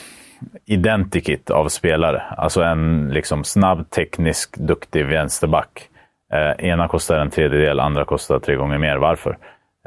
identikit 0.66 1.50
av 1.50 1.68
spelare. 1.68 2.22
Alltså 2.36 2.62
en 2.62 3.08
liksom 3.12 3.44
snabb, 3.44 3.90
teknisk, 3.90 4.56
duktig 4.56 5.06
vänsterback. 5.06 5.88
Eh, 6.32 6.68
ena 6.68 6.88
kostar 6.88 7.18
en 7.18 7.30
tredjedel, 7.30 7.80
andra 7.80 8.04
kostar 8.04 8.38
tre 8.38 8.56
gånger 8.56 8.78
mer. 8.78 8.96
Varför? 8.96 9.38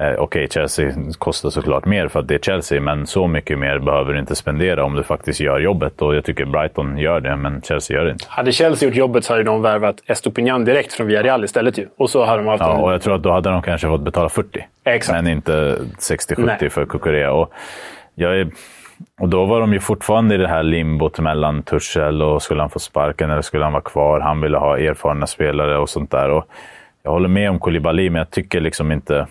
Eh, 0.02 0.14
Okej, 0.18 0.48
Chelsea 0.52 0.92
kostar 1.18 1.50
såklart 1.50 1.86
mer 1.86 2.08
för 2.08 2.20
att 2.20 2.28
det 2.28 2.36
är 2.36 2.40
Chelsea, 2.40 2.82
men 2.82 3.08
så 3.08 3.28
mycket 3.28 3.60
mer 3.60 3.80
behöver 3.80 4.14
du 4.14 4.20
inte 4.20 4.36
spendera 4.36 4.84
om 4.84 4.96
du 4.96 5.04
faktiskt 5.04 5.40
gör 5.40 5.60
jobbet. 5.60 6.02
Och 6.02 6.16
jag 6.16 6.26
tycker 6.26 6.46
Brighton 6.46 6.98
gör 6.98 7.20
det, 7.20 7.36
men 7.36 7.62
Chelsea 7.62 7.98
gör 7.98 8.06
det 8.06 8.12
inte. 8.12 8.26
Hade 8.30 8.52
Chelsea 8.52 8.90
gjort 8.90 8.96
jobbet 8.96 9.26
så 9.26 9.34
hade 9.34 9.44
de 9.44 9.62
värvat 9.62 9.96
Estopinian 10.06 10.66
direkt 10.66 10.94
från 10.94 11.08
Villarreal 11.08 11.44
istället 11.44 11.78
ju. 11.78 11.88
Och 11.98 12.10
så 12.10 12.26
hade 12.26 12.42
de 12.42 12.48
haft 12.48 12.62
Ja, 12.62 12.76
en... 12.76 12.82
och 12.82 12.94
jag 12.94 13.02
tror 13.02 13.16
att 13.16 13.24
då 13.24 13.32
hade 13.32 13.50
de 13.50 13.62
kanske 13.62 13.88
fått 13.88 14.02
betala 14.02 14.30
40. 14.30 14.66
Exakt. 14.84 15.24
Men 15.24 15.28
inte 15.34 15.78
60-70 16.00 16.46
Nej. 16.60 16.70
för 16.70 16.86
Kukurea. 16.86 17.32
Och, 17.32 17.52
är, 18.16 18.50
och 19.20 19.30
då 19.30 19.46
var 19.46 19.60
de 19.60 19.74
ju 19.74 19.80
fortfarande 19.80 20.36
i 20.36 20.38
det 20.38 20.48
här 20.48 20.64
limbot 20.64 21.20
mellan 21.20 21.64
Tuchel 21.64 22.22
och 22.22 22.42
skulle 22.42 22.62
han 22.62 22.70
få 22.70 22.80
sparken 22.80 23.32
eller 23.32 23.42
skulle 23.42 23.64
han 23.64 23.74
vara 23.74 23.84
kvar? 23.84 24.20
Han 24.20 24.42
ville 24.42 24.58
ha 24.58 24.78
erfarna 24.78 25.28
spelare 25.28 25.78
och 25.78 25.90
sånt 25.90 26.12
där. 26.12 26.30
Och 26.30 26.46
jag 27.04 27.12
håller 27.12 27.30
med 27.30 27.50
om 27.50 27.60
Koulibaly, 27.60 28.10
men 28.10 28.20
jag 28.20 28.32
tycker 28.32 28.60
liksom 28.62 28.92
inte... 28.92 29.28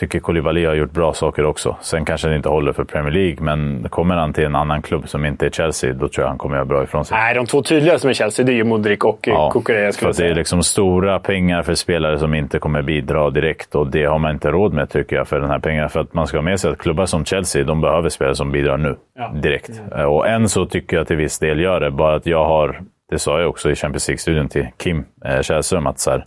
Tycker 0.00 0.20
Koulibaly 0.20 0.66
har 0.66 0.74
gjort 0.74 0.92
bra 0.92 1.12
saker 1.12 1.44
också. 1.44 1.76
Sen 1.80 2.04
kanske 2.04 2.28
det 2.28 2.36
inte 2.36 2.48
håller 2.48 2.72
för 2.72 2.84
Premier 2.84 3.12
League, 3.12 3.36
men 3.40 3.88
kommer 3.90 4.14
han 4.14 4.32
till 4.32 4.44
en 4.44 4.54
annan 4.56 4.82
klubb 4.82 5.08
som 5.08 5.24
inte 5.24 5.46
är 5.46 5.50
Chelsea, 5.50 5.92
då 5.92 6.08
tror 6.08 6.22
jag 6.22 6.28
han 6.28 6.38
kommer 6.38 6.56
göra 6.56 6.64
bra 6.64 6.82
ifrån 6.82 7.04
sig. 7.04 7.16
Nej, 7.18 7.34
de 7.34 7.46
två 7.46 7.62
tydligaste 7.62 8.06
med 8.06 8.16
Chelsea 8.16 8.46
det 8.46 8.52
är 8.52 8.54
ju 8.54 8.64
Mudrik 8.64 9.04
och 9.04 9.18
ja, 9.22 9.50
Kukureya 9.50 9.92
skulle 9.92 10.08
jag 10.08 10.16
det 10.16 10.26
är 10.26 10.34
liksom 10.34 10.62
stora 10.62 11.18
pengar 11.18 11.62
för 11.62 11.74
spelare 11.74 12.18
som 12.18 12.34
inte 12.34 12.58
kommer 12.58 12.82
bidra 12.82 13.30
direkt 13.30 13.74
och 13.74 13.90
det 13.90 14.04
har 14.04 14.18
man 14.18 14.30
inte 14.30 14.50
råd 14.50 14.72
med 14.72 14.90
tycker 14.90 15.16
jag 15.16 15.28
för 15.28 15.40
den 15.40 15.50
här 15.50 15.58
pengarna. 15.58 15.88
För 15.88 16.00
att 16.00 16.14
man 16.14 16.26
ska 16.26 16.36
ha 16.36 16.42
med 16.42 16.60
sig 16.60 16.70
att 16.70 16.78
klubbar 16.78 17.06
som 17.06 17.24
Chelsea, 17.24 17.64
de 17.64 17.80
behöver 17.80 18.08
spelare 18.08 18.34
som 18.34 18.52
bidrar 18.52 18.76
nu. 18.76 18.96
Direkt. 19.34 19.82
Och 20.06 20.28
än 20.28 20.48
så 20.48 20.66
tycker 20.66 20.96
jag 20.96 21.06
till 21.06 21.16
viss 21.16 21.38
del 21.38 21.60
gör 21.60 21.80
det. 21.80 21.90
Bara 21.90 22.14
att 22.14 22.26
jag 22.26 22.44
har, 22.44 22.80
det 23.10 23.18
sa 23.18 23.40
jag 23.40 23.50
också 23.50 23.70
i 23.70 23.74
Champions 23.74 24.08
League-studion 24.08 24.48
till 24.48 24.68
Kim 24.76 25.04
eh, 25.24 25.40
Källström, 25.40 25.86
att 25.86 25.98
så 25.98 26.10
här, 26.10 26.26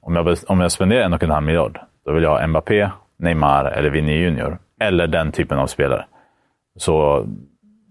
om, 0.00 0.16
jag, 0.16 0.36
om 0.46 0.60
jag 0.60 0.72
spenderar 0.72 1.02
en 1.02 1.12
och 1.12 1.22
en 1.22 1.30
halv 1.30 1.46
miljard, 1.46 1.78
då 2.06 2.12
vill 2.12 2.22
jag 2.22 2.30
ha 2.30 2.46
Mbappé, 2.46 2.90
Neymar 3.18 3.64
eller 3.64 3.90
Vinny 3.90 4.12
Junior. 4.12 4.58
Eller 4.80 5.06
den 5.06 5.32
typen 5.32 5.58
av 5.58 5.66
spelare. 5.66 6.04
Så 6.76 7.26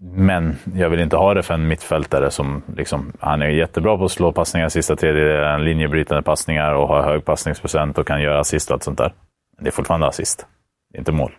Men 0.00 0.56
jag 0.74 0.90
vill 0.90 1.00
inte 1.00 1.16
ha 1.16 1.34
det 1.34 1.42
för 1.42 1.54
en 1.54 1.68
mittfältare 1.68 2.30
som 2.30 2.62
liksom, 2.76 3.12
han 3.20 3.42
är 3.42 3.48
jättebra 3.48 3.98
på 3.98 4.04
att 4.04 4.10
slå 4.10 4.32
passningar 4.32 4.68
sista 4.68 4.96
tredjedelen, 4.96 5.64
linjebrytande 5.64 6.22
passningar 6.22 6.74
och 6.74 6.88
har 6.88 7.02
hög 7.02 7.24
passningsprocent 7.24 7.98
och 7.98 8.06
kan 8.06 8.22
göra 8.22 8.40
assist 8.40 8.70
och 8.70 8.74
allt 8.74 8.82
sånt 8.82 8.98
där. 8.98 9.12
Men 9.56 9.64
det 9.64 9.70
är 9.70 9.72
fortfarande 9.72 10.06
assist, 10.06 10.46
det 10.92 10.96
är 10.96 10.98
inte 10.98 11.12
mål. 11.12 11.32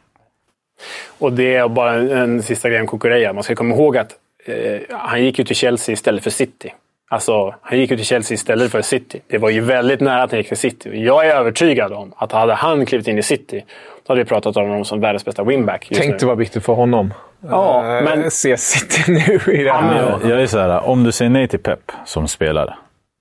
Och 1.19 1.33
det 1.33 1.55
är 1.55 1.67
bara 1.67 1.93
en, 1.93 2.11
en 2.11 2.43
sista 2.43 2.69
grej 2.69 2.81
om 2.81 2.87
Kukureya. 2.87 3.33
Man 3.33 3.43
ska 3.43 3.55
komma 3.55 3.75
ihåg 3.75 3.97
att 3.97 4.11
eh, 4.45 4.81
han 4.89 5.23
gick 5.23 5.39
ju 5.39 5.45
till 5.45 5.55
Chelsea 5.55 5.93
istället 5.93 6.23
för 6.23 6.29
City. 6.29 6.73
Alltså, 7.09 7.55
han 7.61 7.79
gick 7.79 7.91
ju 7.91 7.97
till 7.97 8.05
Chelsea 8.05 8.35
istället 8.35 8.71
för 8.71 8.81
City. 8.81 9.21
Det 9.27 9.37
var 9.37 9.49
ju 9.49 9.61
väldigt 9.61 9.99
nära 10.01 10.23
att 10.23 10.31
han 10.31 10.37
gick 10.39 10.47
till 10.47 10.57
City. 10.57 10.89
Jag 11.05 11.27
är 11.27 11.35
övertygad 11.35 11.93
om 11.93 12.13
att 12.17 12.31
hade 12.31 12.53
han 12.53 12.85
klivit 12.85 13.07
in 13.07 13.17
i 13.17 13.23
City, 13.23 13.63
då 14.07 14.13
hade 14.13 14.21
vi 14.23 14.25
pratat 14.29 14.57
om 14.57 14.63
honom 14.67 14.85
som 14.85 14.99
världens 15.01 15.25
bästa 15.25 15.43
winback. 15.43 15.87
Tänk 15.93 16.19
det 16.19 16.25
var 16.25 16.35
viktigt 16.35 16.65
för 16.65 16.73
honom. 16.73 17.13
Ja, 17.49 17.97
Eh, 17.97 18.03
men- 18.03 18.31
Se 18.31 18.57
City 18.57 19.11
nu 19.11 19.53
i 19.53 19.63
det 19.63 19.71
här. 19.73 19.95
Jag, 20.21 20.31
jag 20.31 20.41
är 20.41 20.47
så 20.47 20.59
här, 20.59 20.83
om 20.83 21.03
du 21.03 21.11
säger 21.11 21.29
nej 21.31 21.47
till 21.47 21.59
Pep 21.59 21.79
som 22.05 22.27
spelare, 22.27 22.73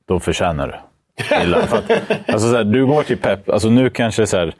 då 0.09 0.20
förtjänar 0.20 0.82
du 1.28 1.37
illa. 1.43 1.62
För 1.66 1.76
att, 1.78 1.91
alltså 2.28 2.51
så 2.51 2.57
här, 2.57 2.64
du 2.64 2.87
går 2.87 3.03
till 3.03 3.18
Pep, 3.18 3.51
alltså 3.51 3.68
nu 3.68 3.91
kanske 3.91 4.26
så 4.26 4.37
här, 4.37 4.55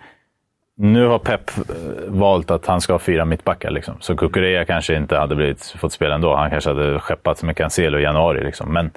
nu 0.77 1.07
har 1.07 1.18
Pep 1.18 1.51
eh, 1.59 1.64
valt 2.07 2.51
att 2.51 2.66
han 2.66 2.81
ska 2.81 2.93
ha 2.93 2.99
fyra 2.99 3.24
mittbackar. 3.24 3.70
Liksom. 3.70 3.95
Så 4.01 4.16
Kukureya 4.16 4.64
kanske 4.64 4.97
inte 4.97 5.16
hade 5.16 5.35
blivit, 5.35 5.74
fått 5.79 5.93
spela 5.93 6.14
ändå. 6.14 6.35
Han 6.35 6.51
kanske 6.51 6.70
hade 6.70 7.01
skeppat 7.01 7.43
med 7.43 7.57
Cancelo 7.57 7.99
i 7.99 8.03
januari. 8.03 8.45
Liksom. 8.45 8.72
Men 8.72 8.91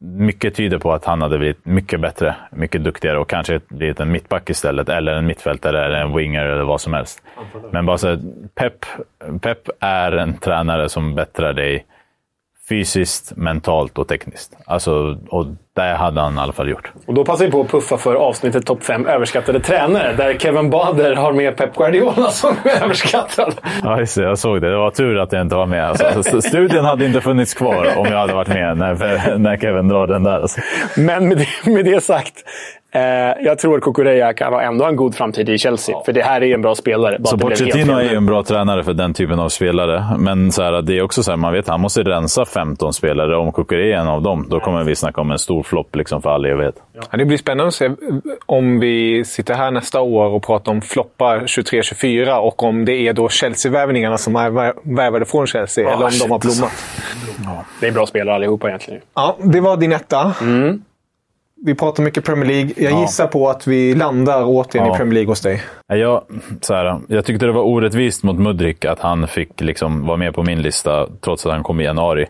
mycket 0.00 0.54
tyder 0.54 0.78
på 0.78 0.92
att 0.92 1.04
han 1.04 1.22
hade 1.22 1.38
blivit 1.38 1.64
mycket 1.64 2.00
bättre, 2.00 2.36
mycket 2.50 2.84
duktigare 2.84 3.18
och 3.18 3.28
kanske 3.28 3.60
blivit 3.68 4.00
en 4.00 4.12
mittback 4.12 4.50
istället. 4.50 4.88
Eller 4.88 5.12
en 5.12 5.26
mittfältare, 5.26 5.84
eller 5.84 6.00
en 6.00 6.16
winger 6.16 6.44
eller 6.44 6.64
vad 6.64 6.80
som 6.80 6.92
helst. 6.92 7.22
Men 7.70 7.86
bara 7.86 7.98
så 7.98 8.18
Pep, 8.54 8.86
Pep 9.40 9.68
är 9.80 10.12
en 10.12 10.38
tränare 10.38 10.88
som 10.88 11.14
bättrar 11.14 11.52
dig 11.52 11.86
fysiskt, 12.68 13.32
mentalt 13.36 13.98
och 13.98 14.08
tekniskt. 14.08 14.56
Alltså, 14.66 15.18
och 15.28 15.46
det 15.74 15.82
hade 15.82 16.20
han 16.20 16.36
i 16.36 16.40
alla 16.40 16.52
fall 16.52 16.68
gjort. 16.68 16.92
Och 17.06 17.14
då 17.14 17.24
passar 17.24 17.44
vi 17.44 17.50
på 17.50 17.60
att 17.60 17.70
puffa 17.70 17.96
för 17.96 18.14
avsnittet 18.14 18.66
Topp 18.66 18.84
5 18.84 19.06
överskattade 19.06 19.60
tränare. 19.60 20.12
Där 20.16 20.38
Kevin 20.38 20.70
Bader 20.70 21.14
har 21.14 21.32
med 21.32 21.56
Pep 21.56 21.76
Guardiola 21.76 22.30
som 22.30 22.56
överskattad. 22.82 23.54
Ja, 23.82 23.98
just 23.98 24.16
det. 24.16 24.22
Jag 24.22 24.38
såg 24.38 24.60
det. 24.60 24.70
Det 24.70 24.76
var 24.76 24.90
tur 24.90 25.18
att 25.18 25.32
jag 25.32 25.42
inte 25.42 25.54
var 25.54 25.66
med. 25.66 26.02
Alltså, 26.02 26.42
studien 26.42 26.84
hade 26.84 27.06
inte 27.06 27.20
funnits 27.20 27.54
kvar 27.54 27.98
om 27.98 28.06
jag 28.06 28.18
hade 28.18 28.34
varit 28.34 28.48
med 28.48 28.78
när, 28.78 29.38
när 29.38 29.56
Kevin 29.56 29.88
drar 29.88 30.06
den 30.06 30.22
där. 30.22 30.40
Alltså. 30.40 30.60
Men 30.96 31.28
med 31.28 31.38
det, 31.38 31.70
med 31.70 31.84
det 31.84 32.04
sagt. 32.04 32.34
Eh, 32.96 33.44
jag 33.44 33.58
tror 33.58 33.76
att 33.78 33.82
Kukureya 33.84 34.32
kan 34.32 34.52
ha 34.52 34.62
ändå 34.62 34.84
en 34.84 34.96
god 34.96 35.14
framtid 35.14 35.48
i 35.48 35.58
Chelsea. 35.58 35.96
För 36.04 36.12
det 36.12 36.22
här 36.22 36.42
är 36.42 36.54
en 36.54 36.62
bra 36.62 36.74
spelare. 36.74 37.16
Bara 37.18 37.26
Så 37.30 37.38
Pochettino 37.38 37.92
är 37.92 38.02
ju 38.02 38.16
en 38.16 38.26
bra 38.26 38.42
tränare 38.42 38.84
för 38.84 38.92
den 38.92 39.14
typen 39.14 39.38
av 39.40 39.48
spelare. 39.48 40.04
Men 40.18 40.52
så 40.52 40.62
här, 40.62 40.82
det 40.82 40.98
är 40.98 41.02
också 41.02 41.22
så 41.22 41.30
här, 41.30 41.36
man 41.36 41.52
vet 41.52 41.68
han 41.68 41.80
måste 41.80 42.02
rensa 42.02 42.44
15 42.44 42.92
spelare. 42.92 43.36
Om 43.36 43.52
Kukureya 43.52 43.96
är 43.96 44.00
en 44.00 44.08
av 44.08 44.22
dem, 44.22 44.46
då 44.50 44.60
kommer 44.60 44.84
vi 44.84 44.94
snacka 44.96 45.20
om 45.20 45.30
en 45.30 45.38
stor 45.38 45.62
flopp 45.62 45.96
liksom 45.96 46.22
för 46.22 46.30
all 46.30 46.44
evighet. 46.44 46.74
Ja, 47.10 47.18
det 47.18 47.24
blir 47.24 47.38
spännande 47.38 47.68
att 47.68 47.74
se 47.74 47.90
om 48.46 48.80
vi 48.80 49.24
sitter 49.24 49.54
här 49.54 49.70
nästa 49.70 50.00
år 50.00 50.26
och 50.26 50.42
pratar 50.46 50.72
om 50.72 50.80
floppar 50.82 51.38
23-24 51.40 52.36
och 52.36 52.62
om 52.62 52.84
det 52.84 52.92
är 52.92 53.12
då 53.12 53.28
Chelsea-värvningarna 53.28 54.18
som 54.18 54.36
är 54.36 54.50
vär- 54.50 54.96
värvade 54.96 55.24
från 55.24 55.46
Chelsea 55.46 55.84
Ja, 55.84 55.90
eller 55.94 56.04
om 56.04 56.10
de 56.22 56.30
har 56.30 56.40
shit. 56.40 56.56
blommat. 56.58 56.72
Det 57.80 57.86
är 57.86 57.92
bra 57.92 58.06
spelare 58.06 58.34
allihopa 58.34 58.68
egentligen. 58.68 59.00
Ja, 59.14 59.36
det 59.42 59.60
var 59.60 59.76
din 59.76 59.92
etta. 59.92 60.32
Mm. 60.40 60.82
Vi 61.64 61.74
pratar 61.74 62.02
mycket 62.02 62.24
Premier 62.24 62.46
League. 62.46 62.70
Jag 62.76 62.92
Ja. 62.92 63.00
gissar 63.00 63.26
på 63.26 63.48
att 63.48 63.66
vi 63.66 63.94
landar 63.94 64.44
återigen 64.44 64.86
Ja. 64.88 64.94
i 64.94 64.98
Premier 64.98 65.14
League 65.14 65.30
hos 65.30 65.40
dig. 65.40 65.62
Jag, 65.86 66.22
så 66.60 66.74
här, 66.74 67.00
jag 67.08 67.24
tyckte 67.24 67.46
det 67.46 67.52
var 67.52 67.62
orättvist 67.62 68.22
mot 68.22 68.36
Mudrik 68.38 68.84
att 68.84 69.00
han 69.00 69.28
fick 69.28 69.60
liksom 69.60 70.06
vara 70.06 70.16
med 70.16 70.34
på 70.34 70.42
min 70.42 70.62
lista 70.62 71.06
trots 71.20 71.46
att 71.46 71.52
han 71.52 71.62
kom 71.62 71.80
i 71.80 71.84
januari. 71.84 72.26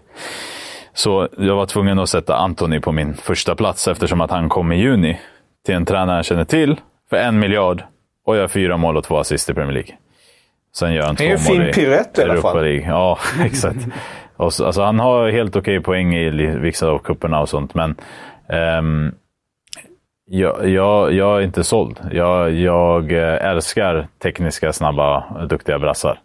Så 0.94 1.28
jag 1.38 1.56
var 1.56 1.66
tvungen 1.66 1.98
att 1.98 2.08
sätta 2.08 2.36
Anthony 2.36 2.80
på 2.80 2.92
min 2.92 3.14
första 3.14 3.54
plats 3.54 3.88
eftersom 3.88 4.20
att 4.20 4.30
han 4.30 4.48
kom 4.48 4.72
i 4.72 4.76
juni 4.80 5.20
till 5.66 5.74
en 5.74 5.84
tränare 5.86 6.16
jag 6.18 6.24
känner 6.24 6.44
till 6.44 6.80
för 7.10 7.16
en 7.16 7.38
miljard 7.38 7.82
och 8.26 8.36
gör 8.36 8.48
fyra 8.48 8.76
mål 8.76 8.96
och 8.96 9.04
två 9.04 9.18
assist 9.18 9.50
i 9.50 9.54
Premier 9.54 9.72
League. 9.72 9.94
Sen 10.76 10.92
gör 10.94 11.02
han 11.06 11.14
Det 11.14 11.30
är 11.30 11.36
två 11.36 11.54
mål 11.54 11.62
i 11.62 11.84
Europa. 12.22 12.54
League. 12.60 12.86
Ja, 12.88 13.18
exakt. 13.44 13.78
Och 14.36 14.52
så, 14.52 14.66
alltså, 14.66 14.82
han 14.82 14.98
har 14.98 15.28
helt 15.28 15.56
okej 15.56 15.80
poäng 15.80 16.14
i 16.14 16.30
vissa 16.46 16.88
av 16.88 16.98
kupperna 16.98 17.40
och 17.40 17.48
sånt, 17.48 17.74
men 17.74 17.94
um, 18.78 19.14
jag, 20.28 20.68
jag, 20.68 21.12
jag 21.12 21.38
är 21.38 21.44
inte 21.44 21.64
såld. 21.64 22.00
Jag, 22.12 22.52
jag 22.52 23.12
eh, 23.12 23.46
älskar 23.46 24.08
tekniska, 24.18 24.72
snabba, 24.72 25.24
duktiga 25.48 25.78
brassar. 25.78 26.18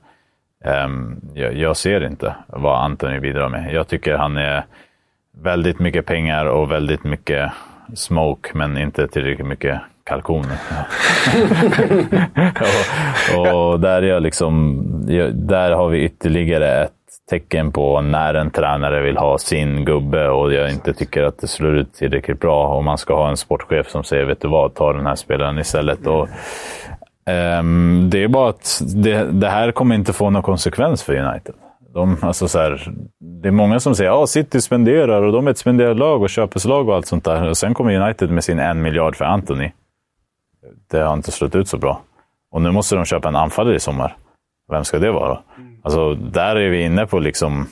Um, 0.86 1.22
jag, 1.34 1.58
jag 1.58 1.78
ser 1.78 2.06
inte 2.06 2.36
vad 2.48 2.84
Anthony 2.84 3.20
bidrar 3.20 3.50
med. 3.50 3.74
Jag 3.74 3.88
tycker 3.88 4.16
han 4.16 4.38
är 4.38 4.64
väldigt 5.38 5.80
mycket 5.80 6.06
pengar 6.06 6.46
och 6.46 6.72
väldigt 6.72 7.04
mycket 7.04 7.52
smoke, 7.96 8.50
men 8.54 8.78
inte 8.78 9.08
tillräckligt 9.08 9.48
mycket 9.48 9.82
kalkoner. 10.04 10.58
och, 13.38 13.72
och 13.72 13.80
där, 13.80 14.02
är 14.02 14.08
jag 14.08 14.24
liksom, 14.24 14.82
där 15.34 15.72
har 15.72 15.90
vi 15.90 16.04
ytterligare 16.04 16.84
ett 16.84 16.92
tecken 17.32 17.72
på 17.72 18.02
när 18.02 18.34
en 18.34 18.52
tränare 18.52 19.02
vill 19.02 19.18
ha 19.18 19.38
sin 19.38 19.86
gubbe 19.86 20.30
och 20.30 20.54
jag 20.54 20.72
inte 20.72 20.94
tycker 20.94 21.24
att 21.24 21.38
det 21.38 21.48
slår 21.48 21.76
ut 21.76 21.94
tillräckligt 21.94 22.40
bra. 22.40 22.68
Och 22.76 22.84
man 22.84 22.98
ska 22.98 23.16
ha 23.16 23.30
en 23.30 23.38
sportchef 23.38 23.90
som 23.90 24.04
säger, 24.04 24.26
vet 24.26 24.42
du 24.42 24.48
vad, 24.48 24.74
ta 24.76 24.94
den 24.94 25.06
här 25.06 25.16
spelaren 25.16 25.60
istället. 25.60 26.08
Och, 26.08 26.28
um, 27.60 28.10
det 28.10 28.24
är 28.24 28.28
bara 28.28 28.50
att 28.50 28.82
det, 28.96 29.32
det 29.32 29.50
här 29.50 29.72
kommer 29.72 29.96
inte 29.96 30.14
få 30.14 30.30
någon 30.30 30.42
konsekvens 30.42 31.04
för 31.04 31.16
United. 31.16 31.56
De, 31.94 32.18
alltså 32.22 32.48
så 32.48 32.60
här, 32.60 32.92
det 33.20 33.48
är 33.48 33.52
många 33.52 33.80
som 33.80 33.96
säger 33.96 34.24
att 34.24 34.30
City 34.30 34.62
spenderar 34.62 35.22
och 35.22 35.32
de 35.32 35.48
är 35.48 35.52
ett 35.52 35.58
spenderarlag 35.58 36.22
och 36.22 36.30
köpeslag 36.30 36.90
och 36.90 36.96
allt 36.96 37.08
sånt 37.08 37.24
där. 37.24 37.50
Och 37.50 37.58
sen 37.58 37.74
kommer 37.74 38.02
United 38.02 38.30
med 38.30 38.44
sin 38.44 38.60
en 38.60 38.82
miljard 38.82 39.16
för 39.16 39.26
Anthony. 39.26 39.72
Det 40.92 41.00
har 41.00 41.14
inte 41.14 41.32
slått 41.32 41.56
ut 41.56 41.68
så 41.68 41.78
bra. 41.78 42.02
Och 42.52 42.62
nu 42.62 42.72
måste 42.72 42.96
de 42.96 43.06
köpa 43.06 43.28
en 43.28 43.36
anfallare 43.36 43.76
i 43.76 43.80
sommar. 43.80 44.16
Vem 44.72 44.84
ska 44.84 45.00
det 45.00 45.12
vara? 45.12 45.40
Alltså, 45.84 46.14
där 46.14 46.56
är 46.56 46.70
vi 46.70 46.82
inne 46.82 47.06
på 47.06 47.20
liksom 47.20 47.68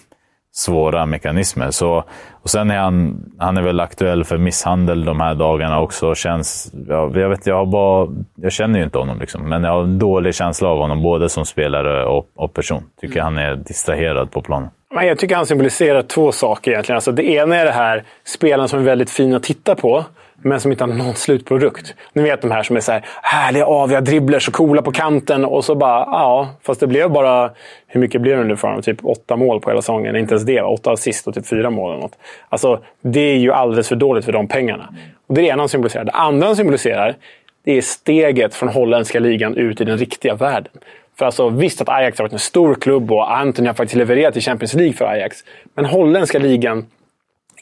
svåra 0.52 1.06
mekanismer. 1.06 1.72
Så, 1.72 2.04
och 2.44 2.50
sen 2.50 2.72
är 2.72 2.78
han, 2.78 3.24
han 3.38 3.58
är 3.58 3.62
väl 3.62 3.80
aktuell 3.80 4.24
för 4.24 4.38
misshandel 4.38 5.06
de 5.06 5.20
här 5.20 5.36
dagarna 5.36 5.80
också. 5.82 6.16
Känns, 6.16 6.72
ja, 6.88 7.12
jag, 7.14 7.30
vet, 7.30 7.48
jag, 7.48 7.56
har 7.56 7.66
bara, 7.66 8.08
jag 8.36 8.52
känner 8.52 8.80
ju 8.80 8.86
inte 8.86 8.98
honom, 8.98 9.20
liksom, 9.20 9.50
men 9.50 9.64
jag 9.64 9.72
har 9.72 9.84
en 9.84 10.00
dålig 10.00 10.36
känsla 10.36 10.70
av 10.70 10.78
honom, 10.78 11.02
både 11.02 11.30
som 11.30 11.46
spelare 11.46 12.06
och, 12.06 12.28
och 12.36 12.54
person. 12.54 12.84
Tycker 13.02 13.22
han 13.22 13.38
är 13.38 13.56
distraherad 13.56 14.32
på 14.32 14.42
planen. 14.42 14.70
Men 14.94 15.08
jag 15.08 15.18
tycker 15.18 15.36
han 15.36 15.46
symboliserar 15.46 16.02
två 16.02 16.32
saker 16.32 16.72
egentligen. 16.72 16.98
Alltså 16.98 17.12
det 17.12 17.24
ena 17.24 17.56
är 17.56 17.66
det 17.66 17.72
här 17.72 18.04
spelarna 18.26 18.68
som 18.68 18.80
är 18.80 18.84
väldigt 18.84 19.10
fina 19.10 19.38
att 19.38 19.44
titta 19.44 19.76
på, 19.76 20.06
men 20.42 20.60
som 20.60 20.72
inte 20.72 20.84
har 20.84 20.94
någon 20.94 21.16
slutprodukt. 21.16 21.96
Ni 22.14 22.24
vet 22.24 22.42
de 22.42 22.52
här 22.52 22.64
som 22.64 22.76
är 22.76 22.80
så 22.80 22.92
här 22.92 23.06
härliga, 23.22 23.66
aviga 23.66 24.02
dribblers 24.02 24.48
och 24.48 24.54
coola 24.54 24.82
på 24.82 24.92
kanten. 24.92 25.46
Och 25.46 25.66
så 25.66 25.76
bara, 25.76 26.00
ja, 26.00 26.50
fast 26.64 26.80
det 26.80 26.88
blev 26.88 27.12
bara... 27.12 27.52
Hur 27.88 28.00
mycket 28.00 28.22
blev 28.22 28.38
det 28.38 28.44
nu 28.44 28.58
för 28.58 28.68
honom? 28.68 28.84
Typ 28.84 29.06
åtta 29.06 29.36
mål 29.36 29.62
på 29.62 29.70
hela 29.70 29.82
säsongen. 29.82 30.16
Inte 30.16 30.34
ens 30.34 30.46
det. 30.46 30.62
va? 30.62 30.68
Åtta 30.68 30.92
assist 30.92 31.28
och 31.28 31.34
typ 31.34 31.48
fyra 31.48 31.70
mål 31.70 31.92
eller 31.92 32.02
något. 32.02 32.18
Alltså, 32.50 32.80
det 33.02 33.20
är 33.20 33.38
ju 33.38 33.52
alldeles 33.52 33.88
för 33.88 33.96
dåligt 33.96 34.26
för 34.26 34.32
de 34.32 34.48
pengarna. 34.48 34.94
Och 35.28 35.36
det 35.36 35.42
är 35.42 35.44
det 35.44 35.50
ena 35.50 35.62
han 35.62 35.70
symboliserar. 35.70 36.04
Det 36.04 36.12
andra 36.12 36.48
han 36.48 36.56
symboliserar, 36.56 37.16
det 37.64 37.78
är 37.78 37.82
steget 37.82 38.56
från 38.56 38.70
holländska 38.70 39.20
ligan 39.20 39.58
ut 39.58 39.82
i 39.82 39.84
den 39.84 39.98
riktiga 39.98 40.36
världen. 40.36 40.72
För 41.18 41.26
alltså, 41.26 41.50
visst 41.50 41.82
att 41.82 41.90
Ajax 41.90 42.18
har 42.18 42.26
varit 42.26 42.34
en 42.34 42.40
stor 42.40 42.76
klubb 42.76 43.12
och 43.12 43.38
Anthony 43.38 43.68
har 43.68 43.74
faktiskt 43.74 43.96
levererat 43.96 44.38
i 44.38 44.42
Champions 44.42 44.74
League 44.74 44.94
för 44.94 45.06
Ajax. 45.06 45.38
Men 45.74 45.86
holländska 45.86 46.40
ligan 46.40 46.86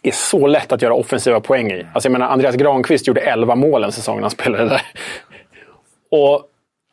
är 0.07 0.11
så 0.11 0.47
lätt 0.47 0.71
att 0.71 0.81
göra 0.81 0.93
offensiva 0.93 1.39
poäng 1.39 1.71
i. 1.71 1.85
Alltså 1.93 2.07
jag 2.07 2.11
menar, 2.11 2.27
Andreas 2.27 2.55
Granqvist 2.55 3.07
gjorde 3.07 3.21
11 3.21 3.55
mål 3.55 3.83
en 3.83 3.91
säsong 3.91 4.15
när 4.15 4.21
han 4.21 4.31
spelade 4.31 4.65
där. 4.65 4.81
Och 6.11 6.43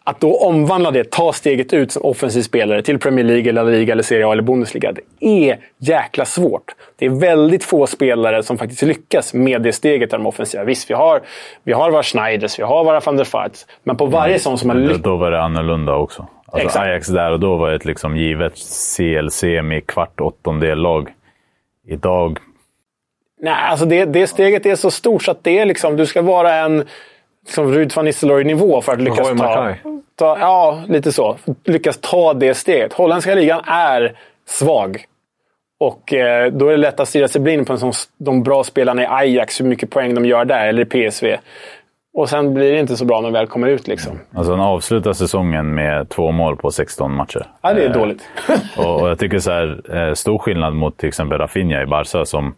att 0.06 0.20
då 0.20 0.36
omvandla 0.36 0.90
det, 0.90 1.10
ta 1.10 1.32
steget 1.32 1.72
ut 1.72 1.92
som 1.92 2.04
offensiv 2.04 2.42
spelare 2.42 2.82
till 2.82 2.98
Premier 2.98 3.24
League, 3.24 3.48
eller 3.48 3.64
La 3.64 3.70
Liga, 3.70 3.92
eller 3.92 4.02
Serie 4.02 4.26
A 4.26 4.32
eller 4.32 4.42
Bundesliga. 4.42 4.92
Det 4.92 5.26
är 5.26 5.58
jäkla 5.78 6.24
svårt. 6.24 6.74
Det 6.96 7.06
är 7.06 7.10
väldigt 7.10 7.64
få 7.64 7.86
spelare 7.86 8.42
som 8.42 8.58
faktiskt 8.58 8.82
lyckas 8.82 9.34
med 9.34 9.62
det 9.62 9.72
steget 9.72 10.10
där 10.10 10.18
de 10.18 10.26
offensiva. 10.26 10.64
Visst, 10.64 10.90
vi 10.90 10.94
har, 10.94 11.22
vi 11.64 11.72
har 11.72 11.90
våra 11.90 12.02
Schneiders, 12.02 12.58
vi 12.58 12.62
har 12.62 12.84
våra 12.84 13.00
van 13.00 13.16
der 13.16 13.28
Vaarts. 13.32 13.66
Men 13.84 13.96
på 13.96 14.06
varje 14.06 14.38
sån 14.38 14.58
som 14.58 14.70
har 14.70 14.76
lyckats... 14.76 15.02
Då 15.02 15.16
var 15.16 15.30
det 15.30 15.42
annorlunda 15.42 15.94
också. 15.94 16.26
Alltså 16.46 16.66
Exakt. 16.66 16.86
Ajax 16.86 17.08
där 17.08 17.32
och 17.32 17.40
då 17.40 17.56
var 17.56 17.70
ett 17.70 17.84
liksom 17.84 18.16
givet 18.16 18.54
CL 18.96 19.28
semi 19.30 19.80
kvart 19.80 20.20
åttondel 20.20 20.78
lag. 20.78 21.12
Idag 21.86 22.38
Nej, 23.44 23.54
alltså 23.70 23.86
det, 23.86 24.04
det 24.04 24.26
steget 24.26 24.66
är 24.66 24.74
så 24.74 24.90
stort 24.90 25.22
så 25.22 25.30
att 25.30 25.44
det 25.44 25.58
är 25.58 25.66
liksom, 25.66 25.96
du 25.96 26.06
ska 26.06 26.22
vara 26.22 26.54
en 26.54 26.84
liksom 27.44 27.72
Rud 27.72 27.92
van 27.96 28.04
Nistelrooy-nivå 28.04 28.80
för 28.80 28.92
att 28.92 29.00
lyckas 29.00 29.28
Roy 29.28 29.38
ta, 29.38 29.74
ta... 30.16 30.38
Ja, 30.40 30.82
lite 30.88 31.12
så. 31.12 31.36
Lyckas 31.64 31.98
ta 32.00 32.34
det 32.34 32.54
steget. 32.54 32.92
Holländska 32.92 33.34
ligan 33.34 33.60
är 33.66 34.12
svag. 34.48 35.04
Och 35.80 36.12
eh, 36.14 36.52
då 36.52 36.66
är 36.66 36.70
det 36.70 36.76
lätt 36.76 37.00
att 37.00 37.08
stirra 37.08 37.28
sig 37.28 37.40
blind 37.40 37.66
på 37.66 37.72
en 37.72 37.78
sån, 37.78 37.92
de 38.18 38.42
bra 38.42 38.64
spelarna 38.64 39.02
i 39.02 39.06
Ajax, 39.06 39.60
hur 39.60 39.64
mycket 39.66 39.90
poäng 39.90 40.14
de 40.14 40.24
gör 40.24 40.44
där, 40.44 40.66
eller 40.68 40.82
i 40.82 41.10
PSV. 41.10 41.36
Och 42.16 42.28
sen 42.28 42.54
blir 42.54 42.72
det 42.72 42.78
inte 42.78 42.96
så 42.96 43.04
bra 43.04 43.20
när 43.20 43.28
de 43.28 43.32
väl 43.32 43.46
kommer 43.46 43.68
ut. 43.68 43.88
Liksom. 43.88 44.20
Alltså 44.34 44.52
han 44.52 44.60
avslutar 44.60 45.12
säsongen 45.12 45.74
med 45.74 46.08
två 46.08 46.32
mål 46.32 46.56
på 46.56 46.70
16 46.70 47.16
matcher. 47.16 47.46
Ja, 47.62 47.72
det 47.74 47.82
är 47.84 47.86
Eh, 47.86 47.92
dåligt. 47.92 48.28
och, 48.76 49.00
och 49.02 49.08
jag 49.08 49.18
tycker 49.18 49.38
så 49.38 49.50
här, 49.50 49.96
eh, 50.08 50.14
stor 50.14 50.38
skillnad 50.38 50.74
mot 50.74 50.96
till 50.98 51.08
exempel 51.08 51.38
Rafinha 51.38 51.82
i 51.82 51.86
Barca 51.86 52.24
som 52.24 52.54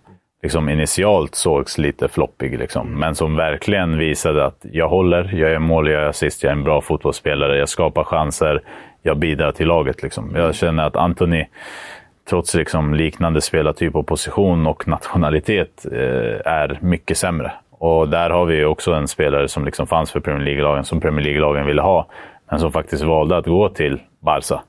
liksom 0.47 0.69
initialt 0.69 1.35
sågs 1.35 1.79
lite 1.79 2.09
floppig. 2.09 2.59
Liksom, 2.59 2.99
men 2.99 3.15
som 3.15 3.37
verkligen 3.37 3.99
visade 3.99 4.45
att 4.45 4.67
jag 4.73 4.89
håller, 4.89 5.35
jag 5.35 5.53
är 5.53 5.59
mål, 5.59 5.91
jag 5.91 6.03
är 6.03 6.07
assist, 6.07 6.43
jag 6.43 6.51
är 6.51 6.57
en 6.57 6.65
bra 6.65 6.81
fotbollsspelare, 6.81 7.59
jag 7.59 7.69
skapar 7.69 8.05
chanser, 8.05 8.63
jag 9.03 9.19
bidrar 9.19 9.53
till 9.53 9.67
laget. 9.67 10.03
Liksom. 10.03 10.33
Jag 10.35 10.55
känner 10.55 10.87
att 10.87 10.97
Anthony, 10.97 11.45
trots 12.31 12.55
liksom 12.55 12.95
liknande 12.95 13.41
spelartyp 13.41 13.97
och 13.97 14.07
position 14.07 14.67
och 14.67 14.89
nationalitet, 14.89 15.87
eh, 15.93 16.53
är 16.53 16.79
mycket 16.83 17.19
sämre. 17.19 17.53
Och 17.71 18.09
där 18.09 18.31
har 18.31 18.45
vi 18.45 18.65
också 18.65 18.93
en 18.93 19.09
spelare 19.09 19.49
som 19.49 19.65
liksom 19.65 19.87
fanns 19.87 20.13
för 20.13 20.21
Premier 20.21 20.45
League-lagen, 20.45 20.85
som 20.85 21.01
Premier 21.01 21.25
League-lagen 21.25 21.67
ville 21.67 21.83
ha, 21.83 22.07
men 22.51 22.61
som 22.61 22.73
faktiskt 22.73 23.03
valde 23.03 23.37
att 23.37 23.47
gå 23.47 23.69
till 23.69 24.01
Barca. 24.21 24.63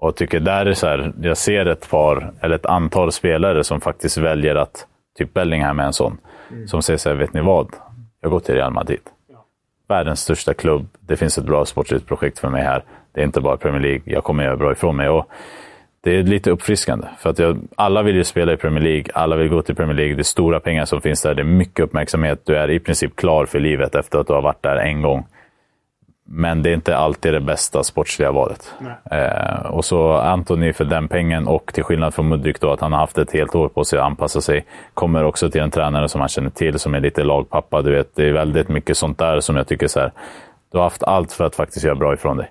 Och 0.00 0.16
tycker 0.16 0.40
där 0.40 0.66
är 0.66 0.72
så 0.72 0.86
här, 0.86 1.12
jag 1.22 1.36
ser 1.36 1.66
ett 1.66 1.90
par, 1.90 2.32
eller 2.40 2.54
ett 2.54 2.66
antal 2.66 3.12
spelare 3.12 3.64
som 3.64 3.80
faktiskt 3.80 4.18
väljer 4.18 4.54
att, 4.54 4.86
typ 5.18 5.34
Bellingham 5.34 5.80
är 5.80 5.84
en 5.84 5.92
sån, 5.92 6.18
som 6.66 6.82
säger 6.82 6.98
så 6.98 7.08
här, 7.08 7.16
vet 7.16 7.32
ni 7.32 7.40
vad? 7.40 7.68
Jag 8.20 8.30
går 8.30 8.40
till 8.40 8.54
Real 8.54 8.72
Madrid. 8.72 9.00
Världens 9.88 10.20
största 10.20 10.54
klubb. 10.54 10.88
Det 11.00 11.16
finns 11.16 11.38
ett 11.38 11.44
bra 11.44 11.64
sportsligt 11.64 12.06
projekt 12.06 12.38
för 12.38 12.48
mig 12.48 12.62
här. 12.62 12.84
Det 13.12 13.20
är 13.20 13.24
inte 13.24 13.40
bara 13.40 13.56
Premier 13.56 13.82
League. 13.82 14.02
Jag 14.04 14.24
kommer 14.24 14.44
göra 14.44 14.56
bra 14.56 14.72
ifrån 14.72 14.96
mig. 14.96 15.08
Och 15.08 15.28
det 16.00 16.10
är 16.10 16.22
lite 16.22 16.50
uppfriskande. 16.50 17.06
För 17.18 17.30
att 17.30 17.38
jag, 17.38 17.58
alla 17.76 18.02
vill 18.02 18.16
ju 18.16 18.24
spela 18.24 18.52
i 18.52 18.56
Premier 18.56 18.84
League. 18.84 19.04
Alla 19.14 19.36
vill 19.36 19.48
gå 19.48 19.62
till 19.62 19.74
Premier 19.74 19.96
League. 19.96 20.14
Det 20.14 20.20
är 20.20 20.24
stora 20.24 20.60
pengar 20.60 20.84
som 20.84 21.00
finns 21.00 21.22
där. 21.22 21.34
Det 21.34 21.42
är 21.42 21.44
mycket 21.44 21.84
uppmärksamhet. 21.84 22.40
Du 22.44 22.56
är 22.56 22.70
i 22.70 22.80
princip 22.80 23.16
klar 23.16 23.46
för 23.46 23.60
livet 23.60 23.94
efter 23.94 24.18
att 24.18 24.26
du 24.26 24.32
har 24.32 24.42
varit 24.42 24.62
där 24.62 24.76
en 24.76 25.02
gång. 25.02 25.26
Men 26.32 26.62
det 26.62 26.70
är 26.70 26.74
inte 26.74 26.96
alltid 26.96 27.32
det 27.32 27.40
bästa 27.40 27.82
sportsliga 27.82 28.32
valet. 28.32 28.74
Eh, 29.10 29.66
och 29.66 29.84
så 29.84 30.12
Anthony 30.12 30.72
för 30.72 30.84
den 30.84 31.08
pengen 31.08 31.46
och 31.46 31.74
till 31.74 31.84
skillnad 31.84 32.14
från 32.14 32.28
Mudryk 32.28 32.60
då 32.60 32.72
att 32.72 32.80
han 32.80 32.92
har 32.92 33.00
haft 33.00 33.18
ett 33.18 33.32
helt 33.32 33.54
år 33.54 33.68
på 33.68 33.84
sig 33.84 33.98
att 33.98 34.04
anpassa 34.04 34.40
sig. 34.40 34.66
Kommer 34.94 35.24
också 35.24 35.50
till 35.50 35.60
en 35.60 35.70
tränare 35.70 36.08
som 36.08 36.20
han 36.20 36.28
känner 36.28 36.50
till 36.50 36.78
som 36.78 36.94
är 36.94 37.00
lite 37.00 37.24
lagpappa. 37.24 37.82
Du 37.82 37.90
vet, 37.90 38.16
det 38.16 38.28
är 38.28 38.32
väldigt 38.32 38.68
mycket 38.68 38.96
sånt 38.96 39.18
där 39.18 39.40
som 39.40 39.56
jag 39.56 39.66
tycker 39.66 39.88
så 39.88 40.00
här. 40.00 40.12
Du 40.72 40.78
har 40.78 40.84
haft 40.84 41.02
allt 41.02 41.32
för 41.32 41.44
att 41.44 41.56
faktiskt 41.56 41.84
göra 41.84 41.94
bra 41.94 42.14
ifrån 42.14 42.36
dig. 42.36 42.50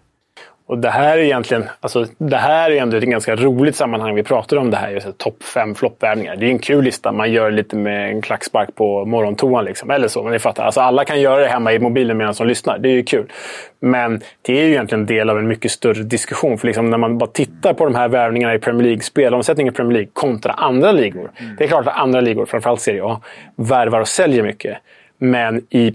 Och 0.69 0.77
det 0.77 0.89
här 0.89 1.17
är 1.17 1.21
egentligen, 1.21 1.63
alltså, 1.79 2.05
det 2.17 2.37
här 2.37 2.71
är 2.71 2.81
ändå 2.81 2.97
ett 2.97 3.03
ganska 3.03 3.35
roligt 3.35 3.75
sammanhang. 3.75 4.15
Vi 4.15 4.23
pratar 4.23 4.57
om 4.57 4.71
det 4.71 4.77
här, 4.77 4.89
just 4.89 5.17
topp 5.17 5.43
fem 5.43 5.75
floppvärvningar. 5.75 6.35
Det 6.35 6.45
är 6.45 6.49
en 6.49 6.59
kul 6.59 6.83
lista. 6.83 7.11
Man 7.11 7.31
gör 7.31 7.51
lite 7.51 7.75
med 7.75 8.09
en 8.09 8.21
klackspark 8.21 8.75
på 8.75 9.05
morgontoan. 9.05 9.65
Liksom. 9.65 9.91
Eller 9.91 10.07
så, 10.07 10.23
men 10.23 10.31
ni 10.31 10.39
fattar. 10.39 10.63
Alltså, 10.63 10.81
alla 10.81 11.05
kan 11.05 11.21
göra 11.21 11.41
det 11.41 11.47
hemma 11.47 11.73
i 11.73 11.79
mobilen 11.79 12.17
medan 12.17 12.33
de 12.37 12.47
lyssnar. 12.47 12.77
Det 12.77 12.89
är 12.89 12.93
ju 12.93 13.03
kul. 13.03 13.31
Men 13.79 14.21
det 14.41 14.59
är 14.59 14.65
ju 14.65 14.71
egentligen 14.71 14.99
en 14.99 15.05
del 15.05 15.29
av 15.29 15.39
en 15.39 15.47
mycket 15.47 15.71
större 15.71 16.03
diskussion. 16.03 16.57
För 16.57 16.67
liksom, 16.67 16.89
när 16.89 16.97
man 16.97 17.17
bara 17.17 17.29
tittar 17.29 17.73
på 17.73 17.85
de 17.85 17.95
här 17.95 18.07
värvningarna 18.07 18.53
i 18.53 18.59
Premier 18.59 18.83
League, 18.83 19.01
spelomsättningen 19.01 19.73
i 19.73 19.75
Premier 19.75 19.93
League 19.93 20.09
kontra 20.13 20.51
andra 20.51 20.91
ligor. 20.91 21.31
Det 21.57 21.63
är 21.63 21.67
klart 21.67 21.87
att 21.87 21.97
andra 21.97 22.21
ligor, 22.21 22.45
framförallt 22.45 22.81
Serie 22.81 23.03
A, 23.03 23.21
värvar 23.55 23.99
och 23.99 24.07
säljer 24.07 24.43
mycket. 24.43 24.77
Men 25.17 25.61
i 25.69 25.93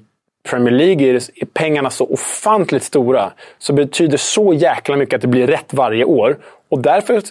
Premier 0.49 0.75
League 0.75 1.09
är, 1.09 1.21
pengarna 1.53 1.91
så 1.91 2.07
ofantligt 2.07 2.83
stora. 2.83 3.33
Så 3.59 3.73
betyder 3.73 4.17
så 4.17 4.55
jäkla 4.55 4.97
mycket 4.97 5.15
att 5.15 5.23
det 5.23 5.29
blir 5.29 5.47
rätt 5.47 5.75
varje 5.75 6.05
år. 6.05 6.39
Och 6.69 6.79
därför 6.79 7.23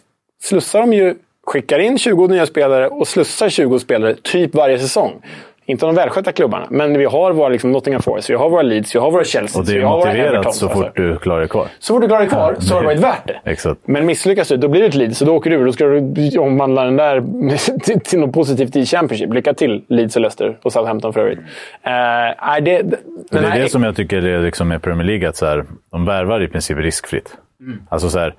slussar 0.43 0.80
de 0.80 0.93
ju, 0.93 1.16
skickar 1.45 1.80
in 1.80 1.97
20 1.97 2.28
nya 2.28 2.45
spelare 2.45 2.88
och 2.88 3.07
slussar 3.07 3.49
20 3.49 3.80
spelare 3.80 4.16
typ 4.16 4.55
varje 4.55 4.80
säsong. 4.80 5.22
Inte 5.66 5.86
de 5.86 5.95
välskötta 5.95 6.32
klubbarna, 6.32 6.68
men 6.70 6.97
vi 6.97 7.05
har 7.05 7.32
våra 7.32 7.49
liksom, 7.49 7.72
Nottingham 7.72 8.01
Forest, 8.01 8.30
vi 8.30 8.34
har 8.36 8.49
våra 8.49 8.61
Leeds, 8.61 8.95
vi 8.95 8.99
har 8.99 9.11
våra 9.11 9.24
Chelsea, 9.24 9.59
Och 9.61 9.66
det 9.68 9.78
är 9.78 9.86
motiverat 9.86 10.28
Evertons, 10.34 10.57
så 10.57 10.70
fort 10.70 10.86
alltså. 10.86 11.01
du 11.01 11.18
klarar 11.18 11.39
dig 11.39 11.49
kvar. 11.49 11.68
Så 11.80 11.93
fort 11.93 12.01
du 12.01 12.07
klarar 12.07 12.22
dig 12.22 12.30
kvar 12.30 12.53
Ja, 12.55 12.61
så 12.61 12.74
har 12.74 12.82
det 12.82 12.88
varit 12.88 12.99
värt 12.99 13.28
det. 13.28 13.51
Exakt. 13.51 13.80
Men 13.86 14.05
misslyckas 14.05 14.47
du, 14.47 14.57
då 14.57 14.68
blir 14.68 14.82
det 14.82 14.88
ett 14.88 14.95
Leeds 14.95 15.22
och 15.22 15.28
då 15.28 15.36
åker 15.36 15.49
du 15.49 15.55
ur. 15.55 15.66
Då 15.66 15.72
ska 15.74 15.86
du 15.86 16.38
omvandla 16.39 16.84
den 16.86 16.95
där 16.95 17.24
till, 17.80 17.99
till 17.99 18.20
något 18.20 18.34
positivt 18.34 18.76
i 18.76 18.86
Championship. 18.86 19.34
Lycka 19.34 19.53
till 19.53 19.84
Leeds 19.88 20.16
och 20.16 20.22
Leicester 20.22 20.57
och 20.64 20.74
Southampton 20.74 21.14
för 21.14 21.22
övrigt. 21.22 21.39
Uh, 21.39 21.43
det, 22.64 22.82
det, 22.82 22.97
det 23.32 23.38
är 23.38 23.41
här- 23.43 23.59
det 23.59 23.70
som 23.70 23.84
jag 23.84 23.95
tycker 23.95 24.26
är 24.26 24.39
liksom 24.43 24.68
med 24.68 24.82
Premier 24.82 25.07
League, 25.07 25.30
att 25.30 25.36
så 25.36 25.45
här, 25.45 25.66
de 25.91 26.05
värvar 26.05 26.41
i 26.43 26.47
princip 26.47 26.78
riskfritt. 26.78 27.38
Alltså 27.89 28.09
så 28.09 28.20
här, 28.20 28.36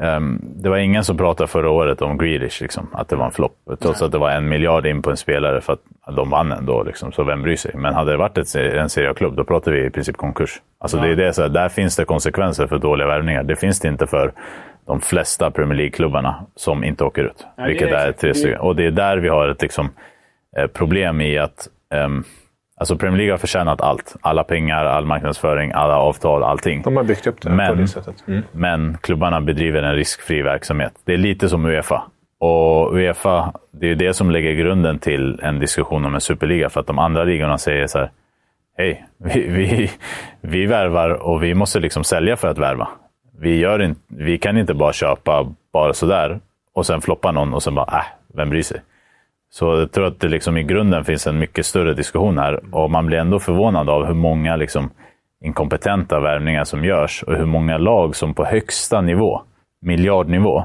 ehm, 0.00 0.40
det 0.42 0.68
var 0.68 0.76
ingen 0.76 1.04
som 1.04 1.16
pratade 1.16 1.48
förra 1.48 1.70
året 1.70 2.02
om 2.02 2.18
Grealish, 2.18 2.62
liksom, 2.62 2.88
att 2.92 3.08
det 3.08 3.16
var 3.16 3.24
en 3.24 3.32
flopp. 3.32 3.56
Trots 3.80 4.02
att 4.02 4.12
det 4.12 4.18
var 4.18 4.30
en 4.30 4.48
miljard 4.48 4.86
in 4.86 5.02
på 5.02 5.10
en 5.10 5.16
spelare 5.16 5.60
för 5.60 5.72
att 5.72 6.16
de 6.16 6.30
vann 6.30 6.52
ändå, 6.52 6.82
liksom, 6.82 7.12
så 7.12 7.24
vem 7.24 7.42
bryr 7.42 7.56
sig? 7.56 7.74
Men 7.74 7.94
hade 7.94 8.10
det 8.10 8.16
varit 8.16 8.38
ett, 8.38 8.54
en 8.54 8.88
Serie 8.88 9.10
A-klubb, 9.10 9.36
då 9.36 9.44
pratar 9.44 9.72
vi 9.72 9.84
i 9.84 9.90
princip 9.90 10.16
konkurs. 10.16 10.60
Alltså 10.78 10.96
det 10.98 11.08
är 11.08 11.16
det, 11.16 11.32
så 11.32 11.42
här, 11.42 11.48
där 11.48 11.68
finns 11.68 11.96
det 11.96 12.04
konsekvenser 12.04 12.66
för 12.66 12.78
dåliga 12.78 13.08
värvningar. 13.08 13.42
Det 13.42 13.56
finns 13.56 13.80
det 13.80 13.88
inte 13.88 14.06
för 14.06 14.32
de 14.86 15.00
flesta 15.00 15.50
Premier 15.50 15.76
League-klubbarna 15.76 16.46
som 16.56 16.84
inte 16.84 17.04
åker 17.04 17.24
ut. 17.24 17.46
Nej, 17.56 17.64
är 17.64 17.68
vilket 17.68 17.88
är 17.88 17.94
exakt. 17.94 18.20
tre 18.20 18.34
stycken. 18.34 18.60
Och 18.60 18.76
det 18.76 18.86
är 18.86 18.90
där 18.90 19.16
vi 19.16 19.28
har 19.28 19.48
ett 19.48 19.62
liksom, 19.62 19.90
eh, 20.56 20.66
problem 20.66 21.20
i 21.20 21.38
att 21.38 21.68
ehm, 21.94 22.24
Alltså 22.80 22.96
Premier 22.96 23.16
League 23.18 23.32
har 23.32 23.38
förtjänat 23.38 23.80
allt. 23.80 24.16
Alla 24.20 24.44
pengar, 24.44 24.84
all 24.84 25.04
marknadsföring, 25.04 25.72
alla 25.74 25.96
avtal, 25.96 26.42
allting. 26.42 26.82
De 26.82 26.96
har 26.96 27.04
byggt 27.04 27.26
upp 27.26 27.40
det 27.40 27.48
på 27.48 27.54
Men, 27.54 27.76
det 27.76 27.88
sättet. 27.88 28.24
Mm. 28.28 28.42
men 28.52 28.98
klubbarna 29.00 29.40
bedriver 29.40 29.82
en 29.82 29.94
riskfri 29.94 30.42
verksamhet. 30.42 30.92
Det 31.04 31.12
är 31.12 31.18
lite 31.18 31.48
som 31.48 31.66
Uefa. 31.66 32.02
Och 32.40 32.94
Uefa, 32.94 33.52
det 33.70 33.90
är 33.90 33.94
det 33.94 34.14
som 34.14 34.30
lägger 34.30 34.52
grunden 34.52 34.98
till 34.98 35.40
en 35.42 35.58
diskussion 35.58 36.04
om 36.04 36.14
en 36.14 36.20
superliga. 36.20 36.68
För 36.68 36.80
att 36.80 36.86
de 36.86 36.98
andra 36.98 37.24
ligorna 37.24 37.58
säger 37.58 37.86
så 37.86 37.98
här. 37.98 38.10
Hej, 38.76 39.06
vi, 39.18 39.48
vi, 39.48 39.90
vi 40.40 40.66
värvar 40.66 41.10
och 41.10 41.42
vi 41.42 41.54
måste 41.54 41.80
liksom 41.80 42.04
sälja 42.04 42.36
för 42.36 42.48
att 42.48 42.58
värva. 42.58 42.88
Vi, 43.40 43.58
gör 43.58 43.82
inte, 43.82 44.00
vi 44.08 44.38
kan 44.38 44.58
inte 44.58 44.74
bara 44.74 44.92
köpa 44.92 45.54
bara 45.72 45.92
sådär 45.92 46.40
och 46.74 46.86
sen 46.86 47.00
floppa 47.00 47.32
någon 47.32 47.54
och 47.54 47.62
sen 47.62 47.74
bara, 47.74 47.98
äh, 47.98 48.04
vem 48.34 48.50
bryr 48.50 48.62
sig? 48.62 48.80
Så 49.50 49.64
jag 49.76 49.92
tror 49.92 50.06
att 50.06 50.20
det 50.20 50.28
liksom 50.28 50.56
i 50.56 50.62
grunden 50.62 51.04
finns 51.04 51.26
en 51.26 51.38
mycket 51.38 51.66
större 51.66 51.94
diskussion 51.94 52.38
här 52.38 52.60
och 52.72 52.90
man 52.90 53.06
blir 53.06 53.18
ändå 53.18 53.38
förvånad 53.38 53.90
av 53.90 54.06
hur 54.06 54.14
många 54.14 54.56
liksom 54.56 54.90
inkompetenta 55.44 56.20
värvningar 56.20 56.64
som 56.64 56.84
görs 56.84 57.22
och 57.22 57.34
hur 57.34 57.46
många 57.46 57.78
lag 57.78 58.16
som 58.16 58.34
på 58.34 58.44
högsta 58.44 59.00
nivå, 59.00 59.42
miljardnivå, 59.82 60.64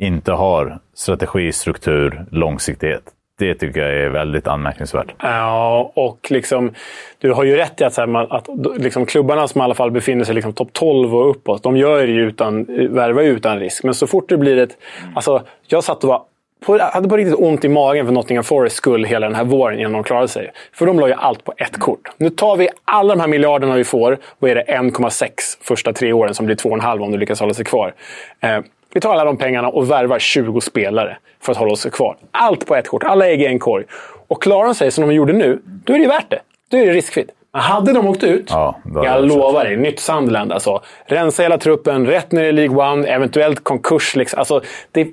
inte 0.00 0.32
har 0.32 0.78
strategi, 0.94 1.52
struktur, 1.52 2.26
långsiktighet. 2.30 3.02
Det 3.38 3.54
tycker 3.54 3.80
jag 3.80 4.04
är 4.04 4.10
väldigt 4.10 4.46
anmärkningsvärt. 4.46 5.14
Ja, 5.22 5.92
och 5.94 6.26
liksom, 6.30 6.72
du 7.18 7.32
har 7.32 7.44
ju 7.44 7.56
rätt 7.56 7.80
i 7.80 7.84
att, 7.84 7.94
så 7.94 8.00
här, 8.00 8.36
att 8.36 8.48
liksom, 8.76 9.06
klubbarna 9.06 9.48
som 9.48 9.60
i 9.60 9.64
alla 9.64 9.74
fall 9.74 9.90
befinner 9.90 10.24
sig 10.24 10.34
liksom, 10.34 10.52
topp 10.52 10.72
12 10.72 11.14
och 11.14 11.30
uppåt, 11.30 11.62
de 11.62 11.76
gör 11.76 12.06
ju 12.06 12.22
utan, 12.22 12.64
värvar 12.94 13.22
ju 13.22 13.28
utan 13.28 13.58
risk. 13.58 13.84
Men 13.84 13.94
så 13.94 14.06
fort 14.06 14.28
det 14.28 14.36
blir 14.36 14.58
ett... 14.58 14.76
Alltså, 15.14 15.42
jag 15.66 15.84
satt 15.84 16.04
och 16.04 16.08
var 16.08 16.22
på, 16.66 16.78
hade 16.78 17.08
på 17.08 17.16
riktigt 17.16 17.38
ont 17.38 17.64
i 17.64 17.68
magen 17.68 18.06
för 18.06 18.12
Nottingham 18.12 18.44
Forest 18.44 18.76
skull 18.76 19.04
hela 19.04 19.26
den 19.26 19.36
här 19.36 19.44
våren 19.44 19.78
innan 19.78 19.92
de 19.92 20.04
klarade 20.04 20.28
sig. 20.28 20.52
För 20.72 20.86
de 20.86 21.00
la 21.00 21.08
ju 21.08 21.14
allt 21.14 21.44
på 21.44 21.54
ett 21.56 21.78
kort. 21.78 22.08
Nu 22.16 22.30
tar 22.30 22.56
vi 22.56 22.68
alla 22.84 23.14
de 23.14 23.20
här 23.20 23.28
miljarderna 23.28 23.74
vi 23.74 23.84
får. 23.84 24.18
Vad 24.38 24.50
är 24.50 24.54
det? 24.54 24.64
1,6 24.68 25.28
första 25.60 25.92
tre 25.92 26.12
åren 26.12 26.34
som 26.34 26.46
blir 26.46 26.56
2,5 26.56 27.02
om 27.04 27.12
du 27.12 27.18
lyckas 27.18 27.40
hålla 27.40 27.54
sig 27.54 27.64
kvar. 27.64 27.94
Eh, 28.40 28.58
vi 28.94 29.00
tar 29.00 29.12
alla 29.12 29.24
de 29.24 29.36
pengarna 29.36 29.68
och 29.68 29.90
värvar 29.90 30.18
20 30.18 30.60
spelare 30.60 31.16
för 31.40 31.52
att 31.52 31.58
hålla 31.58 31.72
oss 31.72 31.84
kvar. 31.84 32.16
Allt 32.30 32.66
på 32.66 32.76
ett 32.76 32.88
kort. 32.88 33.02
Alla 33.02 33.28
ägg 33.28 33.42
i 33.42 33.46
en 33.46 33.58
korg. 33.58 33.84
Och 34.28 34.42
klarar 34.42 34.64
de 34.64 34.74
sig 34.74 34.90
som 34.90 35.08
de 35.08 35.14
gjorde 35.14 35.32
nu, 35.32 35.62
då 35.64 35.92
är 35.92 35.98
det 35.98 36.02
ju 36.02 36.08
värt 36.08 36.30
det. 36.30 36.40
Då 36.70 36.76
är 36.76 36.86
det 36.86 36.92
riskfritt. 36.92 37.30
Men 37.52 37.62
hade 37.62 37.92
de 37.92 38.06
åkt 38.06 38.24
ut, 38.24 38.50
Ja, 38.50 38.78
jag 39.04 39.24
lovar 39.24 39.64
dig, 39.64 39.76
nytt 39.76 40.00
Sunderland 40.00 40.52
alltså. 40.52 40.82
Rensa 41.06 41.42
hela 41.42 41.58
truppen, 41.58 42.06
rätt 42.06 42.32
ner 42.32 42.44
i 42.44 42.52
League 42.52 42.92
One, 42.92 43.08
eventuellt 43.08 43.64
konkurs. 43.64 44.16
Liksom. 44.16 44.38
Alltså, 44.38 44.62
det, 44.92 45.08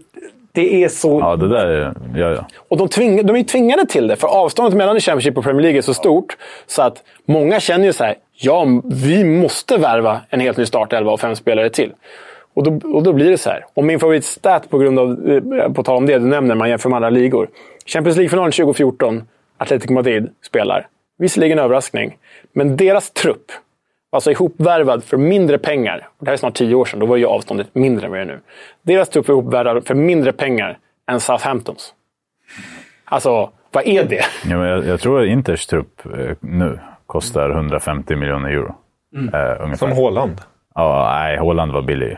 det 0.51 0.83
är 0.83 0.87
så... 0.87 1.19
Ja, 1.19 1.35
det 1.35 1.47
där 1.47 1.67
är... 1.67 1.93
Ja, 2.15 2.29
ja. 2.29 2.45
Och 2.57 2.77
de, 2.77 2.89
tving, 2.89 3.25
de 3.25 3.35
är 3.35 3.43
tvingade 3.43 3.85
till 3.85 4.07
det, 4.07 4.15
för 4.15 4.27
avståndet 4.27 4.77
mellan 4.77 4.99
Championship 4.99 5.37
och 5.37 5.43
Premier 5.43 5.61
League 5.61 5.77
är 5.77 5.81
så 5.81 5.93
stort. 5.93 6.37
Så 6.67 6.81
att 6.81 7.03
många 7.25 7.59
känner 7.59 7.85
ju 7.85 7.93
så 7.93 8.03
här, 8.03 8.15
ja, 8.33 8.65
vi 8.85 9.23
måste 9.23 9.77
värva 9.77 10.21
en 10.29 10.39
helt 10.39 10.57
ny 10.57 10.65
startelva 10.65 11.11
och 11.11 11.19
fem 11.19 11.35
spelare 11.35 11.69
till. 11.69 11.91
Och 12.53 12.63
då, 12.63 12.89
och 12.93 13.03
då 13.03 13.13
blir 13.13 13.29
det 13.29 13.37
så 13.37 13.49
här. 13.49 13.65
Och 13.73 13.83
min 13.83 13.99
favoritstat 13.99 14.69
på 14.69 14.77
grund 14.77 14.99
av, 14.99 15.29
eh, 15.29 15.71
på 15.73 15.83
tal 15.83 15.97
om 15.97 16.05
det 16.05 16.19
du 16.19 16.25
nämner, 16.25 16.55
man 16.55 16.69
jämför 16.69 16.89
med 16.89 16.97
andra 16.97 17.09
ligor. 17.09 17.49
Champions 17.85 18.17
League-finalen 18.17 18.51
2014, 18.51 19.23
Atletico 19.57 19.93
Madrid 19.93 20.29
spelar. 20.45 20.87
Visserligen 21.17 21.59
överraskning, 21.59 22.17
men 22.53 22.77
deras 22.77 23.11
trupp 23.11 23.51
alltså 24.11 24.31
ihopvärvad 24.31 25.03
för 25.03 25.17
mindre 25.17 25.57
pengar. 25.57 26.09
Det 26.19 26.25
här 26.25 26.33
är 26.33 26.37
snart 26.37 26.53
tio 26.53 26.75
år 26.75 26.85
sedan, 26.85 26.99
då 26.99 27.05
var 27.05 27.17
ju 27.17 27.25
avståndet 27.25 27.75
mindre 27.75 28.05
än 28.05 28.11
vad 28.11 28.19
det 28.19 28.23
är 28.23 28.27
nu. 28.27 28.39
Deras 28.81 29.09
trupp 29.09 29.27
var 29.27 29.35
ihopvärvad 29.35 29.87
för 29.87 29.95
mindre 29.95 30.33
pengar 30.33 30.77
än 31.11 31.19
Southamptons. 31.19 31.93
Alltså, 33.05 33.49
vad 33.71 33.87
är 33.87 34.03
det? 34.03 34.25
Ja, 34.45 34.57
men 34.57 34.67
jag, 34.67 34.85
jag 34.85 34.99
tror 34.99 35.21
att 35.21 35.27
Inters 35.27 35.65
trupp 35.65 36.05
eh, 36.05 36.35
nu 36.39 36.79
kostar 37.05 37.49
150 37.49 38.15
miljoner 38.15 38.49
euro. 38.49 38.75
Mm. 39.15 39.33
Eh, 39.33 39.63
ungefär. 39.63 39.87
Som 39.87 39.91
Haaland. 39.91 40.41
Ja, 40.75 41.09
nej, 41.19 41.37
Holland 41.37 41.71
var 41.71 41.81
billig. 41.81 42.17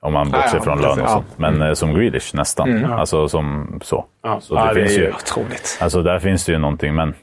Om 0.00 0.12
man 0.12 0.30
bortser 0.30 0.56
ja, 0.56 0.62
från 0.62 0.80
lön 0.80 0.90
och 0.90 0.98
ja. 0.98 1.08
sånt. 1.08 1.38
Men 1.38 1.62
eh, 1.62 1.72
som 1.72 1.94
Grealish 1.94 2.34
nästan. 2.34 2.84
Alltså 2.84 3.28
som 3.28 3.78
så. 3.82 4.04
Ja, 4.22 4.40
så 4.40 4.54
ja, 4.54 4.64
det 4.64 4.68
det 4.68 4.80
finns 4.80 4.96
är 4.96 5.00
ju, 5.00 5.06
ju 5.06 5.12
otroligt. 5.12 5.78
alltså 5.80 6.02
där 6.02 6.18
finns 6.18 6.44
det 6.44 6.52
ju 6.52 6.58
någonting. 6.58 6.94
Men 6.94 7.14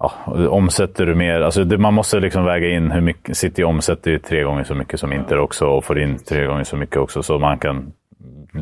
Ja, 0.00 0.12
omsätter 0.48 1.06
du 1.06 1.14
mer? 1.14 1.40
Alltså 1.40 1.64
det, 1.64 1.78
man 1.78 1.94
måste 1.94 2.20
liksom 2.20 2.44
väga 2.44 2.68
in 2.68 2.90
hur 2.90 3.00
mycket... 3.00 3.36
City 3.36 3.64
omsätter 3.64 4.10
ju 4.10 4.18
tre 4.18 4.42
gånger 4.42 4.64
så 4.64 4.74
mycket 4.74 5.00
som 5.00 5.12
Inter 5.12 5.38
också 5.38 5.66
och 5.66 5.84
får 5.84 5.98
in 5.98 6.18
tre 6.18 6.46
gånger 6.46 6.64
så 6.64 6.76
mycket 6.76 6.96
också. 6.96 7.22
Så 7.22 7.38
man 7.38 7.58
kan 7.58 7.92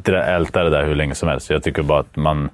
älta 0.07 0.65
det 0.65 0.71
där 0.71 0.85
hur 0.87 0.95
länge 0.95 1.15
som 1.15 1.29
helst. 1.29 1.51
Jag 1.51 1.63
tycker 1.63 1.83
bara 1.83 2.01
att 2.01 2.17
man 2.17 2.51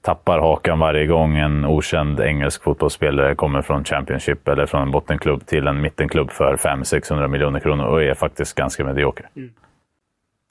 tappar 0.00 0.38
hakan 0.38 0.78
varje 0.78 1.06
gång 1.06 1.36
en 1.36 1.64
okänd 1.64 2.20
engelsk 2.20 2.62
fotbollsspelare 2.62 3.34
kommer 3.34 3.62
från 3.62 3.84
Championship 3.84 4.48
eller 4.48 4.66
från 4.66 4.82
en 4.82 4.90
bottenklubb 4.90 5.46
till 5.46 5.66
en 5.66 5.80
mittenklubb 5.80 6.30
för 6.30 6.56
500-600 6.56 7.28
miljoner 7.28 7.60
kronor 7.60 7.84
och 7.84 8.02
är 8.02 8.14
faktiskt 8.14 8.54
ganska 8.54 8.84
medioker. 8.84 9.28
Mm. 9.36 9.50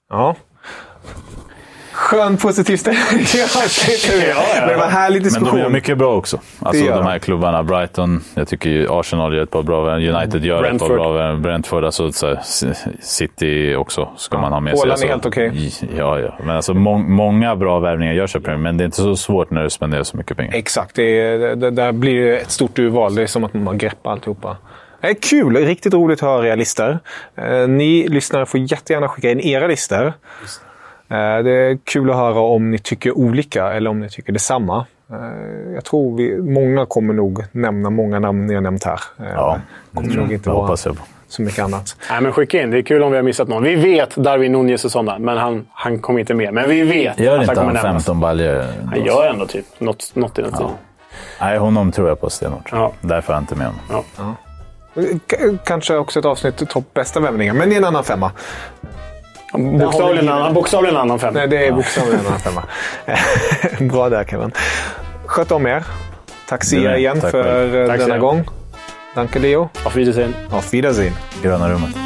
Ja. 0.08 0.36
Skön 1.96 2.36
positiv 2.36 2.76
stämning 2.76 3.00
ja, 3.36 4.66
Det 4.68 4.76
var 4.76 4.86
härlig 4.86 5.22
diskussion. 5.22 5.48
Men 5.48 5.56
de 5.56 5.62
gör 5.62 5.70
mycket 5.70 5.98
bra 5.98 6.16
också. 6.16 6.40
Alltså 6.58 6.84
de 6.84 7.06
här 7.06 7.18
klubbarna. 7.18 7.62
Brighton, 7.62 8.22
jag 8.34 8.48
tycker 8.48 8.70
ju 8.70 8.86
Arsenal 8.90 9.34
gör 9.34 9.42
ett 9.42 9.50
par 9.50 9.62
bra 9.62 9.96
United 9.96 10.44
gör 10.44 10.60
Brentford. 10.62 10.90
ett 10.90 10.98
par 10.98 11.12
bra 11.12 11.36
Brentford, 11.36 11.84
alltså 11.84 12.12
så 12.12 12.36
City 13.00 13.74
också 13.74 14.08
ska 14.16 14.36
ja. 14.36 14.40
man 14.40 14.52
ha 14.52 14.60
med 14.60 14.78
sig. 14.78 14.80
Håland 14.80 15.02
är 15.02 15.08
helt 15.08 15.26
okej. 15.26 15.48
Okay. 15.48 15.70
Ja, 15.96 16.20
ja. 16.20 16.38
Men 16.44 16.56
alltså 16.56 16.74
må 16.74 16.98
många 16.98 17.56
bra 17.56 17.78
värvningar 17.78 18.12
görs 18.12 18.36
i 18.36 18.40
Premier 18.40 18.58
men 18.66 18.76
det 18.76 18.82
är 18.82 18.86
inte 18.86 18.96
så 18.96 19.16
svårt 19.16 19.50
när 19.50 19.62
du 19.62 19.70
spenderar 19.70 20.02
så 20.02 20.16
mycket 20.16 20.36
pengar. 20.36 20.54
Exakt. 20.54 20.96
Det, 20.96 21.20
är, 21.20 21.56
det, 21.56 21.70
där 21.70 21.92
blir 21.92 22.32
ett 22.32 22.50
stort 22.50 22.78
urval. 22.78 23.14
Det 23.14 23.22
är 23.22 23.26
som 23.26 23.44
att 23.44 23.54
man 23.54 23.78
greppar 23.78 24.12
alltihopa. 24.12 24.56
Det 25.00 25.06
är 25.06 25.14
kul! 25.14 25.56
Riktigt 25.56 25.94
roligt 25.94 26.22
att 26.22 26.28
höra 26.28 26.48
era 26.48 26.54
listor. 26.54 26.98
Eh, 27.36 27.68
ni 27.68 28.08
lyssnare 28.08 28.46
får 28.46 28.60
jättegärna 28.60 29.08
skicka 29.08 29.30
in 29.30 29.40
era 29.40 29.66
listor. 29.66 30.06
Eh, 30.06 30.12
det 31.08 31.50
är 31.50 31.78
kul 31.84 32.10
att 32.10 32.16
höra 32.16 32.40
om 32.40 32.70
ni 32.70 32.78
tycker 32.78 33.18
olika 33.18 33.72
eller 33.72 33.90
om 33.90 34.00
ni 34.00 34.08
tycker 34.08 34.32
detsamma. 34.32 34.86
Eh, 35.10 35.74
jag 35.74 35.84
tror 35.84 36.16
vi, 36.16 36.38
många 36.42 36.86
kommer 36.86 37.14
nog 37.14 37.44
nämna 37.52 37.90
många 37.90 38.18
namn 38.18 38.46
ni 38.46 38.54
har 38.54 38.60
nämnt 38.60 38.84
här. 38.84 39.00
Eh, 39.18 39.32
ja, 39.34 39.60
kommer 39.94 40.14
nog 40.14 40.32
inte 40.32 40.50
vara 40.50 40.76
så 41.28 41.42
mycket 41.42 41.64
annat. 41.64 41.96
Nej, 42.10 42.20
men 42.20 42.32
skicka 42.32 42.62
in. 42.62 42.70
Det 42.70 42.78
är 42.78 42.82
kul 42.82 43.02
om 43.02 43.10
vi 43.10 43.16
har 43.16 43.22
missat 43.22 43.48
någon. 43.48 43.62
Vi 43.62 43.74
vet 43.74 44.16
Darwin 44.16 44.52
Nunez 44.52 44.84
och 44.84 44.90
sådana, 44.90 45.18
men 45.18 45.38
han, 45.38 45.66
han 45.72 45.98
kommer 45.98 46.20
inte 46.20 46.34
med. 46.34 46.54
Men 46.54 46.68
vi 46.68 46.82
vet 46.82 47.20
gör 47.20 47.38
att 47.38 47.46
han 47.46 47.56
kommer 47.56 47.72
nämnas. 47.72 47.84
Gör 47.84 47.90
inte 47.90 48.04
15 48.04 48.20
baljor? 48.20 48.64
Han 48.86 49.04
gör 49.04 49.30
ändå 49.30 49.46
typ 49.46 49.66
något, 49.78 50.10
något 50.14 50.38
i 50.38 50.42
den 50.42 50.52
ja. 50.58 50.70
Nej, 51.40 51.58
honom 51.58 51.92
tror 51.92 52.08
jag 52.08 52.20
på 52.20 52.30
stenhårt. 52.30 52.68
Ja. 52.72 52.92
Därför 53.00 53.32
är 53.32 53.36
jag 53.36 53.42
inte 53.42 53.54
med 53.54 53.66
honom. 53.66 53.80
Ja. 53.90 54.04
Ja. 54.16 54.34
Kanske 55.64 55.96
också 55.96 56.18
ett 56.18 56.24
avsnitt 56.24 56.68
topp 56.68 56.94
bästa 56.94 57.20
vävningar, 57.20 57.54
men 57.54 57.68
det 57.68 57.74
är 57.74 57.78
en 57.78 57.84
annan 57.84 58.04
femma. 58.04 58.30
Bokstavligen 59.56 60.28
en 60.28 60.34
annan, 60.34 60.54
bokstavligen 60.54 60.96
annan 60.96 61.18
femma. 61.18 61.38
Nej, 61.38 61.48
det 61.48 61.66
är 61.66 61.72
bokstavligen 61.72 62.20
en 62.20 62.26
annan 62.26 62.40
femma. 62.40 62.62
Bra 63.92 64.08
där 64.08 64.24
Kevin. 64.24 64.52
Sköt 65.26 65.52
om 65.52 65.66
er. 65.66 65.84
Tack 66.48 66.64
Sia 66.64 66.96
igen 66.96 67.20
tack 67.20 67.30
för 67.30 67.86
tack, 67.86 67.98
denna 67.98 68.12
tack, 68.14 68.20
gång. 68.20 68.48
Danke 69.14 69.38
Leo. 69.38 69.68
Auf 69.84 69.96
Wiedersehen. 69.96 70.34
Auf 70.50 70.72
Wiedersehen. 70.72 71.12
Gröna 71.42 71.68
rummet. 71.70 72.05